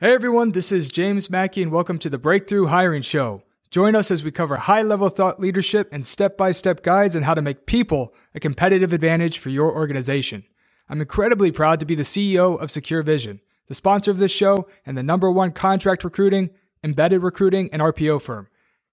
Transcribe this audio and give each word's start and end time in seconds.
Hey 0.00 0.12
everyone, 0.12 0.50
this 0.50 0.72
is 0.72 0.90
James 0.90 1.30
Mackey, 1.30 1.62
and 1.62 1.70
welcome 1.70 2.00
to 2.00 2.10
the 2.10 2.18
Breakthrough 2.18 2.66
Hiring 2.66 3.02
Show. 3.02 3.44
Join 3.70 3.94
us 3.94 4.10
as 4.10 4.24
we 4.24 4.32
cover 4.32 4.56
high 4.56 4.82
level 4.82 5.08
thought 5.08 5.38
leadership 5.38 5.88
and 5.92 6.04
step 6.04 6.36
by 6.36 6.50
step 6.50 6.82
guides 6.82 7.14
on 7.14 7.22
how 7.22 7.32
to 7.32 7.40
make 7.40 7.64
people 7.64 8.12
a 8.34 8.40
competitive 8.40 8.92
advantage 8.92 9.38
for 9.38 9.50
your 9.50 9.72
organization. 9.72 10.42
I'm 10.88 11.00
incredibly 11.00 11.52
proud 11.52 11.78
to 11.78 11.86
be 11.86 11.94
the 11.94 12.02
CEO 12.02 12.60
of 12.60 12.70
SecureVision, 12.70 13.38
the 13.68 13.74
sponsor 13.76 14.10
of 14.10 14.18
this 14.18 14.32
show, 14.32 14.66
and 14.84 14.98
the 14.98 15.02
number 15.04 15.30
one 15.30 15.52
contract 15.52 16.02
recruiting, 16.02 16.50
embedded 16.82 17.22
recruiting, 17.22 17.70
and 17.72 17.80
RPO 17.80 18.20
firm. 18.20 18.48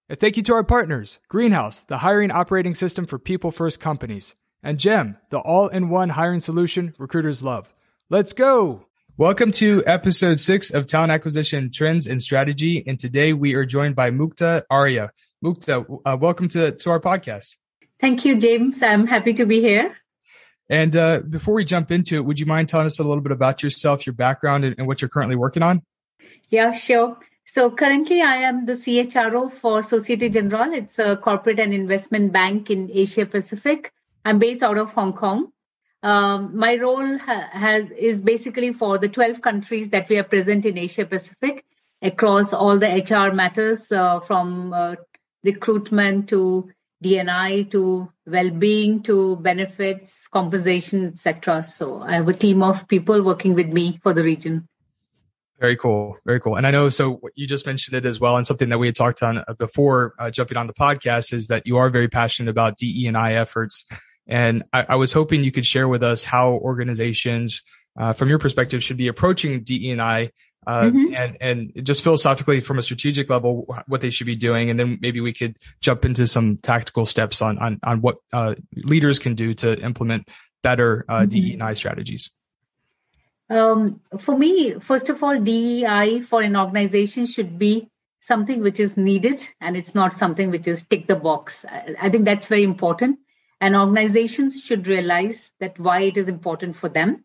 And 0.08 0.20
thank 0.20 0.36
you 0.36 0.44
to 0.44 0.54
our 0.54 0.62
partners 0.62 1.18
Greenhouse, 1.28 1.82
the 1.82 1.98
hiring 1.98 2.30
operating 2.30 2.76
system 2.76 3.06
for 3.06 3.18
people 3.18 3.50
first 3.50 3.80
companies, 3.80 4.36
and 4.62 4.78
GEM, 4.78 5.18
the 5.30 5.40
all 5.40 5.66
in 5.66 5.88
one 5.88 6.10
hiring 6.10 6.38
solution 6.38 6.94
recruiters 6.96 7.42
love. 7.42 7.74
Let's 8.08 8.32
go! 8.32 8.86
Welcome 9.18 9.52
to 9.52 9.82
episode 9.86 10.40
six 10.40 10.70
of 10.70 10.86
Talent 10.86 11.12
Acquisition 11.12 11.70
Trends 11.70 12.06
and 12.06 12.20
Strategy. 12.20 12.82
And 12.86 12.98
today 12.98 13.34
we 13.34 13.52
are 13.54 13.66
joined 13.66 13.94
by 13.94 14.10
Mukta 14.10 14.62
Arya. 14.70 15.10
Mukta, 15.44 15.84
uh, 16.06 16.16
welcome 16.18 16.48
to, 16.48 16.72
to 16.72 16.90
our 16.90 16.98
podcast. 16.98 17.56
Thank 18.00 18.24
you, 18.24 18.36
James. 18.36 18.82
I'm 18.82 19.06
happy 19.06 19.34
to 19.34 19.44
be 19.44 19.60
here. 19.60 19.94
And 20.70 20.96
uh, 20.96 21.20
before 21.28 21.54
we 21.54 21.66
jump 21.66 21.90
into 21.90 22.16
it, 22.16 22.24
would 22.24 22.40
you 22.40 22.46
mind 22.46 22.70
telling 22.70 22.86
us 22.86 23.00
a 23.00 23.04
little 23.04 23.22
bit 23.22 23.32
about 23.32 23.62
yourself, 23.62 24.06
your 24.06 24.14
background, 24.14 24.64
and, 24.64 24.76
and 24.78 24.86
what 24.86 25.02
you're 25.02 25.10
currently 25.10 25.36
working 25.36 25.62
on? 25.62 25.82
Yeah, 26.48 26.72
sure. 26.72 27.18
So 27.44 27.70
currently, 27.70 28.22
I 28.22 28.36
am 28.36 28.64
the 28.64 28.72
CHRO 28.72 29.52
for 29.52 29.82
Societe 29.82 30.30
Generale. 30.30 30.72
It's 30.72 30.98
a 30.98 31.18
corporate 31.18 31.60
and 31.60 31.74
investment 31.74 32.32
bank 32.32 32.70
in 32.70 32.90
Asia 32.90 33.26
Pacific. 33.26 33.92
I'm 34.24 34.38
based 34.38 34.62
out 34.62 34.78
of 34.78 34.88
Hong 34.92 35.12
Kong. 35.12 35.52
Um, 36.02 36.56
my 36.56 36.76
role 36.76 37.16
ha- 37.18 37.48
has 37.52 37.90
is 37.90 38.20
basically 38.20 38.72
for 38.72 38.98
the 38.98 39.08
12 39.08 39.40
countries 39.40 39.90
that 39.90 40.08
we 40.08 40.18
are 40.18 40.24
present 40.24 40.64
in 40.64 40.76
Asia 40.76 41.06
Pacific 41.06 41.64
across 42.00 42.52
all 42.52 42.78
the 42.78 42.88
HR 42.88 43.32
matters 43.32 43.90
uh, 43.92 44.18
from 44.20 44.72
uh, 44.72 44.96
recruitment 45.44 46.28
to 46.30 46.70
DNI 47.04 47.70
to 47.70 48.10
well-being 48.26 49.02
to 49.02 49.36
benefits, 49.36 50.28
compensation, 50.28 51.06
etc. 51.06 51.62
So 51.62 52.00
I 52.00 52.14
have 52.14 52.28
a 52.28 52.32
team 52.32 52.62
of 52.62 52.88
people 52.88 53.22
working 53.22 53.54
with 53.54 53.72
me 53.72 54.00
for 54.02 54.12
the 54.12 54.22
region. 54.22 54.68
Very 55.60 55.76
cool. 55.76 56.16
Very 56.26 56.40
cool. 56.40 56.56
And 56.56 56.66
I 56.66 56.72
know, 56.72 56.88
so 56.88 57.20
you 57.36 57.46
just 57.46 57.66
mentioned 57.66 57.96
it 57.96 58.04
as 58.04 58.18
well. 58.18 58.36
And 58.36 58.44
something 58.44 58.68
that 58.70 58.78
we 58.78 58.88
had 58.88 58.96
talked 58.96 59.22
on 59.22 59.38
uh, 59.38 59.54
before 59.56 60.14
uh, 60.18 60.28
jumping 60.28 60.56
on 60.56 60.66
the 60.66 60.74
podcast 60.74 61.32
is 61.32 61.46
that 61.48 61.66
you 61.66 61.76
are 61.76 61.88
very 61.88 62.08
passionate 62.08 62.50
about 62.50 62.78
DE 62.78 63.06
and 63.06 63.16
I 63.16 63.34
efforts 63.34 63.84
and 64.26 64.64
I, 64.72 64.86
I, 64.90 64.96
was 64.96 65.12
hoping 65.12 65.42
you 65.42 65.52
could 65.52 65.66
share 65.66 65.88
with 65.88 66.02
us 66.02 66.24
how 66.24 66.52
organizations, 66.52 67.62
uh, 67.98 68.12
from 68.12 68.28
your 68.28 68.38
perspective, 68.38 68.82
should 68.82 68.96
be 68.96 69.08
approaching 69.08 69.62
DE&I 69.62 70.30
uh, 70.64 70.82
mm-hmm. 70.82 71.14
and 71.14 71.36
and 71.40 71.86
just 71.86 72.02
philosophically 72.04 72.60
from 72.60 72.78
a 72.78 72.82
strategic 72.82 73.28
level 73.28 73.66
what 73.88 74.00
they 74.00 74.10
should 74.10 74.26
be 74.26 74.36
doing, 74.36 74.70
and 74.70 74.78
then 74.78 74.98
maybe 75.00 75.20
we 75.20 75.32
could 75.32 75.56
jump 75.80 76.04
into 76.04 76.26
some 76.26 76.56
tactical 76.58 77.04
steps 77.04 77.42
on 77.42 77.58
on 77.58 77.80
on 77.82 78.00
what 78.00 78.18
uh, 78.32 78.54
leaders 78.76 79.18
can 79.18 79.34
do 79.34 79.54
to 79.54 79.78
implement 79.80 80.28
better 80.62 81.04
uh, 81.08 81.22
mm-hmm. 81.22 81.58
DE&I 81.58 81.74
strategies. 81.74 82.30
Um, 83.50 84.00
for 84.20 84.38
me, 84.38 84.78
first 84.78 85.08
of 85.08 85.22
all, 85.22 85.38
DEI 85.38 86.20
for 86.20 86.42
an 86.42 86.56
organization 86.56 87.26
should 87.26 87.58
be 87.58 87.88
something 88.20 88.62
which 88.62 88.78
is 88.78 88.96
needed, 88.96 89.46
and 89.60 89.76
it's 89.76 89.96
not 89.96 90.16
something 90.16 90.50
which 90.52 90.68
is 90.68 90.84
tick 90.84 91.08
the 91.08 91.16
box. 91.16 91.66
I, 91.68 91.96
I 92.00 92.08
think 92.08 92.24
that's 92.24 92.46
very 92.46 92.62
important 92.62 93.18
and 93.62 93.76
organizations 93.76 94.60
should 94.60 94.88
realize 94.88 95.52
that 95.60 95.78
why 95.78 96.00
it 96.00 96.16
is 96.16 96.28
important 96.28 96.74
for 96.74 96.88
them. 96.88 97.24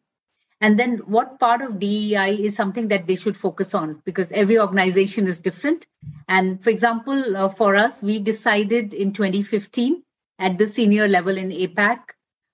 And 0.61 0.79
then 0.79 0.99
what 1.05 1.39
part 1.39 1.63
of 1.63 1.79
dei 1.79 2.35
is 2.47 2.55
something 2.55 2.89
that 2.89 3.07
they 3.07 3.15
should 3.15 3.35
focus 3.35 3.73
on 3.73 4.01
because 4.05 4.31
every 4.31 4.59
organization 4.59 5.27
is 5.27 5.39
different. 5.39 5.87
And 6.27 6.63
for 6.63 6.69
example 6.69 7.35
uh, 7.35 7.49
for 7.49 7.75
us 7.75 8.03
we 8.03 8.19
decided 8.19 8.93
in 8.93 9.13
2015 9.13 10.03
at 10.37 10.59
the 10.59 10.67
senior 10.67 11.07
level 11.07 11.37
in 11.37 11.49
apac 11.49 11.99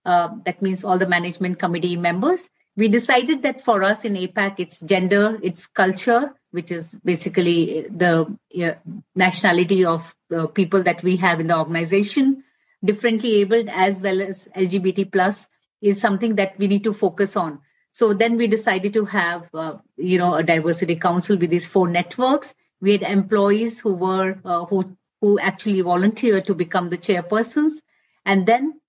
uh, 0.06 0.30
that 0.46 0.62
means 0.62 0.86
all 0.86 0.98
the 0.98 1.08
management 1.08 1.60
committee 1.60 1.98
members 1.98 2.48
we 2.76 2.88
decided 2.88 3.44
that 3.44 3.62
for 3.64 3.84
us 3.84 4.06
in 4.06 4.14
apac 4.16 4.56
it's 4.60 4.80
gender 4.80 5.38
it's 5.44 5.66
culture 5.68 6.34
which 6.52 6.72
is 6.72 6.98
basically 7.04 7.86
the 7.90 8.14
uh, 8.64 8.74
nationality 9.16 9.84
of 9.86 10.16
people 10.54 10.84
that 10.84 11.04
we 11.04 11.18
have 11.18 11.40
in 11.42 11.48
the 11.48 11.58
organization 11.58 12.44
differently 12.84 13.36
abled 13.42 13.70
as 13.70 14.00
well 14.02 14.22
as 14.22 14.48
lgbt 14.56 15.12
plus 15.12 15.46
is 15.82 16.00
something 16.00 16.36
that 16.36 16.58
we 16.58 16.68
need 16.68 16.84
to 16.86 16.94
focus 16.94 17.36
on. 17.36 17.60
So 17.92 18.14
then 18.14 18.38
we 18.38 18.48
decided 18.48 18.94
to 18.94 19.06
have 19.06 19.50
uh, 19.54 19.78
you 19.98 20.18
know 20.18 20.34
a 20.34 20.44
diversity 20.44 20.96
council 20.96 21.38
with 21.38 21.50
these 21.50 21.68
four 21.68 21.88
networks. 21.88 22.56
We 22.82 22.94
had 22.94 23.04
employees 23.04 23.80
who 23.80 23.94
were 23.94 24.38
uh, 24.44 24.66
who 24.66 24.96
who 25.22 25.40
actually 25.40 25.82
volunteered 25.82 26.48
to 26.48 26.56
become 26.56 26.90
the 26.90 26.98
chairpersons. 26.98 27.74
And 28.26 28.46
then 28.46 28.80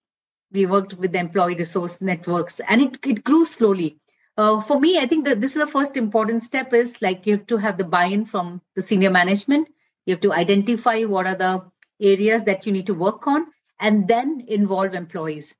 we 0.52 0.66
worked 0.66 0.94
with 0.94 1.12
the 1.12 1.18
employee 1.18 1.56
resource 1.56 2.00
networks 2.00 2.60
and 2.60 2.80
it, 2.80 2.98
it 3.04 3.24
grew 3.24 3.44
slowly. 3.44 3.98
Uh, 4.36 4.60
for 4.60 4.80
me 4.80 4.98
i 4.98 5.06
think 5.06 5.26
that 5.26 5.40
this 5.40 5.52
is 5.54 5.62
the 5.62 5.72
first 5.74 5.96
important 5.96 6.42
step 6.42 6.72
is 6.74 7.00
like 7.00 7.24
you 7.24 7.36
have 7.36 7.46
to 7.46 7.56
have 7.56 7.78
the 7.78 7.84
buy-in 7.84 8.24
from 8.24 8.60
the 8.74 8.82
senior 8.82 9.10
management. 9.10 9.68
You 10.06 10.14
have 10.14 10.22
to 10.22 10.32
identify 10.32 11.02
what 11.02 11.26
are 11.26 11.36
the 11.36 11.62
areas 12.00 12.42
that 12.44 12.66
you 12.66 12.72
need 12.72 12.86
to 12.86 12.94
work 12.94 13.28
on 13.28 13.46
and 13.84 14.08
then 14.08 14.42
involve 14.48 14.94
employees. 14.94 15.54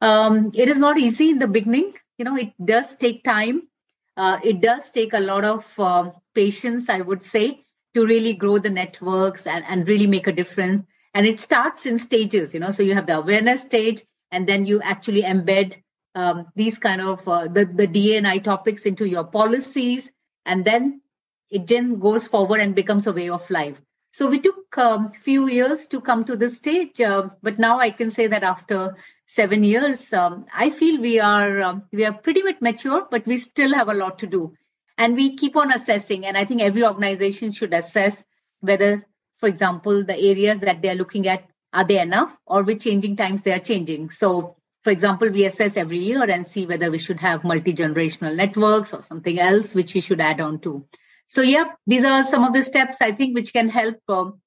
Um, 0.00 0.50
it 0.54 0.68
is 0.68 0.78
not 0.78 0.98
easy 0.98 1.30
in 1.30 1.38
the 1.38 1.46
beginning. 1.46 1.92
You 2.18 2.24
know, 2.24 2.36
it 2.36 2.52
does 2.62 2.96
take 2.96 3.22
time. 3.22 3.68
Uh, 4.16 4.38
it 4.42 4.60
does 4.60 4.90
take 4.90 5.12
a 5.12 5.20
lot 5.20 5.44
of 5.44 5.64
uh, 5.78 6.10
patience, 6.34 6.88
I 6.88 7.00
would 7.00 7.22
say, 7.22 7.64
to 7.94 8.04
really 8.04 8.32
grow 8.32 8.58
the 8.58 8.70
networks 8.70 9.46
and, 9.46 9.64
and 9.68 9.86
really 9.86 10.08
make 10.08 10.26
a 10.26 10.32
difference. 10.32 10.82
And 11.14 11.26
it 11.26 11.38
starts 11.38 11.86
in 11.86 11.98
stages, 11.98 12.54
you 12.54 12.60
know, 12.60 12.72
so 12.72 12.82
you 12.82 12.94
have 12.94 13.06
the 13.06 13.18
awareness 13.18 13.62
stage, 13.62 14.02
and 14.32 14.48
then 14.48 14.66
you 14.66 14.80
actually 14.82 15.22
embed 15.22 15.76
um, 16.16 16.46
these 16.56 16.78
kind 16.78 17.00
of 17.00 17.26
uh, 17.28 17.46
the, 17.46 17.64
the 17.66 17.86
DNI 17.86 18.42
topics 18.42 18.84
into 18.84 19.06
your 19.06 19.24
policies, 19.24 20.10
and 20.44 20.64
then 20.64 21.02
it 21.50 21.68
then 21.68 22.00
goes 22.00 22.26
forward 22.26 22.60
and 22.60 22.74
becomes 22.74 23.06
a 23.06 23.12
way 23.12 23.28
of 23.28 23.48
life. 23.48 23.80
So 24.12 24.26
we 24.26 24.40
took 24.40 24.76
a 24.76 24.86
um, 24.86 25.12
few 25.12 25.48
years 25.48 25.86
to 25.88 26.00
come 26.00 26.24
to 26.24 26.36
this 26.36 26.56
stage, 26.56 27.00
uh, 27.00 27.28
but 27.42 27.58
now 27.58 27.78
I 27.78 27.90
can 27.90 28.10
say 28.10 28.26
that 28.26 28.42
after 28.42 28.96
seven 29.26 29.62
years, 29.62 30.12
um, 30.12 30.46
I 30.52 30.70
feel 30.70 31.00
we 31.00 31.20
are 31.20 31.62
um, 31.62 31.84
we 31.92 32.04
are 32.04 32.12
pretty 32.12 32.42
much 32.42 32.60
mature, 32.60 33.06
but 33.08 33.24
we 33.26 33.36
still 33.36 33.72
have 33.72 33.88
a 33.88 33.94
lot 33.94 34.18
to 34.20 34.26
do, 34.26 34.54
and 34.98 35.14
we 35.14 35.36
keep 35.36 35.56
on 35.56 35.72
assessing. 35.72 36.26
And 36.26 36.36
I 36.36 36.44
think 36.44 36.60
every 36.60 36.84
organization 36.84 37.52
should 37.52 37.72
assess 37.72 38.24
whether, 38.60 39.06
for 39.38 39.48
example, 39.48 40.04
the 40.04 40.18
areas 40.18 40.58
that 40.60 40.82
they 40.82 40.90
are 40.90 40.96
looking 40.96 41.28
at 41.28 41.44
are 41.72 41.84
they 41.84 42.00
enough, 42.00 42.36
or 42.46 42.64
with 42.64 42.80
changing 42.82 43.14
times 43.14 43.42
they 43.42 43.52
are 43.52 43.60
changing. 43.60 44.10
So, 44.10 44.56
for 44.82 44.90
example, 44.90 45.30
we 45.30 45.44
assess 45.44 45.76
every 45.76 45.98
year 45.98 46.24
and 46.24 46.44
see 46.44 46.66
whether 46.66 46.90
we 46.90 46.98
should 46.98 47.20
have 47.20 47.44
multi 47.44 47.74
generational 47.74 48.34
networks 48.34 48.92
or 48.92 49.02
something 49.02 49.38
else 49.38 49.72
which 49.72 49.94
we 49.94 50.00
should 50.00 50.20
add 50.20 50.40
on 50.40 50.58
to. 50.62 50.84
So, 51.30 51.42
yeah, 51.42 51.66
these 51.86 52.04
are 52.04 52.24
some 52.24 52.42
of 52.42 52.52
the 52.52 52.60
steps 52.64 53.00
I 53.00 53.12
think 53.12 53.36
which 53.36 53.52
can 53.52 53.68
help 53.68 53.98
um, 54.08 54.40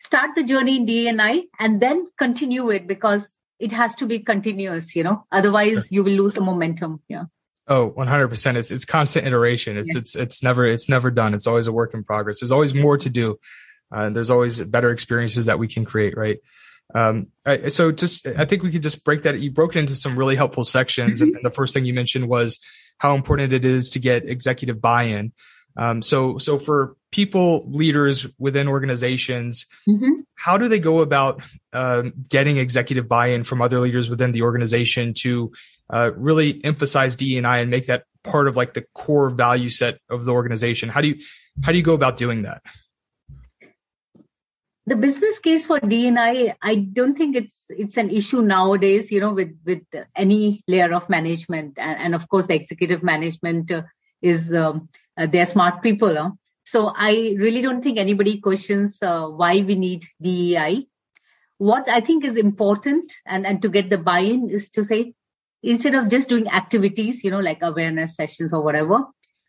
start 0.00 0.30
the 0.34 0.42
journey 0.42 0.76
in 0.76 0.86
DNI 0.86 1.42
and 1.60 1.78
then 1.78 2.06
continue 2.16 2.70
it 2.70 2.86
because 2.86 3.36
it 3.58 3.70
has 3.72 3.94
to 3.96 4.06
be 4.06 4.20
continuous, 4.20 4.96
you 4.96 5.02
know, 5.02 5.26
otherwise 5.30 5.92
you 5.92 6.02
will 6.02 6.14
lose 6.14 6.32
the 6.32 6.40
momentum. 6.40 7.02
Yeah. 7.06 7.24
Oh, 7.68 7.90
100%. 7.90 8.56
It's, 8.56 8.70
it's 8.70 8.86
constant 8.86 9.26
iteration. 9.26 9.76
It's, 9.76 9.92
yeah. 9.92 9.98
it's, 10.00 10.16
it's 10.16 10.42
never, 10.42 10.66
it's 10.66 10.88
never 10.88 11.10
done. 11.10 11.34
It's 11.34 11.46
always 11.46 11.66
a 11.66 11.72
work 11.72 11.92
in 11.92 12.02
progress. 12.02 12.40
There's 12.40 12.50
always 12.50 12.72
more 12.72 12.96
to 12.96 13.10
do. 13.10 13.38
Uh, 13.94 14.08
there's 14.08 14.30
always 14.30 14.62
better 14.62 14.90
experiences 14.90 15.44
that 15.44 15.58
we 15.58 15.68
can 15.68 15.84
create. 15.84 16.16
Right. 16.16 16.38
Um, 16.94 17.26
I, 17.44 17.68
so 17.68 17.92
just, 17.92 18.26
I 18.26 18.46
think 18.46 18.62
we 18.62 18.70
could 18.70 18.82
just 18.82 19.04
break 19.04 19.24
that. 19.24 19.38
You 19.38 19.50
broke 19.50 19.76
it 19.76 19.80
into 19.80 19.96
some 19.96 20.18
really 20.18 20.36
helpful 20.36 20.64
sections. 20.64 21.20
Mm-hmm. 21.20 21.36
And 21.36 21.44
the 21.44 21.50
first 21.50 21.74
thing 21.74 21.84
you 21.84 21.92
mentioned 21.92 22.26
was 22.26 22.58
how 22.96 23.14
important 23.14 23.52
it 23.52 23.66
is 23.66 23.90
to 23.90 23.98
get 23.98 24.26
executive 24.26 24.80
buy-in. 24.80 25.32
Um, 25.76 26.02
so, 26.02 26.38
so 26.38 26.58
for 26.58 26.96
people, 27.10 27.68
leaders 27.68 28.26
within 28.38 28.68
organizations, 28.68 29.66
mm-hmm. 29.88 30.20
how 30.36 30.56
do 30.56 30.68
they 30.68 30.78
go 30.78 31.00
about 31.00 31.42
uh, 31.72 32.04
getting 32.28 32.58
executive 32.58 33.08
buy-in 33.08 33.44
from 33.44 33.60
other 33.60 33.80
leaders 33.80 34.08
within 34.08 34.32
the 34.32 34.42
organization 34.42 35.14
to 35.14 35.52
uh, 35.90 36.10
really 36.16 36.64
emphasize 36.64 37.16
DEI 37.16 37.60
and 37.60 37.70
make 37.70 37.86
that 37.86 38.04
part 38.22 38.48
of 38.48 38.56
like 38.56 38.74
the 38.74 38.86
core 38.94 39.30
value 39.30 39.68
set 39.68 39.98
of 40.08 40.24
the 40.24 40.32
organization? 40.32 40.88
How 40.88 41.00
do 41.00 41.08
you 41.08 41.16
how 41.62 41.72
do 41.72 41.78
you 41.78 41.84
go 41.84 41.94
about 41.94 42.16
doing 42.16 42.42
that? 42.42 42.62
The 44.86 44.96
business 44.96 45.38
case 45.38 45.66
for 45.66 45.80
DNI, 45.80 46.56
I 46.60 46.74
don't 46.74 47.16
think 47.16 47.36
it's 47.36 47.66
it's 47.70 47.96
an 47.96 48.10
issue 48.10 48.42
nowadays. 48.42 49.10
You 49.10 49.20
know, 49.20 49.32
with 49.32 49.56
with 49.64 49.82
any 50.14 50.62
layer 50.68 50.92
of 50.92 51.08
management, 51.08 51.78
and, 51.78 51.98
and 51.98 52.14
of 52.14 52.28
course 52.28 52.46
the 52.46 52.54
executive 52.54 53.02
management 53.02 53.70
uh, 53.70 53.82
is 54.20 54.52
um, 54.52 54.88
uh, 55.16 55.26
they're 55.26 55.46
smart 55.46 55.82
people. 55.82 56.14
Huh? 56.16 56.30
So 56.64 56.92
I 56.96 57.36
really 57.38 57.62
don't 57.62 57.82
think 57.82 57.98
anybody 57.98 58.40
questions 58.40 58.98
uh, 59.02 59.26
why 59.26 59.60
we 59.60 59.74
need 59.74 60.04
DEI. 60.20 60.86
What 61.58 61.88
I 61.88 62.00
think 62.00 62.24
is 62.24 62.36
important 62.36 63.12
and, 63.26 63.46
and 63.46 63.62
to 63.62 63.68
get 63.68 63.90
the 63.90 63.98
buy-in 63.98 64.50
is 64.50 64.70
to 64.70 64.84
say, 64.84 65.14
instead 65.62 65.94
of 65.94 66.08
just 66.08 66.28
doing 66.28 66.48
activities, 66.48 67.22
you 67.22 67.30
know, 67.30 67.40
like 67.40 67.62
awareness 67.62 68.16
sessions 68.16 68.52
or 68.52 68.62
whatever, 68.62 69.04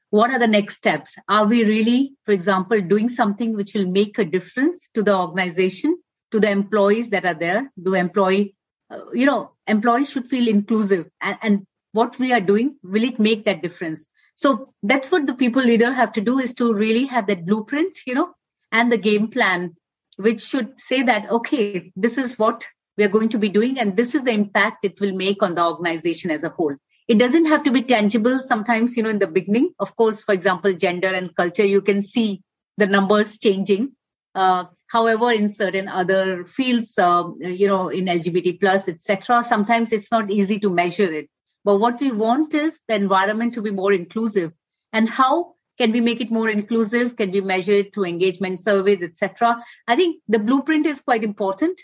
what 0.10 0.32
are 0.32 0.40
the 0.40 0.48
next 0.48 0.76
steps? 0.76 1.16
Are 1.28 1.46
we 1.46 1.64
really, 1.64 2.16
for 2.24 2.32
example, 2.32 2.80
doing 2.82 3.10
something 3.10 3.56
which 3.56 3.74
will 3.74 3.88
make 3.88 4.18
a 4.18 4.26
difference 4.26 4.90
to 4.94 5.02
the 5.02 5.16
organization, 5.16 5.98
to 6.32 6.40
the 6.40 6.50
employees 6.50 7.10
that 7.10 7.26
are 7.26 7.34
there? 7.34 7.72
Do 7.82 7.96
employee, 7.96 8.56
uh, 8.90 9.12
you 9.14 9.26
know, 9.26 9.52
employees 9.68 10.10
should 10.10 10.28
feel 10.28 10.48
inclusive 10.48 11.08
and, 11.22 11.38
and 11.42 11.68
what 11.92 12.20
we 12.20 12.34
are 12.34 12.42
doing, 12.42 12.76
will 12.84 13.04
it 13.04 13.20
make 13.20 13.46
that 13.46 13.62
difference? 13.62 14.08
So 14.36 14.74
that's 14.84 15.10
what 15.10 15.28
the 15.28 15.34
people 15.34 15.64
leader 15.64 15.92
have 15.92 16.14
to 16.14 16.22
do 16.22 16.40
is 16.40 16.54
to 16.56 16.74
really 16.74 17.06
have 17.06 17.28
that 17.28 17.46
blueprint, 17.46 18.00
you 18.06 18.16
know, 18.16 18.34
and 18.72 18.92
the 18.92 18.98
game 18.98 19.30
plan, 19.30 19.76
which 20.18 20.42
should 20.42 20.80
say 20.80 21.04
that, 21.04 21.30
okay, 21.32 21.92
this 21.96 22.18
is 22.18 22.38
what 22.38 22.68
we 22.98 23.04
are 23.04 23.10
going 23.10 23.30
to 23.30 23.38
be 23.38 23.50
doing 23.50 23.80
and 23.80 23.96
this 23.96 24.16
is 24.16 24.24
the 24.24 24.32
impact 24.32 24.86
it 24.86 25.00
will 25.00 25.14
make 25.14 25.42
on 25.44 25.56
the 25.56 25.64
organization 25.64 26.32
as 26.32 26.44
a 26.44 26.50
whole. 26.50 26.76
It 27.08 27.20
doesn't 27.20 27.46
have 27.46 27.64
to 27.64 27.72
be 27.72 27.84
tangible 27.84 28.40
sometimes 28.40 28.98
you 28.98 29.04
know 29.04 29.10
in 29.10 29.20
the 29.20 29.28
beginning. 29.28 29.74
Of 29.80 29.96
course 29.96 30.24
for 30.24 30.34
example 30.34 30.74
gender 30.74 31.10
and 31.10 31.36
culture 31.36 31.66
you 31.66 31.82
can 31.82 32.02
see 32.02 32.42
the 32.78 32.88
numbers 32.88 33.38
changing. 33.38 33.92
Uh, 34.34 34.66
however 34.88 35.32
in 35.32 35.48
certain 35.48 35.88
other 35.88 36.44
fields 36.46 36.98
uh, 36.98 37.24
you 37.40 37.68
know 37.68 37.88
in 37.88 38.06
lgbt 38.06 38.60
plus 38.60 38.90
etc 38.90 39.44
sometimes 39.44 39.94
it's 39.94 40.12
not 40.12 40.30
easy 40.30 40.60
to 40.60 40.70
measure 40.70 41.10
it 41.10 41.30
but 41.66 41.80
what 41.80 42.00
we 42.00 42.12
want 42.12 42.54
is 42.54 42.80
the 42.88 42.94
environment 42.94 43.56
to 43.56 43.62
be 43.62 43.72
more 43.72 43.92
inclusive. 43.92 44.54
And 44.94 45.10
how 45.10 45.56
can 45.80 45.92
we 45.92 46.00
make 46.00 46.22
it 46.22 46.32
more 46.32 46.48
inclusive? 46.48 47.18
Can 47.18 47.32
we 47.32 47.42
measure 47.42 47.74
it 47.74 47.94
through 47.94 48.06
engagement 48.06 48.60
surveys 48.60 49.04
etc 49.04 49.58
i 49.88 49.96
think 49.96 50.22
the 50.28 50.40
blueprint 50.40 50.86
is 50.86 51.02
quite 51.02 51.24
important. 51.24 51.82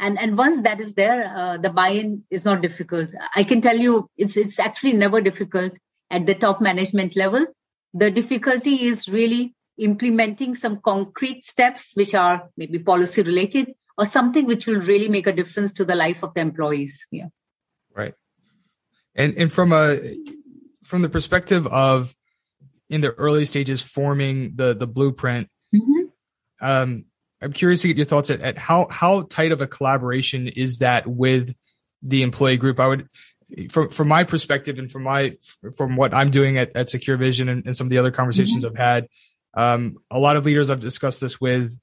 And 0.00 0.18
and 0.18 0.36
once 0.36 0.62
that 0.62 0.80
is 0.80 0.94
there 0.94 1.18
uh, 1.40 1.56
the 1.58 1.70
buy-in 1.70 2.24
is 2.30 2.44
not 2.44 2.62
difficult. 2.62 3.10
I 3.34 3.44
can 3.44 3.60
tell 3.60 3.76
you 3.76 4.08
it's 4.16 4.36
it's 4.36 4.58
actually 4.58 4.94
never 4.94 5.20
difficult 5.20 5.76
at 6.10 6.26
the 6.26 6.34
top 6.34 6.60
management 6.60 7.14
level. 7.16 7.46
The 7.92 8.10
difficulty 8.10 8.74
is 8.86 9.06
really 9.08 9.54
implementing 9.78 10.56
some 10.56 10.80
concrete 10.84 11.44
steps 11.44 11.92
which 11.94 12.14
are 12.14 12.50
maybe 12.56 12.80
policy 12.80 13.22
related 13.22 13.72
or 13.96 14.04
something 14.04 14.46
which 14.46 14.66
will 14.66 14.80
really 14.80 15.08
make 15.08 15.28
a 15.28 15.32
difference 15.32 15.72
to 15.74 15.84
the 15.84 15.94
life 15.94 16.24
of 16.24 16.34
the 16.34 16.40
employees. 16.40 17.06
Yeah. 17.12 17.28
Right 17.94 18.14
and 19.14 19.34
and 19.36 19.52
from 19.52 19.72
a 19.72 20.16
from 20.82 21.02
the 21.02 21.08
perspective 21.08 21.66
of 21.66 22.14
in 22.88 23.00
the 23.00 23.12
early 23.12 23.44
stages 23.44 23.82
forming 23.82 24.56
the 24.56 24.74
the 24.74 24.86
blueprint 24.86 25.48
mm-hmm. 25.74 26.04
um 26.60 27.04
I'm 27.42 27.52
curious 27.52 27.82
to 27.82 27.88
get 27.88 27.98
your 27.98 28.06
thoughts 28.06 28.30
at, 28.30 28.40
at 28.40 28.58
how 28.58 28.86
how 28.90 29.22
tight 29.22 29.52
of 29.52 29.60
a 29.60 29.66
collaboration 29.66 30.48
is 30.48 30.78
that 30.78 31.06
with 31.06 31.54
the 32.02 32.22
employee 32.22 32.56
group. 32.56 32.78
I 32.80 32.86
would 32.86 33.08
from 33.70 33.90
from 33.90 34.08
my 34.08 34.24
perspective 34.24 34.78
and 34.78 34.90
from 34.90 35.02
my 35.02 35.36
from 35.76 35.96
what 35.96 36.14
I'm 36.14 36.30
doing 36.30 36.58
at, 36.58 36.74
at 36.74 36.88
SecureVision 36.88 37.48
and, 37.50 37.66
and 37.66 37.76
some 37.76 37.86
of 37.86 37.90
the 37.90 37.98
other 37.98 38.10
conversations 38.10 38.64
mm-hmm. 38.64 38.76
I've 38.76 38.84
had, 38.84 39.08
um, 39.54 39.96
a 40.10 40.18
lot 40.18 40.36
of 40.36 40.44
leaders 40.46 40.70
I've 40.70 40.80
discussed 40.80 41.20
this 41.20 41.40
with 41.40 41.78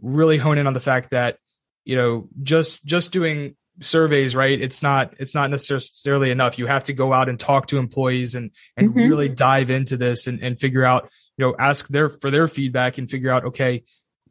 really 0.00 0.38
hone 0.38 0.58
in 0.58 0.66
on 0.66 0.74
the 0.74 0.80
fact 0.80 1.10
that 1.10 1.38
you 1.84 1.96
know 1.96 2.28
just 2.42 2.84
just 2.84 3.12
doing 3.12 3.56
surveys 3.80 4.34
right 4.34 4.60
it's 4.60 4.82
not 4.82 5.14
it's 5.18 5.34
not 5.34 5.50
necessarily 5.50 6.30
enough 6.30 6.58
you 6.58 6.66
have 6.66 6.84
to 6.84 6.92
go 6.92 7.12
out 7.12 7.28
and 7.28 7.38
talk 7.38 7.68
to 7.68 7.78
employees 7.78 8.34
and 8.34 8.50
and 8.76 8.90
mm-hmm. 8.90 9.08
really 9.08 9.28
dive 9.28 9.70
into 9.70 9.96
this 9.96 10.26
and, 10.26 10.42
and 10.42 10.58
figure 10.58 10.84
out 10.84 11.08
you 11.36 11.46
know 11.46 11.54
ask 11.58 11.86
their 11.88 12.10
for 12.10 12.30
their 12.30 12.48
feedback 12.48 12.98
and 12.98 13.08
figure 13.08 13.30
out 13.30 13.44
okay 13.44 13.84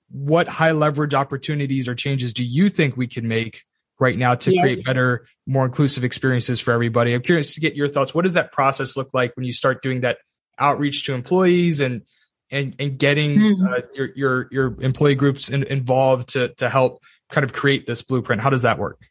what 0.10 0.48
high 0.48 0.72
leverage 0.72 1.14
opportunities 1.14 1.88
or 1.88 1.96
changes 1.96 2.34
do 2.34 2.44
you 2.44 2.70
think 2.70 2.96
we 2.96 3.08
can 3.08 3.28
make 3.28 3.64
right 4.00 4.18
now 4.18 4.36
to 4.36 4.54
yes. 4.54 4.62
create 4.62 4.86
better, 4.86 5.28
more 5.46 5.66
inclusive 5.66 6.04
experiences 6.04 6.60
for 6.60 6.72
everybody? 6.72 7.14
I'm 7.14 7.22
curious 7.22 7.56
to 7.56 7.60
get 7.60 7.76
your 7.76 7.88
thoughts. 7.88 8.14
What 8.14 8.24
does 8.24 8.34
that 8.34 8.52
process 8.52 8.96
look 8.96 9.14
like 9.14 9.36
when 9.36 9.46
you 9.46 9.54
start 9.54 9.82
doing 9.82 10.02
that 10.02 10.20
outreach 10.60 11.06
to 11.06 11.14
employees 11.14 11.82
and 11.82 12.04
and 12.50 12.76
and 12.80 12.98
getting 12.98 13.38
mm-hmm. 13.38 13.68
uh, 13.68 13.80
your 13.94 14.10
your 14.16 14.48
your 14.52 14.82
employee 14.82 15.16
groups 15.16 15.50
in, 15.50 15.64
involved 15.64 16.30
to 16.30 16.50
to 16.56 16.70
help 16.70 17.02
kind 17.30 17.44
of 17.44 17.52
create 17.52 17.86
this 17.86 18.02
blueprint? 18.02 18.42
How 18.42 18.50
does 18.50 18.62
that 18.62 18.80
work? 18.80 19.07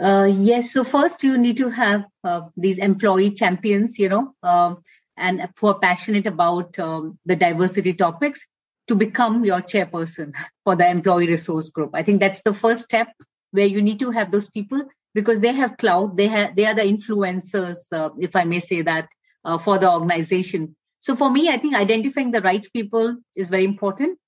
Uh, 0.00 0.24
yes. 0.24 0.72
So 0.72 0.84
first, 0.84 1.22
you 1.22 1.38
need 1.38 1.56
to 1.56 1.70
have 1.70 2.04
uh, 2.22 2.42
these 2.56 2.78
employee 2.78 3.30
champions, 3.30 3.98
you 3.98 4.08
know, 4.08 4.34
um, 4.42 4.82
and 5.16 5.48
who 5.58 5.68
are 5.68 5.78
passionate 5.78 6.26
about 6.26 6.78
um, 6.78 7.18
the 7.24 7.36
diversity 7.36 7.94
topics 7.94 8.44
to 8.88 8.94
become 8.94 9.44
your 9.44 9.60
chairperson 9.60 10.34
for 10.64 10.76
the 10.76 10.88
employee 10.88 11.26
resource 11.28 11.70
group. 11.70 11.90
I 11.94 12.02
think 12.02 12.20
that's 12.20 12.42
the 12.42 12.52
first 12.52 12.82
step 12.82 13.08
where 13.52 13.66
you 13.66 13.80
need 13.80 13.98
to 14.00 14.10
have 14.10 14.30
those 14.30 14.48
people 14.48 14.82
because 15.14 15.40
they 15.40 15.52
have 15.52 15.78
clout. 15.78 16.16
They 16.16 16.28
have 16.28 16.54
they 16.54 16.66
are 16.66 16.74
the 16.74 16.82
influencers, 16.82 17.78
uh, 17.90 18.10
if 18.18 18.36
I 18.36 18.44
may 18.44 18.60
say 18.60 18.82
that, 18.82 19.08
uh, 19.44 19.56
for 19.58 19.78
the 19.78 19.90
organization. 19.90 20.76
So 21.00 21.16
for 21.16 21.30
me, 21.30 21.48
I 21.48 21.56
think 21.56 21.74
identifying 21.74 22.32
the 22.32 22.42
right 22.42 22.66
people 22.72 23.16
is 23.34 23.48
very 23.48 23.64
important. 23.64 24.18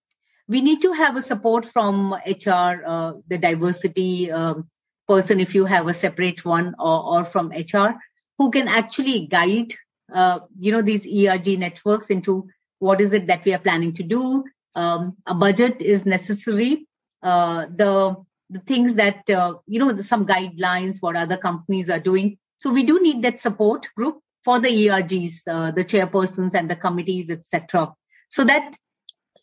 We 0.49 0.63
need 0.63 0.81
to 0.83 0.93
have 0.93 1.17
a 1.17 1.23
support 1.23 1.67
from 1.67 2.15
HR, 2.27 2.83
uh, 2.87 3.13
the 3.29 3.37
diversity 3.37 4.31
um, 4.31 4.71
person, 5.09 5.41
if 5.41 5.55
you 5.55 5.65
have 5.65 5.87
a 5.89 5.95
separate 5.95 6.45
one, 6.45 6.75
or, 6.79 7.03
or 7.05 7.25
from 7.25 7.51
HR, 7.51 7.99
who 8.39 8.51
can 8.51 8.69
actually 8.69 9.27
guide, 9.27 9.75
uh, 10.13 10.41
you 10.59 10.73
know, 10.73 10.83
these 10.83 11.07
ERG 11.07 11.59
networks 11.59 12.11
into 12.11 12.49
what 12.79 13.01
is 13.01 13.13
it 13.13 13.27
that 13.27 13.45
we 13.45 13.55
are 13.55 13.59
planning 13.59 13.93
to 13.95 14.03
do. 14.03 14.45
Um, 14.75 15.17
a 15.27 15.35
budget 15.35 15.83
is 15.83 16.07
necessary. 16.07 16.87
Uh, 17.23 17.67
the 17.75 18.17
the 18.51 18.61
things 18.61 18.95
that 18.95 19.29
uh, 19.29 19.55
you 19.67 19.79
know 19.81 19.95
some 19.97 20.27
guidelines 20.27 20.99
what 21.01 21.17
other 21.17 21.37
companies 21.37 21.91
are 21.91 21.99
doing. 21.99 22.39
So 22.59 22.71
we 22.71 22.85
do 22.85 23.01
need 23.03 23.23
that 23.23 23.41
support 23.41 23.89
group 23.97 24.21
for 24.45 24.59
the 24.61 24.69
ergs 24.69 25.41
uh, 25.47 25.71
the 25.73 25.85
chairpersons 25.85 26.55
and 26.55 26.71
the 26.71 26.77
committees 26.77 27.31
etc 27.31 27.93
so 28.29 28.45
that 28.45 28.77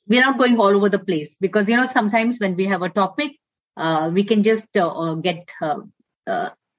we're 0.08 0.22
not 0.22 0.38
going 0.38 0.60
all 0.60 0.76
over 0.76 0.90
the 0.90 1.00
place 1.00 1.38
because 1.40 1.70
you 1.70 1.78
know 1.78 1.86
sometimes 1.86 2.40
when 2.40 2.56
we 2.56 2.66
have 2.66 2.82
a 2.82 2.90
topic 2.90 3.34
uh, 3.77 4.10
we 4.13 4.24
can 4.24 4.44
just 4.44 4.75
uh, 4.77 4.83
uh, 4.83 5.16
get 5.16 5.50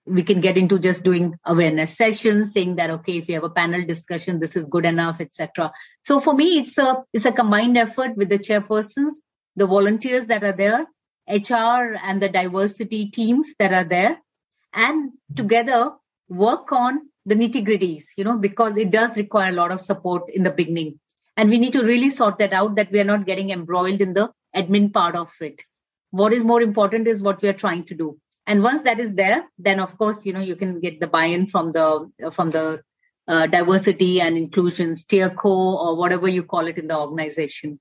we 0.06 0.22
can 0.22 0.40
get 0.40 0.56
into 0.56 0.78
just 0.78 1.02
doing 1.02 1.34
awareness 1.44 1.96
sessions 1.96 2.52
saying 2.52 2.76
that 2.76 2.90
okay 2.90 3.19
if 3.19 3.28
you 3.28 3.34
have 3.34 3.44
a 3.44 3.50
panel 3.50 3.84
discussion 3.84 4.38
this 4.38 4.54
is 4.56 4.69
good 4.69 4.87
enough 4.87 5.20
etc 5.20 5.72
so 6.02 6.20
for 6.20 6.34
me 6.34 6.58
it's 6.58 6.78
a 6.78 7.02
it's 7.12 7.25
a 7.25 7.32
combined 7.32 7.76
effort 7.76 8.16
with 8.16 8.28
the 8.28 8.38
chairpersons 8.38 9.14
the 9.56 9.66
volunteers 9.66 10.26
that 10.26 10.44
are 10.44 10.56
there 10.56 10.87
hr 11.28 11.96
and 12.04 12.22
the 12.22 12.28
diversity 12.28 13.10
teams 13.10 13.54
that 13.58 13.72
are 13.72 13.84
there 13.84 14.19
and 14.72 15.12
together 15.34 15.90
work 16.28 16.70
on 16.70 17.00
the 17.25 17.34
nitty 17.34 17.66
gritties 17.66 18.04
you 18.16 18.25
know 18.25 18.38
because 18.38 18.76
it 18.76 18.90
does 18.90 19.16
require 19.16 19.50
a 19.50 19.56
lot 19.56 19.72
of 19.72 19.81
support 19.81 20.31
in 20.31 20.43
the 20.43 20.50
beginning. 20.50 20.98
And 21.38 21.50
we 21.50 21.58
need 21.58 21.75
to 21.75 21.82
really 21.84 22.08
sort 22.08 22.38
that 22.38 22.54
out 22.54 22.76
that 22.76 22.90
we 22.90 22.98
are 22.98 23.04
not 23.04 23.26
getting 23.26 23.50
embroiled 23.50 24.00
in 24.00 24.15
the 24.15 24.32
admin 24.55 24.91
part 24.91 25.15
of 25.15 25.31
it 25.41 25.62
what 26.17 26.32
is 26.32 26.44
more 26.44 26.63
important 26.63 27.06
is 27.08 27.23
what 27.23 27.43
we 27.43 27.49
are 27.49 27.58
trying 27.65 27.85
to 27.87 27.94
do. 27.94 28.19
And 28.46 28.63
once 28.63 28.82
that 28.82 29.01
is 29.01 29.13
there 29.15 29.44
then 29.58 29.81
of 29.81 29.96
course 29.99 30.25
you 30.25 30.32
know 30.32 30.41
you 30.41 30.56
can 30.56 30.81
get 30.81 31.01
the 31.01 31.06
buy-in 31.06 31.46
from 31.46 31.73
the 31.73 32.11
from 32.32 32.51
the 32.51 32.82
uh, 33.29 33.46
diversity 33.46 34.20
and 34.20 34.37
inclusion 34.37 34.94
steer 34.94 35.31
co 35.31 35.79
or 35.79 35.96
whatever 35.96 36.29
you 36.29 36.44
call 36.44 36.69
it 36.69 36.79
in 36.79 36.87
the 36.87 36.96
organization. 36.96 37.81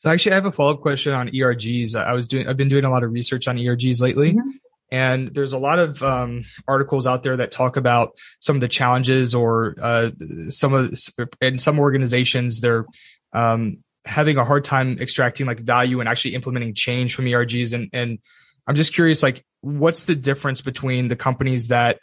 So 0.00 0.10
actually 0.10 0.32
i 0.32 0.34
have 0.34 0.46
a 0.46 0.52
follow-up 0.52 0.82
question 0.82 1.14
on 1.14 1.28
ergs 1.28 1.96
i 1.96 2.12
was 2.12 2.28
doing 2.28 2.46
i've 2.46 2.58
been 2.58 2.68
doing 2.68 2.84
a 2.84 2.90
lot 2.90 3.04
of 3.04 3.12
research 3.12 3.48
on 3.48 3.56
ergs 3.56 4.00
lately. 4.00 4.32
Mm-hmm. 4.32 4.50
And 4.92 5.34
there's 5.34 5.54
a 5.54 5.58
lot 5.58 5.78
of 5.78 6.02
um, 6.02 6.44
articles 6.68 7.06
out 7.06 7.22
there 7.22 7.36
that 7.38 7.50
talk 7.50 7.76
about 7.76 8.16
some 8.38 8.54
of 8.56 8.60
the 8.60 8.68
challenges, 8.68 9.34
or 9.34 9.74
uh, 9.80 10.10
some 10.50 10.72
of 10.72 10.94
in 11.40 11.58
some 11.58 11.80
organizations 11.80 12.60
they're 12.60 12.84
um, 13.32 13.78
having 14.04 14.36
a 14.36 14.44
hard 14.44 14.64
time 14.64 14.98
extracting 15.00 15.46
like 15.46 15.60
value 15.60 16.00
and 16.00 16.08
actually 16.08 16.34
implementing 16.34 16.74
change 16.74 17.14
from 17.14 17.24
ERGs. 17.24 17.72
And 17.72 17.90
and 17.92 18.18
I'm 18.66 18.74
just 18.74 18.94
curious, 18.94 19.22
like 19.22 19.44
what's 19.60 20.04
the 20.04 20.14
difference 20.14 20.60
between 20.60 21.08
the 21.08 21.16
companies 21.16 21.68
that 21.68 21.98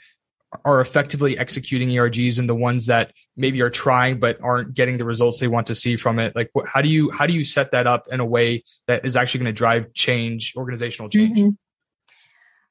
are 0.65 0.81
effectively 0.81 1.38
executing 1.38 1.89
ERGs 1.89 2.38
and 2.38 2.50
the 2.50 2.55
ones 2.55 2.88
that 2.88 3.13
maybe 3.38 3.62
are 3.62 3.70
trying 3.70 4.20
but 4.20 4.38
aren't 4.41 4.74
getting 4.74 4.98
the 4.98 5.05
results 5.05 5.39
they 5.39 5.48
want 5.48 5.67
to 5.67 5.75
see 5.75 5.96
from 5.96 6.20
it? 6.20 6.36
Like, 6.36 6.50
what, 6.53 6.67
how 6.67 6.81
do 6.81 6.89
you 6.89 7.10
how 7.12 7.25
do 7.25 7.34
you 7.34 7.43
set 7.43 7.72
that 7.72 7.88
up 7.88 8.08
in 8.12 8.20
a 8.20 8.25
way 8.25 8.63
that 8.88 9.05
is 9.05 9.15
actually 9.15 9.39
going 9.39 9.53
to 9.53 9.58
drive 9.58 9.93
change, 9.93 10.53
organizational 10.58 11.10
change? 11.10 11.38
Mm-hmm. 11.38 11.50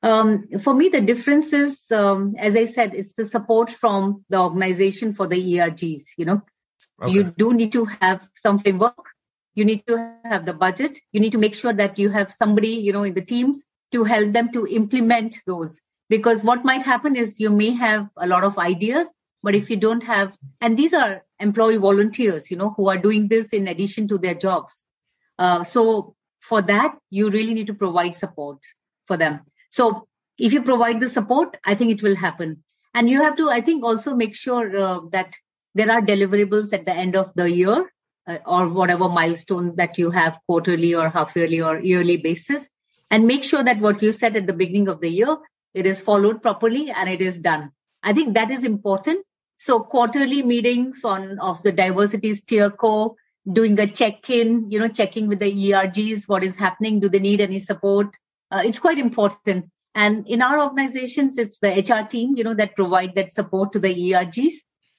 Um, 0.02 0.49
for 0.62 0.75
me, 0.75 0.88
the 0.88 1.00
difference 1.00 1.52
is, 1.52 1.90
um, 1.90 2.34
as 2.38 2.56
I 2.56 2.64
said, 2.64 2.94
it's 2.94 3.12
the 3.12 3.25
support 3.25 3.70
from 3.70 4.25
the 4.30 4.38
organization 4.38 5.12
for 5.12 5.26
the 5.26 5.37
ERGs. 5.37 6.02
You 6.16 6.25
know, 6.25 6.42
okay. 7.02 7.12
you 7.12 7.25
do 7.37 7.52
need 7.52 7.72
to 7.72 7.84
have 7.84 8.28
some 8.34 8.58
framework. 8.58 8.96
You 9.61 9.67
need 9.67 9.87
to 9.88 9.97
have 10.25 10.47
the 10.47 10.55
budget. 10.55 10.99
You 11.12 11.21
need 11.21 11.33
to 11.33 11.38
make 11.38 11.55
sure 11.55 11.75
that 11.75 11.99
you 11.99 12.09
have 12.09 12.33
somebody, 12.33 12.69
you 12.69 12.95
know, 12.95 13.02
in 13.02 13.12
the 13.12 13.26
teams 13.33 13.62
to 13.93 14.05
help 14.05 14.33
them 14.33 14.50
to 14.52 14.67
implement 14.67 15.37
those. 15.47 15.79
Because 16.09 16.43
what 16.43 16.64
might 16.64 16.83
happen 16.83 17.14
is 17.14 17.38
you 17.38 17.50
may 17.50 17.73
have 17.73 18.09
a 18.17 18.26
lot 18.26 18.43
of 18.43 18.59
ideas 18.59 19.07
but 19.43 19.55
if 19.55 19.71
you 19.71 19.76
don't 19.76 20.02
have 20.02 20.37
and 20.62 20.79
these 20.79 20.95
are 20.95 21.23
employee 21.38 21.76
volunteers 21.76 22.50
you 22.50 22.57
know 22.57 22.71
who 22.76 22.88
are 22.88 22.99
doing 22.99 23.29
this 23.29 23.52
in 23.59 23.69
addition 23.69 24.09
to 24.09 24.19
their 24.19 24.35
jobs. 24.35 24.85
Uh, 25.38 25.62
so 25.64 26.14
for 26.40 26.62
that 26.62 26.97
you 27.11 27.31
really 27.31 27.55
need 27.55 27.67
to 27.67 27.75
provide 27.75 28.14
support 28.14 28.59
for 29.07 29.17
them. 29.17 29.40
So 29.71 30.07
if 30.38 30.55
you 30.55 30.62
provide 30.62 31.00
the 31.00 31.09
support 31.09 31.57
i 31.64 31.75
think 31.75 31.90
it 31.90 32.02
will 32.02 32.17
happen. 32.17 32.62
And 32.95 33.09
you 33.09 33.23
have 33.23 33.37
to 33.37 33.50
i 33.50 33.61
think 33.61 33.85
also 33.85 34.14
make 34.14 34.35
sure 34.35 34.76
uh, 34.76 35.00
that 35.12 35.35
there 35.75 35.90
are 35.90 36.02
deliverables 36.02 36.73
at 36.73 36.85
the 36.87 36.95
end 36.95 37.17
of 37.17 37.33
the 37.35 37.50
year 37.50 37.90
or 38.46 38.68
whatever 38.68 39.08
milestone 39.08 39.75
that 39.76 39.99
you 39.99 40.10
have 40.10 40.38
quarterly 40.46 40.94
or 40.94 41.08
half 41.08 41.34
yearly 41.37 41.60
or 41.60 41.78
yearly 41.80 42.16
basis. 42.16 42.68
And 43.10 43.26
make 43.26 43.42
sure 43.44 43.62
that 43.64 43.80
what 43.80 44.02
you 44.02 44.12
said 44.12 44.37
at 44.37 44.46
the 44.46 44.52
beginning 44.52 44.88
of 44.88 45.00
the 45.00 45.10
year 45.10 45.37
it 45.75 45.87
is 45.87 46.00
followed 46.00 46.42
properly 46.42 46.90
and 46.90 47.08
it 47.08 47.20
is 47.20 47.38
done. 47.38 47.72
I 48.02 48.12
think 48.12 48.34
that 48.34 48.50
is 48.50 48.64
important. 48.64 49.25
So 49.56 49.80
quarterly 49.80 50.42
meetings 50.42 51.04
on 51.04 51.38
of 51.38 51.62
the 51.62 51.72
diversity 51.72 52.34
steer 52.34 52.70
co 52.70 53.16
doing 53.50 53.78
a 53.78 53.87
check-in 53.87 54.70
you 54.70 54.78
know 54.78 54.88
checking 54.88 55.26
with 55.26 55.38
the 55.38 55.50
ergs 55.50 56.28
what 56.28 56.44
is 56.44 56.58
happening 56.58 57.00
do 57.00 57.08
they 57.08 57.18
need 57.18 57.40
any 57.40 57.58
support? 57.58 58.16
Uh, 58.50 58.62
it's 58.64 58.78
quite 58.78 58.99
important. 58.99 59.66
And 59.94 60.26
in 60.28 60.40
our 60.40 60.60
organizations 60.60 61.37
it's 61.38 61.58
the 61.58 61.70
hr 61.70 62.08
team 62.08 62.37
you 62.37 62.44
know 62.44 62.54
that 62.54 62.76
provide 62.76 63.14
that 63.16 63.32
support 63.32 63.72
to 63.72 63.80
the 63.80 63.94
ergs 63.94 64.54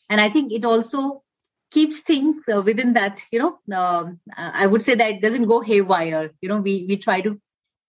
and 0.09 0.19
i 0.19 0.29
think 0.29 0.51
it 0.51 0.65
also 0.65 1.23
keeps 1.71 2.01
things 2.01 2.43
uh, 2.53 2.61
within 2.61 2.93
that 2.93 3.21
you 3.31 3.39
know 3.39 3.57
um, 3.75 4.19
i 4.37 4.67
would 4.67 4.83
say 4.83 4.95
that 4.95 5.11
it 5.11 5.21
doesn't 5.21 5.47
go 5.47 5.61
haywire. 5.61 6.31
You 6.41 6.49
know 6.49 6.57
we 6.57 6.85
we 6.87 6.97
try 6.97 7.21
to 7.21 7.39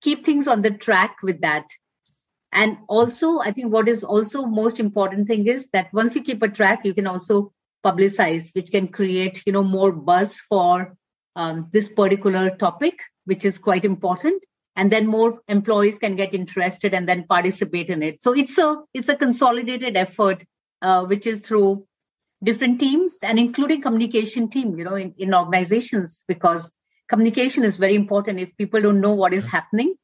keep 0.01 0.25
things 0.25 0.49
on 0.49 0.63
the 0.63 0.71
track 0.71 1.17
with 1.23 1.41
that. 1.43 1.67
And 2.53 2.79
also 2.89 3.39
i 3.39 3.51
think 3.51 3.73
what 3.73 3.89
is 3.89 4.05
also 4.05 4.45
most 4.47 4.81
important 4.81 5.27
thing 5.27 5.47
is 5.47 5.69
that 5.73 5.93
once 5.93 6.15
you 6.15 6.23
keep 6.23 6.43
a 6.43 6.49
track 6.49 6.85
you 6.85 6.95
can 6.95 7.07
also 7.07 7.53
publicize 7.85 8.51
which 8.55 8.71
can 8.71 8.89
create 8.89 9.43
you 9.47 9.53
know 9.53 9.65
more 9.65 9.93
buzz 9.93 10.41
for 10.41 10.97
um, 11.37 11.69
this 11.73 11.89
particular 11.89 12.51
topic 12.51 13.01
which 13.25 13.45
is 13.45 13.59
quite 13.59 13.85
important. 13.85 14.43
And 14.75 14.91
then 14.91 15.07
more 15.07 15.41
employees 15.49 15.99
can 15.99 16.17
get 16.17 16.33
interested 16.33 16.95
and 16.95 17.07
then 17.07 17.27
participate 17.29 17.91
in 17.91 18.03
it. 18.03 18.21
So 18.21 18.33
it's 18.33 18.57
a 18.57 18.77
it's 18.95 19.09
a 19.09 19.17
consolidated 19.17 19.97
effort 19.97 20.45
uh, 20.81 21.05
which 21.05 21.27
is 21.27 21.41
through 21.41 21.87
different 22.43 22.81
teams 22.81 23.19
and 23.23 23.39
including 23.39 23.81
communication 23.81 24.49
team 24.49 24.77
you 24.79 24.85
know 24.85 24.95
in, 24.95 25.15
in 25.19 25.35
organizations 25.35 26.25
because 26.27 26.73
communication 27.09 27.65
is 27.65 27.77
very 27.77 27.95
important. 27.95 28.41
If 28.41 28.57
people 28.57 28.81
don't 28.81 29.01
know 29.01 29.15
what 29.15 29.35
is 29.35 29.47
happening 29.47 29.95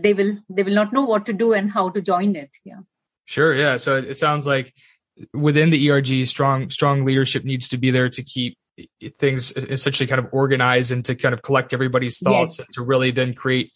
they 0.00 0.12
will 0.14 0.38
they 0.48 0.62
will 0.62 0.74
not 0.74 0.92
know 0.92 1.04
what 1.04 1.26
to 1.26 1.32
do 1.32 1.52
and 1.52 1.70
how 1.70 1.88
to 1.90 2.00
join 2.00 2.36
it 2.36 2.50
yeah. 2.64 2.80
Sure 3.24 3.54
yeah. 3.54 3.76
So 3.76 3.96
it 3.96 4.16
sounds 4.16 4.46
like 4.46 4.74
within 5.32 5.70
the 5.70 5.90
erg 5.90 6.26
strong 6.26 6.70
strong 6.70 7.04
leadership 7.04 7.44
needs 7.44 7.68
to 7.68 7.78
be 7.78 7.90
there 7.90 8.08
to 8.08 8.22
keep 8.22 8.58
things 9.18 9.52
essentially 9.52 10.06
kind 10.06 10.18
of 10.18 10.28
organized 10.32 10.90
and 10.90 11.04
to 11.04 11.14
kind 11.14 11.34
of 11.34 11.42
collect 11.42 11.72
everybody's 11.72 12.18
thoughts 12.18 12.58
yes. 12.58 12.68
to 12.74 12.82
really 12.82 13.10
then 13.10 13.34
create 13.34 13.72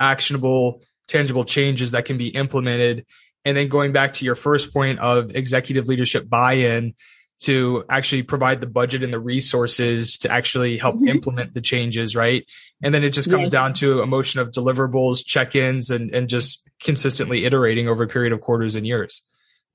actionable 0.00 0.82
tangible 1.08 1.44
changes 1.44 1.92
that 1.92 2.04
can 2.04 2.18
be 2.18 2.28
implemented 2.28 3.04
and 3.46 3.56
then 3.56 3.68
going 3.68 3.92
back 3.92 4.12
to 4.14 4.24
your 4.24 4.34
first 4.34 4.74
point 4.74 4.98
of 4.98 5.34
executive 5.34 5.86
leadership 5.86 6.28
buy-in 6.28 6.94
to 7.38 7.84
actually 7.88 8.24
provide 8.24 8.60
the 8.60 8.66
budget 8.66 9.04
and 9.04 9.12
the 9.12 9.20
resources 9.20 10.18
to 10.18 10.30
actually 10.30 10.78
help 10.78 10.96
mm-hmm. 10.96 11.08
implement 11.08 11.54
the 11.54 11.60
changes, 11.60 12.16
right? 12.16 12.44
And 12.82 12.92
then 12.92 13.04
it 13.04 13.10
just 13.10 13.30
comes 13.30 13.42
yes. 13.42 13.50
down 13.50 13.74
to 13.74 14.00
a 14.00 14.06
motion 14.06 14.40
of 14.40 14.50
deliverables, 14.50 15.24
check-ins, 15.24 15.90
and 15.90 16.12
and 16.12 16.28
just 16.28 16.68
consistently 16.82 17.44
iterating 17.44 17.88
over 17.88 18.02
a 18.02 18.08
period 18.08 18.32
of 18.32 18.40
quarters 18.40 18.74
and 18.74 18.84
years. 18.84 19.22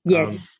Yes. 0.04 0.58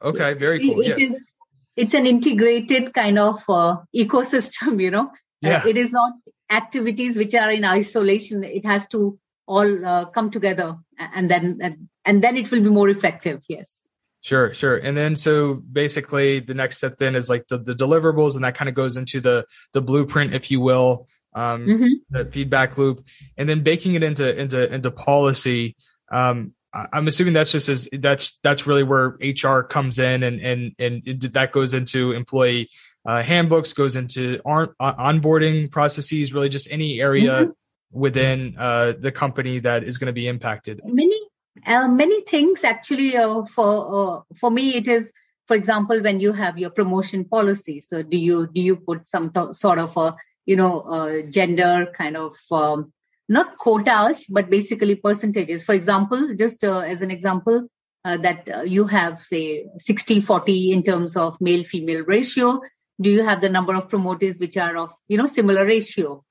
Um, 0.00 0.10
okay, 0.10 0.34
very 0.34 0.60
cool. 0.60 0.80
It, 0.80 0.90
it 0.90 0.98
yeah. 1.00 1.06
is, 1.06 1.34
It's 1.76 1.94
an 1.94 2.06
integrated 2.06 2.94
kind 2.94 3.18
of 3.18 3.42
uh, 3.48 3.76
ecosystem, 3.94 4.80
you 4.80 4.92
know. 4.92 5.10
Yeah. 5.40 5.62
Uh, 5.64 5.68
it 5.68 5.76
is 5.76 5.90
not 5.90 6.12
activities 6.50 7.16
which 7.16 7.34
are 7.34 7.50
in 7.50 7.64
isolation. 7.64 8.44
It 8.44 8.64
has 8.64 8.86
to 8.88 9.18
all 9.46 9.86
uh, 9.86 10.04
come 10.06 10.30
together, 10.30 10.76
and 10.98 11.30
then 11.30 11.88
and 12.04 12.22
then 12.22 12.36
it 12.36 12.50
will 12.50 12.62
be 12.62 12.70
more 12.70 12.88
effective. 12.88 13.42
Yes. 13.48 13.84
Sure, 14.20 14.54
sure. 14.54 14.78
And 14.78 14.96
then 14.96 15.16
so 15.16 15.54
basically 15.70 16.40
the 16.40 16.54
next 16.54 16.78
step 16.78 16.96
then 16.96 17.14
is 17.14 17.28
like 17.28 17.46
the, 17.48 17.58
the 17.58 17.74
deliverables 17.74 18.36
and 18.36 18.44
that 18.44 18.54
kind 18.54 18.70
of 18.70 18.74
goes 18.74 18.96
into 18.96 19.20
the 19.20 19.44
the 19.74 19.82
blueprint, 19.82 20.34
if 20.34 20.50
you 20.50 20.60
will, 20.60 21.08
um, 21.34 21.66
mm-hmm. 21.66 21.92
the 22.08 22.24
feedback 22.24 22.78
loop, 22.78 23.04
and 23.36 23.46
then 23.48 23.62
baking 23.62 23.94
it 23.94 24.02
into 24.02 24.34
into 24.34 24.72
into 24.72 24.90
policy. 24.90 25.76
Um, 26.10 26.54
I'm 26.72 27.06
assuming 27.06 27.34
that's 27.34 27.52
just 27.52 27.68
as 27.68 27.86
that's 27.92 28.38
that's 28.42 28.66
really 28.66 28.82
where 28.82 29.18
HR 29.20 29.60
comes 29.60 29.98
in 29.98 30.22
and 30.22 30.40
and 30.40 30.72
and 30.78 31.20
that 31.20 31.52
goes 31.52 31.74
into 31.74 32.12
employee 32.12 32.70
uh, 33.06 33.22
handbooks, 33.22 33.74
goes 33.74 33.94
into 33.94 34.40
on, 34.46 34.68
onboarding 34.80 35.70
processes, 35.70 36.32
really 36.32 36.48
just 36.48 36.70
any 36.70 37.00
area 37.00 37.42
mm-hmm. 37.42 37.50
Within 37.94 38.56
uh, 38.58 38.92
the 38.98 39.12
company 39.12 39.60
that 39.60 39.84
is 39.84 39.98
going 39.98 40.08
to 40.08 40.12
be 40.12 40.26
impacted. 40.26 40.80
Many 40.84 41.18
uh, 41.66 41.88
many 41.88 42.22
things 42.22 42.64
actually 42.64 43.16
uh, 43.16 43.44
for 43.44 44.18
uh, 44.18 44.34
for 44.36 44.50
me 44.50 44.74
it 44.74 44.88
is 44.88 45.12
for 45.46 45.54
example 45.56 46.02
when 46.02 46.20
you 46.20 46.32
have 46.32 46.58
your 46.58 46.70
promotion 46.70 47.24
policy. 47.24 47.80
So 47.80 48.02
do 48.02 48.16
you 48.16 48.48
do 48.52 48.60
you 48.60 48.76
put 48.76 49.06
some 49.06 49.30
sort 49.52 49.78
of 49.78 49.96
a 49.96 50.16
you 50.46 50.56
know 50.56 50.80
uh, 50.80 51.22
gender 51.30 51.86
kind 51.96 52.16
of 52.16 52.36
um, 52.50 52.92
not 53.28 53.56
quotas 53.56 54.26
but 54.28 54.50
basically 54.50 54.96
percentages. 54.96 55.64
For 55.64 55.74
example 55.74 56.34
just 56.36 56.64
uh, 56.64 56.78
as 56.78 57.02
an 57.02 57.10
example 57.10 57.68
uh, 58.04 58.16
that 58.18 58.68
you 58.68 58.86
have 58.86 59.20
say 59.20 59.66
60 59.76 60.20
40 60.20 60.72
in 60.72 60.82
terms 60.82 61.16
of 61.16 61.40
male 61.40 61.64
female 61.64 62.02
ratio. 62.04 62.60
Do 63.00 63.10
you 63.10 63.24
have 63.24 63.40
the 63.40 63.48
number 63.48 63.74
of 63.74 63.88
promoters 63.88 64.38
which 64.38 64.56
are 64.56 64.76
of 64.76 64.92
you 65.06 65.18
know 65.18 65.26
similar 65.26 65.64
ratio 65.64 66.24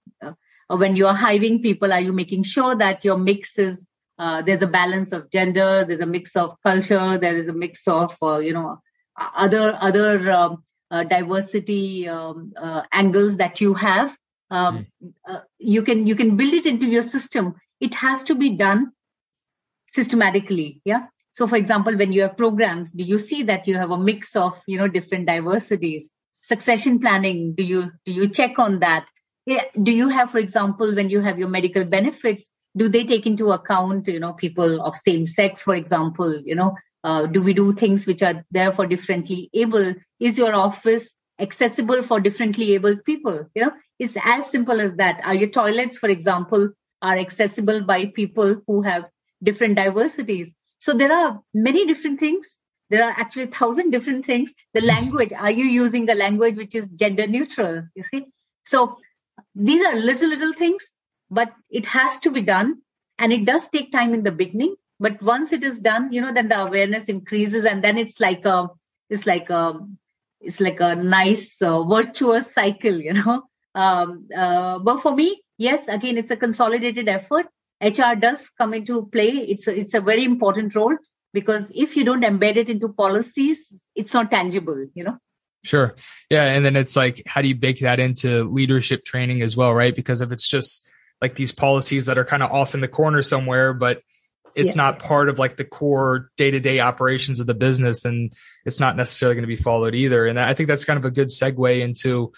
when 0.68 0.96
you 0.96 1.08
are 1.08 1.14
hiring 1.14 1.62
people 1.62 1.94
are 1.94 2.02
you 2.02 2.14
making 2.14 2.44
sure 2.44 2.76
that 2.76 3.04
your 3.06 3.18
mix 3.18 3.58
is 3.58 3.86
uh, 4.20 4.42
there's 4.42 4.62
a 4.62 4.68
balance 4.68 5.12
of 5.12 5.30
gender 5.32 5.86
there's 5.88 6.00
a 6.00 6.06
mix 6.06 6.36
of 6.36 6.56
culture 6.64 7.18
there 7.18 7.38
is 7.38 7.48
a 7.48 7.54
mix 7.54 7.88
of 7.88 8.16
uh, 8.22 8.38
you 8.38 8.54
know 8.54 8.80
other 9.18 9.78
other 9.80 10.32
um, 10.32 10.64
uh, 10.92 11.04
diversity 11.04 12.08
um, 12.08 12.54
uh, 12.56 12.84
angles 12.92 13.38
that 13.38 13.62
you 13.62 13.74
have? 13.74 14.16
Um, 14.52 14.86
mm. 15.04 15.42
you 15.58 15.82
can 15.82 16.06
you 16.06 16.16
can 16.16 16.38
build 16.38 16.54
it 16.54 16.68
into 16.68 16.86
your 16.86 17.02
system. 17.02 17.56
It 17.80 17.96
has 17.96 18.24
to 18.24 18.36
be 18.36 18.52
done 18.52 18.92
systematically 19.94 20.82
yeah? 20.86 21.06
So 21.32 21.48
for 21.48 21.56
example 21.56 21.98
when 21.98 22.12
you 22.12 22.24
have 22.24 22.38
programs 22.38 22.92
do 22.92 23.04
you 23.04 23.20
see 23.20 23.44
that 23.44 23.68
you 23.68 23.78
have 23.78 23.92
a 23.92 23.98
mix 23.98 24.36
of 24.36 24.60
you 24.68 24.78
know 24.78 24.88
different 24.88 25.28
diversities? 25.28 26.10
Succession 26.42 27.00
planning 27.00 27.54
do 27.56 27.64
you 27.64 27.92
do 28.06 28.12
you 28.12 28.28
check 28.28 28.60
on 28.60 28.80
that 28.80 29.08
do 29.46 29.92
you 29.92 30.10
have 30.10 30.32
for 30.32 30.38
example 30.38 30.96
when 30.96 31.10
you 31.10 31.22
have 31.22 31.38
your 31.38 31.50
medical 31.50 31.84
benefits 31.84 32.48
do 32.78 32.88
they 32.90 33.04
take 33.04 33.26
into 33.26 33.52
account 33.52 34.08
you 34.08 34.20
know 34.20 34.34
people 34.34 34.82
of 34.82 34.96
same 34.96 35.26
sex 35.26 35.62
for 35.62 35.76
example 35.76 36.42
you 36.46 36.56
know 36.56 36.74
uh, 37.04 37.26
do 37.26 37.42
we 37.42 37.54
do 37.54 37.74
things 37.74 38.08
which 38.08 38.24
are 38.24 38.46
there 38.52 38.72
for 38.72 38.86
differently 38.86 39.50
able? 39.54 39.94
Is 40.20 40.38
your 40.38 40.56
office 40.56 41.14
accessible 41.40 42.02
for 42.02 42.20
differently 42.20 42.74
abled 42.74 43.04
people? 43.04 43.50
You 43.54 43.66
know 43.66 43.72
it's 44.00 44.18
as 44.24 44.50
simple 44.50 44.80
as 44.80 44.96
that. 44.96 45.22
Are 45.24 45.36
your 45.36 45.50
toilets 45.50 45.98
for 45.98 46.10
example 46.10 46.70
are 47.02 47.18
accessible 47.18 47.84
by 47.84 48.06
people 48.06 48.62
who 48.68 48.82
have 48.84 49.06
different 49.44 49.76
diversities? 49.76 50.54
So 50.80 50.94
there 50.94 51.12
are 51.12 51.42
many 51.54 51.86
different 51.86 52.20
things. 52.20 52.56
There 52.90 53.04
are 53.04 53.12
actually 53.12 53.48
thousand 53.48 53.92
different 53.92 54.26
things. 54.26 54.54
The 54.74 54.82
language 54.94 55.34
are 55.34 55.52
you 55.52 55.66
using 55.66 56.10
a 56.10 56.16
language 56.16 56.56
which 56.56 56.76
is 56.76 56.88
gender 56.88 57.28
neutral 57.28 57.84
you 57.96 58.04
see? 58.04 58.26
So 58.66 58.98
these 59.56 59.86
are 59.86 59.96
little 59.96 60.30
little 60.30 60.54
things 60.54 60.90
but 61.30 61.52
it 61.70 61.86
has 61.88 62.20
to 62.20 62.32
be 62.32 62.42
done. 62.42 62.82
And 63.20 63.32
it 63.32 63.46
does 63.46 63.68
take 63.70 63.92
time 63.92 64.14
in 64.14 64.24
the 64.24 64.32
beginning 64.32 64.76
but 65.00 65.22
once 65.22 65.54
it 65.54 65.64
is 65.64 65.80
done 65.80 66.12
you 66.12 66.22
know 66.22 66.34
then 66.34 66.48
the 66.50 66.60
awareness 66.60 67.10
increases 67.10 67.66
and 67.66 67.84
then 67.84 67.98
it's 67.98 68.20
like 68.20 68.46
a 68.46 68.68
it's 69.10 69.26
like 69.26 69.50
a 69.50 69.74
it's 70.42 70.60
like 70.60 70.80
a 70.80 70.96
nice 70.96 71.62
uh, 71.62 71.84
virtuous 71.84 72.54
cycle 72.54 73.00
you 73.00 73.14
know. 73.14 73.44
Um, 73.76 74.28
uh, 74.38 74.78
but 74.78 75.02
for 75.02 75.16
me 75.16 75.42
yes 75.58 75.88
again 75.88 76.18
it's 76.18 76.30
a 76.30 76.36
consolidated 76.36 77.08
effort. 77.10 77.48
Hr 77.82 78.14
does 78.20 78.52
come 78.56 78.76
into 78.76 79.08
play. 79.08 79.30
It's 79.30 79.68
a, 79.68 79.76
it's 79.76 79.96
a 79.96 80.02
very 80.02 80.24
important 80.24 80.76
role 80.76 80.96
because 81.34 81.72
if 81.74 81.96
you 81.96 82.06
don't 82.06 82.22
embed 82.22 82.58
it 82.58 82.70
into 82.70 82.90
policies 82.90 83.84
it's 83.96 84.14
not 84.14 84.30
tangible 84.30 84.86
you 84.94 85.04
know 85.04 85.18
sure 85.64 85.96
yeah 86.30 86.44
and 86.44 86.66
then 86.66 86.76
it's 86.76 86.96
like 86.96 87.24
how 87.26 87.42
do 87.42 87.48
you 87.48 87.56
bake 87.56 87.80
that 87.80 88.00
into 88.00 88.44
leadership 88.52 89.06
training 89.06 89.42
as 89.42 89.56
well 89.56 89.74
right 89.74 89.96
because 89.96 90.22
if 90.22 90.32
it's 90.32 90.48
just 90.48 90.90
like 91.24 91.38
these 91.38 91.54
policies 91.54 92.08
that 92.08 92.18
are 92.18 92.26
kind 92.26 92.44
of 92.44 92.52
off 92.52 92.76
in 92.76 92.82
the 92.82 92.88
corner 92.88 93.24
somewhere, 93.24 93.74
but 93.74 94.02
it's 94.56 94.76
yeah. 94.76 94.84
not 94.84 95.00
part 95.00 95.30
of 95.30 95.40
like 95.40 95.56
the 95.56 95.64
core 95.64 96.30
day-to-day 96.36 96.82
operations 96.82 97.40
of 97.40 97.48
the 97.48 97.56
business 97.56 98.02
then 98.02 98.30
it's 98.66 98.80
not 98.80 98.96
necessarily 98.96 99.34
going 99.34 99.42
to 99.42 99.48
be 99.48 99.56
followed 99.56 99.96
either 99.96 100.28
and 100.28 100.40
i 100.40 100.54
think 100.54 100.68
that's 100.68 100.86
kind 100.86 101.00
of 101.00 101.06
a 101.06 101.10
good 101.10 101.30
segue 101.30 101.82
into 101.82 102.32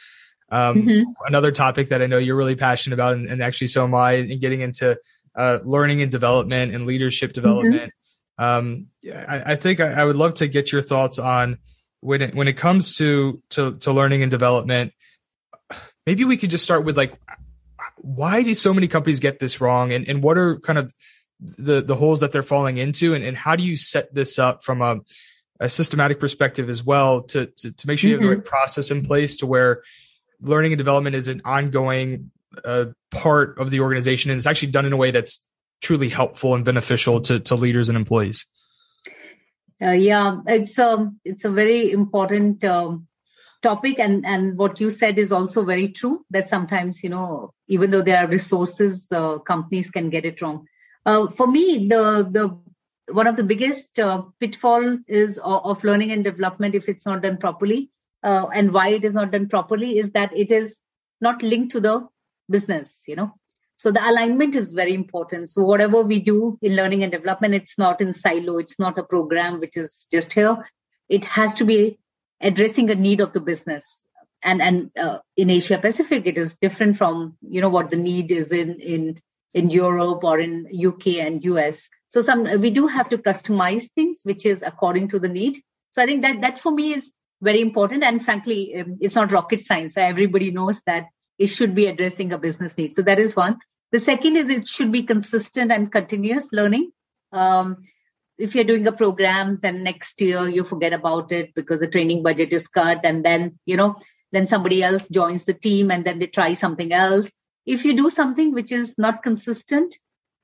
um, 0.50 0.84
mm-hmm. 0.84 1.04
another 1.28 1.52
topic 1.52 1.90
that 1.90 2.02
i 2.02 2.06
know 2.06 2.18
you're 2.18 2.38
really 2.38 2.56
passionate 2.56 2.94
about 2.94 3.16
and, 3.16 3.28
and 3.28 3.44
actually 3.44 3.68
so 3.68 3.84
am 3.84 3.94
i 3.94 4.14
in 4.14 4.40
getting 4.40 4.62
into 4.62 4.98
uh, 5.36 5.60
learning 5.66 6.02
and 6.02 6.10
development 6.10 6.74
and 6.74 6.86
leadership 6.86 7.32
mm-hmm. 7.32 7.42
development 7.42 7.92
mm-hmm. 8.40 8.46
um, 8.46 8.88
I, 9.28 9.52
I, 9.52 9.56
think 9.58 9.82
I, 9.82 9.92
I, 9.92 10.06
would 10.06 10.16
love 10.16 10.36
to 10.36 10.48
get 10.48 10.72
your 10.72 10.84
thoughts 10.84 11.20
on 11.20 11.58
when 12.06 12.22
it, 12.22 12.36
when 12.36 12.48
it 12.48 12.58
comes 12.58 12.96
to, 12.98 13.42
to 13.50 13.78
to 13.78 13.92
learning 13.92 14.22
and 14.22 14.32
development 14.32 14.94
maybe 16.06 16.24
we 16.24 16.38
could 16.38 16.50
just 16.50 16.64
start 16.64 16.86
with 16.86 16.98
like 16.98 17.20
why 17.98 18.44
do 18.44 18.54
so 18.54 18.74
many 18.74 18.88
companies 18.88 19.20
get 19.20 19.40
this 19.40 19.60
wrong 19.60 19.92
and, 19.92 20.08
and 20.08 20.24
what 20.24 20.38
are 20.38 20.60
kind 20.60 20.78
of 20.78 20.94
the 21.40 21.82
the 21.82 21.96
holes 21.96 22.22
that 22.22 22.32
they're 22.32 22.42
falling 22.42 22.78
into 22.78 23.14
and, 23.14 23.24
and 23.24 23.36
how 23.36 23.56
do 23.56 23.64
you 23.64 23.76
set 23.76 24.14
this 24.14 24.40
up 24.40 24.64
from 24.64 24.82
a 24.82 25.00
a 25.60 25.70
systematic 25.70 26.20
perspective 26.20 26.70
as 26.70 26.84
well 26.84 27.22
to, 27.22 27.46
to, 27.46 27.72
to 27.72 27.88
make 27.88 27.98
sure 27.98 28.10
you 28.10 28.16
have 28.16 28.22
mm-hmm. 28.22 28.30
the 28.30 28.36
right 28.38 28.46
process 28.46 28.92
in 28.92 29.06
place 29.06 29.38
to 29.38 29.46
where 29.46 29.84
learning 30.42 30.74
and 30.74 30.78
development 30.78 31.16
is 31.16 31.30
an 31.30 31.42
ongoing 31.46 32.30
uh, 32.64 32.86
part 33.12 33.58
of 33.58 33.72
the 33.72 33.80
organization 33.80 34.32
and 34.32 34.38
it's 34.38 34.48
actually 34.48 34.72
done 34.72 34.86
in 34.86 34.94
a 34.94 34.98
way 34.98 35.12
that's 35.12 35.46
truly 35.82 36.10
helpful 36.10 36.56
and 36.56 36.66
beneficial 36.66 37.22
to, 37.22 37.40
to 37.40 37.56
leaders 37.56 37.90
and 37.90 37.98
employees. 37.98 38.46
Uh, 39.82 39.92
yeah, 39.92 40.38
it's 40.48 40.80
um, 40.80 41.20
it's 41.26 41.44
a 41.44 41.50
very 41.50 41.92
important 41.92 42.64
um, 42.64 43.08
topic, 43.62 44.00
and 44.00 44.26
and 44.26 44.58
what 44.58 44.80
you 44.80 44.90
said 44.90 45.20
is 45.20 45.32
also 45.32 45.66
very 45.66 45.90
true. 45.90 46.26
That 46.30 46.48
sometimes 46.48 47.04
you 47.04 47.10
know, 47.10 47.54
even 47.68 47.92
though 47.92 48.02
there 48.02 48.20
are 48.20 48.28
resources, 48.28 49.12
uh, 49.12 49.40
companies 49.40 49.90
can 49.90 50.10
get 50.10 50.26
it 50.26 50.42
wrong. 50.42 50.66
Uh, 51.06 51.28
for 51.28 51.48
me, 51.48 51.88
the 51.90 52.28
the 52.32 53.14
one 53.14 53.28
of 53.28 53.36
the 53.36 53.44
biggest 53.44 54.00
uh, 54.00 54.24
pitfall 54.40 54.98
is 55.08 55.38
of, 55.38 55.66
of, 55.66 55.84
learning 55.84 56.12
and 56.12 56.24
development 56.24 56.74
if 56.74 56.90
it's 56.90 57.06
not 57.06 57.22
done 57.22 57.38
properly, 57.38 57.92
uh, 58.24 58.48
and 58.48 58.74
why 58.74 58.90
it 58.90 59.04
is 59.04 59.14
not 59.14 59.32
done 59.32 59.50
properly 59.50 60.00
is 60.00 60.12
that 60.12 60.36
it 60.36 60.52
is 60.52 60.80
not 61.20 61.44
linked 61.44 61.74
to 61.74 61.82
the 61.82 62.08
business. 62.50 63.04
You 63.08 63.18
know, 63.18 63.34
so 63.78 63.92
the 63.92 64.08
alignment 64.08 64.56
is 64.56 64.72
very 64.72 64.94
important. 64.94 65.50
So 65.50 65.64
whatever 65.64 66.02
we 66.02 66.20
do 66.20 66.58
in 66.62 66.76
learning 66.76 67.04
and 67.04 67.12
development, 67.12 67.54
it's 67.54 67.78
not 67.78 68.02
in 68.02 68.14
silo. 68.14 68.58
It's 68.58 68.80
not 68.80 68.98
a 68.98 69.04
program 69.04 69.60
which 69.60 69.76
is 69.76 70.08
just 70.12 70.34
here. 70.34 70.66
It 71.10 71.26
has 71.26 71.56
to 71.56 71.66
be 71.66 72.00
addressing 72.42 72.90
a 72.90 72.96
need 72.96 73.20
of 73.20 73.34
the 73.34 73.42
business. 73.42 74.04
And 74.42 74.62
and 74.62 74.92
uh, 74.98 75.20
in 75.36 75.50
Asia 75.50 75.78
Pacific, 75.78 76.26
it 76.26 76.38
is 76.38 76.56
different 76.56 76.98
from 76.98 77.38
you 77.42 77.62
know 77.62 77.70
what 77.70 77.90
the 77.90 77.98
need 77.98 78.32
is 78.32 78.52
in 78.52 78.80
in 78.80 79.22
in 79.54 79.70
Europe 79.70 80.24
or 80.24 80.40
in 80.40 80.68
UK 80.86 81.08
and 81.26 81.44
US. 81.44 81.90
So 82.10 82.22
some 82.22 82.44
we 82.62 82.70
do 82.70 82.88
have 82.88 83.10
to 83.10 83.18
customize 83.18 83.90
things 83.96 84.22
which 84.24 84.46
is 84.46 84.62
according 84.62 85.10
to 85.10 85.20
the 85.20 85.30
need. 85.30 85.62
So 85.92 86.02
I 86.02 86.06
think 86.06 86.22
that 86.22 86.42
that 86.42 86.60
for 86.60 86.72
me 86.72 86.94
is 86.94 87.12
very 87.42 87.62
important. 87.62 88.04
And 88.04 88.24
frankly, 88.24 88.76
um, 88.80 88.98
it's 89.02 89.16
not 89.16 89.32
rocket 89.32 89.62
science. 89.62 89.98
Everybody 89.98 90.52
knows 90.52 90.82
that 90.86 91.08
it 91.38 91.48
should 91.48 91.76
be 91.76 91.88
addressing 91.88 92.34
a 92.34 92.38
business 92.38 92.78
need. 92.78 92.94
So 92.94 93.02
that 93.04 93.20
is 93.20 93.36
one. 93.36 93.58
The 93.92 94.00
second 94.00 94.36
is 94.36 94.50
it 94.50 94.68
should 94.68 94.92
be 94.92 95.04
consistent 95.04 95.72
and 95.72 95.92
continuous 95.92 96.50
learning. 96.52 96.92
Um, 97.32 97.84
if 98.38 98.56
you're 98.56 98.66
doing 98.66 98.88
a 98.88 98.92
program, 98.92 99.60
then 99.62 99.84
next 99.84 100.20
year 100.20 100.48
you 100.48 100.64
forget 100.64 100.94
about 100.94 101.32
it 101.32 101.54
because 101.56 101.80
the 101.80 101.88
training 101.88 102.24
budget 102.24 102.52
is 102.52 102.68
cut, 102.68 103.02
and 103.04 103.24
then 103.24 103.60
you 103.66 103.78
know, 103.78 103.96
then 104.32 104.46
somebody 104.46 104.84
else 104.84 105.08
joins 105.08 105.46
the 105.46 105.54
team, 105.54 105.92
and 105.92 106.04
then 106.06 106.20
they 106.20 106.28
try 106.28 106.54
something 106.54 106.92
else. 106.92 107.32
If 107.66 107.86
you 107.86 107.96
do 107.96 108.10
something 108.10 108.54
which 108.54 108.72
is 108.72 108.96
not 108.98 109.24
consistent, 109.24 109.96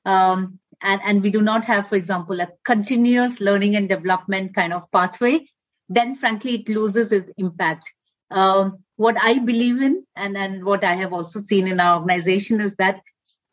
um, 0.06 0.60
and 0.82 1.02
and 1.04 1.24
we 1.24 1.32
do 1.32 1.42
not 1.42 1.66
have, 1.66 1.90
for 1.90 1.96
example, 1.96 2.40
a 2.40 2.50
continuous 2.64 3.42
learning 3.42 3.76
and 3.76 3.90
development 3.90 4.56
kind 4.56 4.74
of 4.74 4.90
pathway, 4.92 5.48
then 5.90 6.16
frankly 6.16 6.56
it 6.56 6.70
loses 6.70 7.12
its 7.12 7.30
impact. 7.38 7.92
Um, 8.32 8.80
what 8.96 9.18
I 9.22 9.40
believe 9.40 9.82
in 9.82 10.06
and, 10.16 10.38
and 10.38 10.64
what 10.64 10.84
I 10.84 10.96
have 10.96 11.14
also 11.14 11.40
seen 11.40 11.68
in 11.68 11.80
our 11.80 12.00
organization 12.00 12.62
is 12.62 12.76
that 12.76 13.02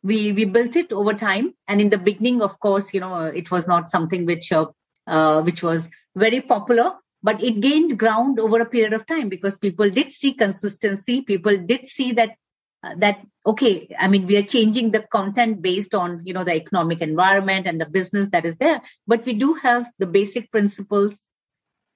we 0.02 0.32
we 0.32 0.44
built 0.44 0.76
it 0.76 0.92
over 0.92 1.14
time. 1.14 1.54
And 1.66 1.80
in 1.80 1.90
the 1.90 1.98
beginning, 1.98 2.42
of 2.42 2.58
course, 2.60 2.94
you 2.94 3.00
know, 3.00 3.24
it 3.24 3.50
was 3.50 3.66
not 3.66 3.88
something 3.88 4.26
which 4.26 4.52
uh, 4.52 4.66
uh, 5.06 5.42
which 5.42 5.62
was 5.62 5.88
very 6.14 6.40
popular, 6.40 6.92
but 7.22 7.42
it 7.42 7.60
gained 7.60 7.98
ground 7.98 8.38
over 8.38 8.60
a 8.60 8.66
period 8.66 8.92
of 8.92 9.06
time 9.06 9.28
because 9.28 9.56
people 9.56 9.90
did 9.90 10.12
see 10.12 10.34
consistency. 10.34 11.22
People 11.22 11.56
did 11.58 11.86
see 11.86 12.12
that 12.12 12.36
uh, 12.84 12.94
that 12.96 13.18
okay 13.44 13.88
i 13.98 14.06
mean 14.06 14.24
we 14.26 14.36
are 14.36 14.42
changing 14.42 14.92
the 14.92 15.00
content 15.10 15.60
based 15.60 15.94
on 15.94 16.22
you 16.24 16.32
know 16.32 16.44
the 16.44 16.54
economic 16.54 17.00
environment 17.00 17.66
and 17.66 17.80
the 17.80 17.86
business 17.86 18.28
that 18.30 18.46
is 18.46 18.54
there 18.58 18.80
but 19.04 19.24
we 19.26 19.32
do 19.32 19.54
have 19.54 19.90
the 19.98 20.06
basic 20.06 20.48
principles 20.52 21.28